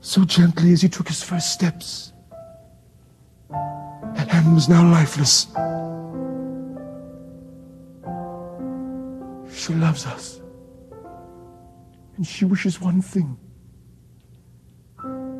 so 0.00 0.24
gently 0.24 0.72
as 0.72 0.82
he 0.82 0.88
took 0.88 1.08
his 1.08 1.24
first 1.24 1.52
steps, 1.52 2.12
that 3.50 4.28
hand 4.28 4.54
was 4.54 4.68
now 4.68 4.88
lifeless. 4.88 5.48
She 9.60 9.74
loves 9.74 10.06
us. 10.06 10.40
And 12.16 12.26
she 12.26 12.46
wishes 12.46 12.80
one 12.80 13.02
thing 13.02 13.36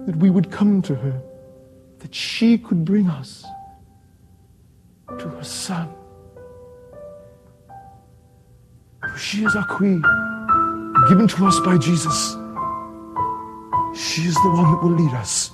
that 0.04 0.14
we 0.16 0.28
would 0.28 0.50
come 0.50 0.82
to 0.82 0.94
her, 0.94 1.22
that 2.00 2.14
she 2.14 2.58
could 2.58 2.84
bring 2.84 3.08
us 3.08 3.46
to 5.08 5.26
her 5.26 5.42
Son. 5.42 5.88
For 9.00 9.16
she 9.16 9.42
is 9.42 9.56
our 9.56 9.64
Queen, 9.64 10.02
given 11.08 11.26
to 11.26 11.46
us 11.46 11.58
by 11.60 11.78
Jesus. 11.78 12.36
She 13.94 14.24
is 14.28 14.34
the 14.34 14.50
one 14.50 14.70
that 14.70 14.82
will 14.82 14.96
lead 15.02 15.14
us 15.14 15.48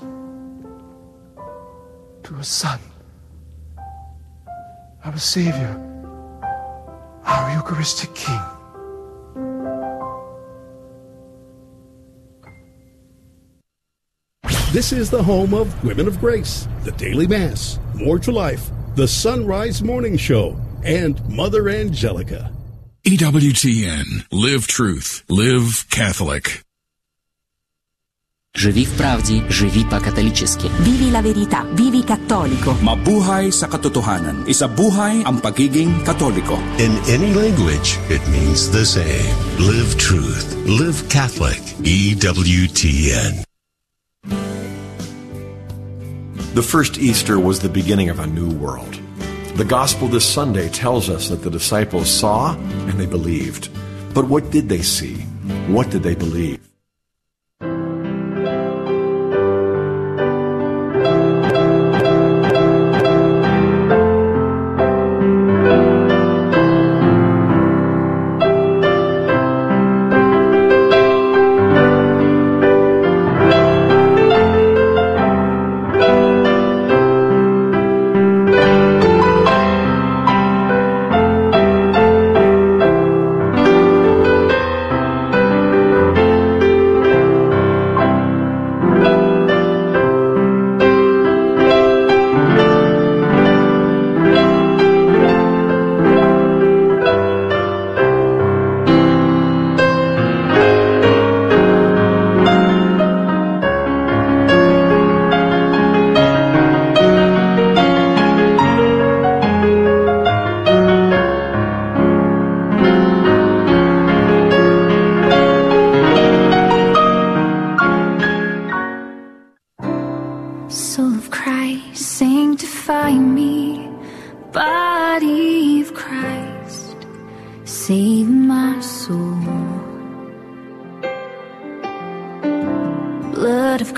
to 2.25 2.35
her 2.35 2.43
Son, 2.43 2.81
our 5.05 5.17
Savior, 5.17 5.81
our 7.25 7.53
Eucharistic 7.55 8.13
King. 8.13 8.41
This 14.77 14.93
is 14.93 15.09
the 15.09 15.23
home 15.23 15.57
of 15.57 15.73
Women 15.81 16.07
of 16.07 16.21
Grace, 16.21 16.69
the 16.85 16.93
Daily 16.93 17.27
Mass, 17.27 17.81
More 17.95 18.19
to 18.19 18.31
Life, 18.31 18.69
the 18.95 19.09
Sunrise 19.09 19.81
Morning 19.81 20.19
Show, 20.19 20.53
and 20.85 21.17
Mother 21.33 21.71
Angelica. 21.71 22.53
EWTN. 23.09 24.29
Live 24.31 24.67
truth. 24.67 25.25
Live 25.31 25.89
Catholic. 25.89 26.61
Żywi 28.57 28.87
w 28.87 28.91
prawdzie, 28.91 29.43
żywi 29.49 29.85
pa 29.85 30.01
katolickie. 30.01 30.69
Vivi 30.81 31.11
la 31.11 31.23
verità, 31.23 31.65
vivi 31.75 32.05
cattolico. 32.05 32.77
Mabuhay 32.83 33.53
sa 33.53 33.69
katotohanan. 33.69 34.45
Isabuhay 34.45 35.25
ang 35.25 35.41
pagiging 35.41 36.05
katoliko. 36.05 36.61
In 36.77 36.93
any 37.09 37.33
language, 37.33 37.97
it 38.13 38.21
means 38.29 38.69
the 38.69 38.85
same. 38.85 39.33
Live 39.57 39.97
truth, 39.97 40.53
live 40.69 41.09
Catholic. 41.09 41.65
EWTN. 41.81 43.46
The 46.57 46.63
first 46.63 46.97
Easter 46.97 47.39
was 47.39 47.61
the 47.61 47.69
beginning 47.69 48.09
of 48.09 48.19
a 48.19 48.27
new 48.27 48.49
world. 48.49 48.99
The 49.57 49.65
gospel 49.67 50.09
this 50.09 50.27
Sunday 50.27 50.71
tells 50.71 51.11
us 51.11 51.29
that 51.29 51.43
the 51.43 51.51
disciples 51.51 52.09
saw 52.09 52.55
and 52.57 52.99
they 52.99 53.05
believed. 53.05 53.69
But 54.15 54.27
what 54.27 54.51
did 54.51 54.67
they 54.67 54.81
see? 54.81 55.17
What 55.69 55.91
did 55.91 56.03
they 56.03 56.15
believe? 56.15 56.59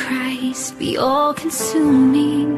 Christ 0.09 0.79
be 0.79 0.97
all 0.97 1.35
consuming. 1.35 2.49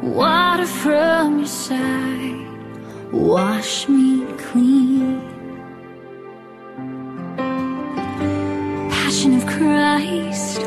Water 0.00 0.64
from 0.64 1.40
your 1.40 1.46
side, 1.46 2.40
wash 3.12 3.86
me 3.86 4.24
clean. 4.38 5.20
Passion 8.96 9.34
of 9.34 9.44
Christ, 9.46 10.59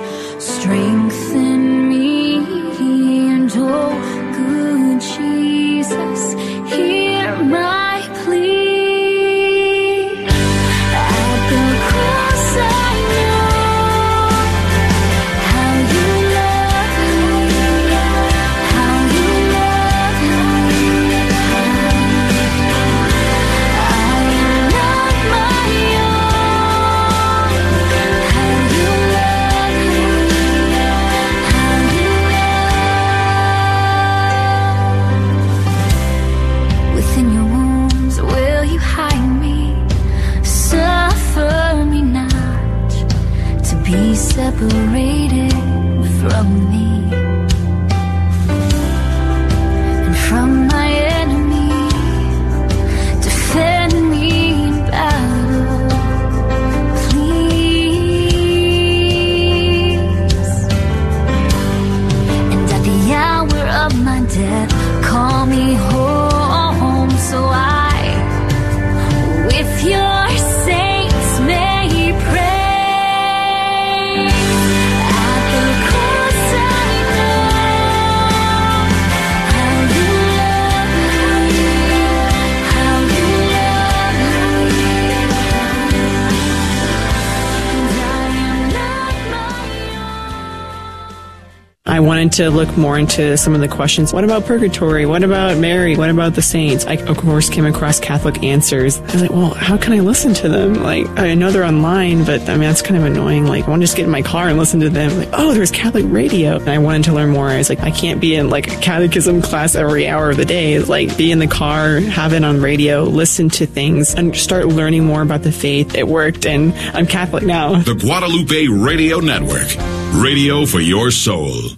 I 91.94 92.00
wanted 92.00 92.32
to 92.34 92.50
look 92.50 92.76
more 92.76 92.98
into 92.98 93.38
some 93.38 93.54
of 93.54 93.62
the 93.62 93.68
questions. 93.68 94.12
What 94.12 94.24
about 94.24 94.46
purgatory? 94.46 95.06
What 95.06 95.24
about 95.24 95.60
Mary? 95.60 95.96
What 95.96 96.10
about 96.10 96.34
the 96.34 96.42
saints? 96.42 96.88
I, 96.88 96.94
of 96.96 97.18
course, 97.18 97.52
came 97.52 97.68
across 97.68 98.00
Catholic 98.00 98.42
answers. 98.42 98.98
I 98.98 99.04
was 99.04 99.22
like, 99.22 99.30
well, 99.30 99.54
how 99.54 99.78
can 99.78 99.94
I 99.94 100.00
listen 100.00 100.34
to 100.34 100.50
them? 100.50 100.74
Like, 100.82 101.08
I 101.20 101.36
know 101.36 101.52
they're 101.52 101.64
online, 101.64 102.26
but 102.26 102.50
I 102.50 102.54
mean, 102.54 102.62
that's 102.62 102.82
kind 102.82 102.98
of 102.98 103.04
annoying. 103.04 103.46
Like, 103.46 103.66
I 103.66 103.70
want 103.70 103.82
to 103.82 103.84
just 103.84 103.96
get 103.96 104.06
in 104.06 104.10
my 104.10 104.24
car 104.24 104.50
and 104.50 104.58
listen 104.58 104.80
to 104.80 104.90
them. 104.90 105.16
Like, 105.20 105.30
oh, 105.34 105.54
there's 105.54 105.70
Catholic 105.70 106.06
radio. 106.08 106.56
And 106.56 106.68
I 106.68 106.80
wanted 106.80 107.04
to 107.04 107.14
learn 107.14 107.30
more. 107.30 107.48
I 107.48 107.60
was 107.60 107.70
like, 107.70 107.82
I 107.82 107.92
can't 107.92 108.20
be 108.20 108.34
in 108.34 108.50
like 108.50 108.74
a 108.74 108.76
catechism 108.78 109.44
class 109.44 109.76
every 109.76 110.08
hour 110.08 110.32
of 110.32 110.38
the 110.38 110.46
day. 110.46 110.80
Like, 110.80 111.16
be 111.16 111.32
in 111.32 111.38
the 111.38 111.46
car, 111.46 112.00
have 112.00 112.34
it 112.34 112.44
on 112.44 112.60
radio, 112.60 113.04
listen 113.04 113.50
to 113.50 113.68
things, 113.68 114.16
and 114.16 114.36
start 114.36 114.66
learning 114.66 115.06
more 115.06 115.22
about 115.22 115.44
the 115.44 115.52
faith. 115.52 115.94
It 115.94 116.08
worked, 116.08 116.48
and 116.48 116.74
I'm 116.96 117.06
Catholic 117.06 117.44
now. 117.44 117.84
The 117.84 117.94
Guadalupe 117.94 118.66
Radio 118.66 119.20
Network. 119.20 120.03
Radio 120.14 120.66
for 120.66 120.80
your 120.80 121.10
soul. 121.10 121.70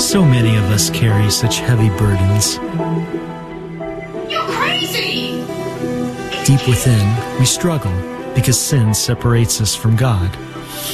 So 0.00 0.24
many 0.24 0.56
of 0.56 0.64
us 0.64 0.88
carry 0.90 1.30
such 1.30 1.58
heavy 1.58 1.90
burdens. 1.90 2.56
You're 4.32 4.42
crazy! 4.48 5.44
Deep 6.44 6.66
within, 6.66 7.38
we 7.38 7.44
struggle 7.44 7.92
because 8.34 8.58
sin 8.58 8.94
separates 8.94 9.60
us 9.60 9.74
from 9.74 9.94
God. 9.94 10.30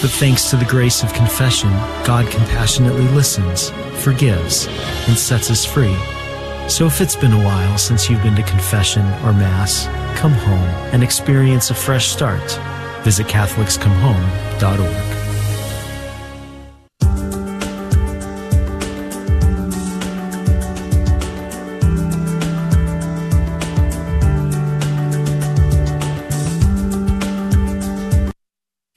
But 0.02 0.10
thanks 0.10 0.50
to 0.50 0.56
the 0.56 0.64
grace 0.64 1.04
of 1.04 1.14
confession, 1.14 1.70
God 2.04 2.28
compassionately 2.30 3.06
listens, 3.08 3.70
forgives, 4.02 4.66
and 5.06 5.16
sets 5.16 5.48
us 5.50 5.64
free. 5.64 5.96
So 6.68 6.86
if 6.86 7.00
it's 7.00 7.16
been 7.16 7.32
a 7.32 7.44
while 7.44 7.78
since 7.78 8.10
you've 8.10 8.22
been 8.22 8.36
to 8.36 8.42
confession 8.42 9.06
or 9.24 9.32
Mass, 9.32 9.86
come 10.18 10.32
home 10.32 10.68
and 10.92 11.04
experience 11.04 11.70
a 11.70 11.74
fresh 11.74 12.08
start. 12.08 12.58
Visit 13.04 13.26
CatholicsComeHome.org. 13.26 15.18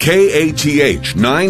KATH 0.01 1.15
9 1.15 1.49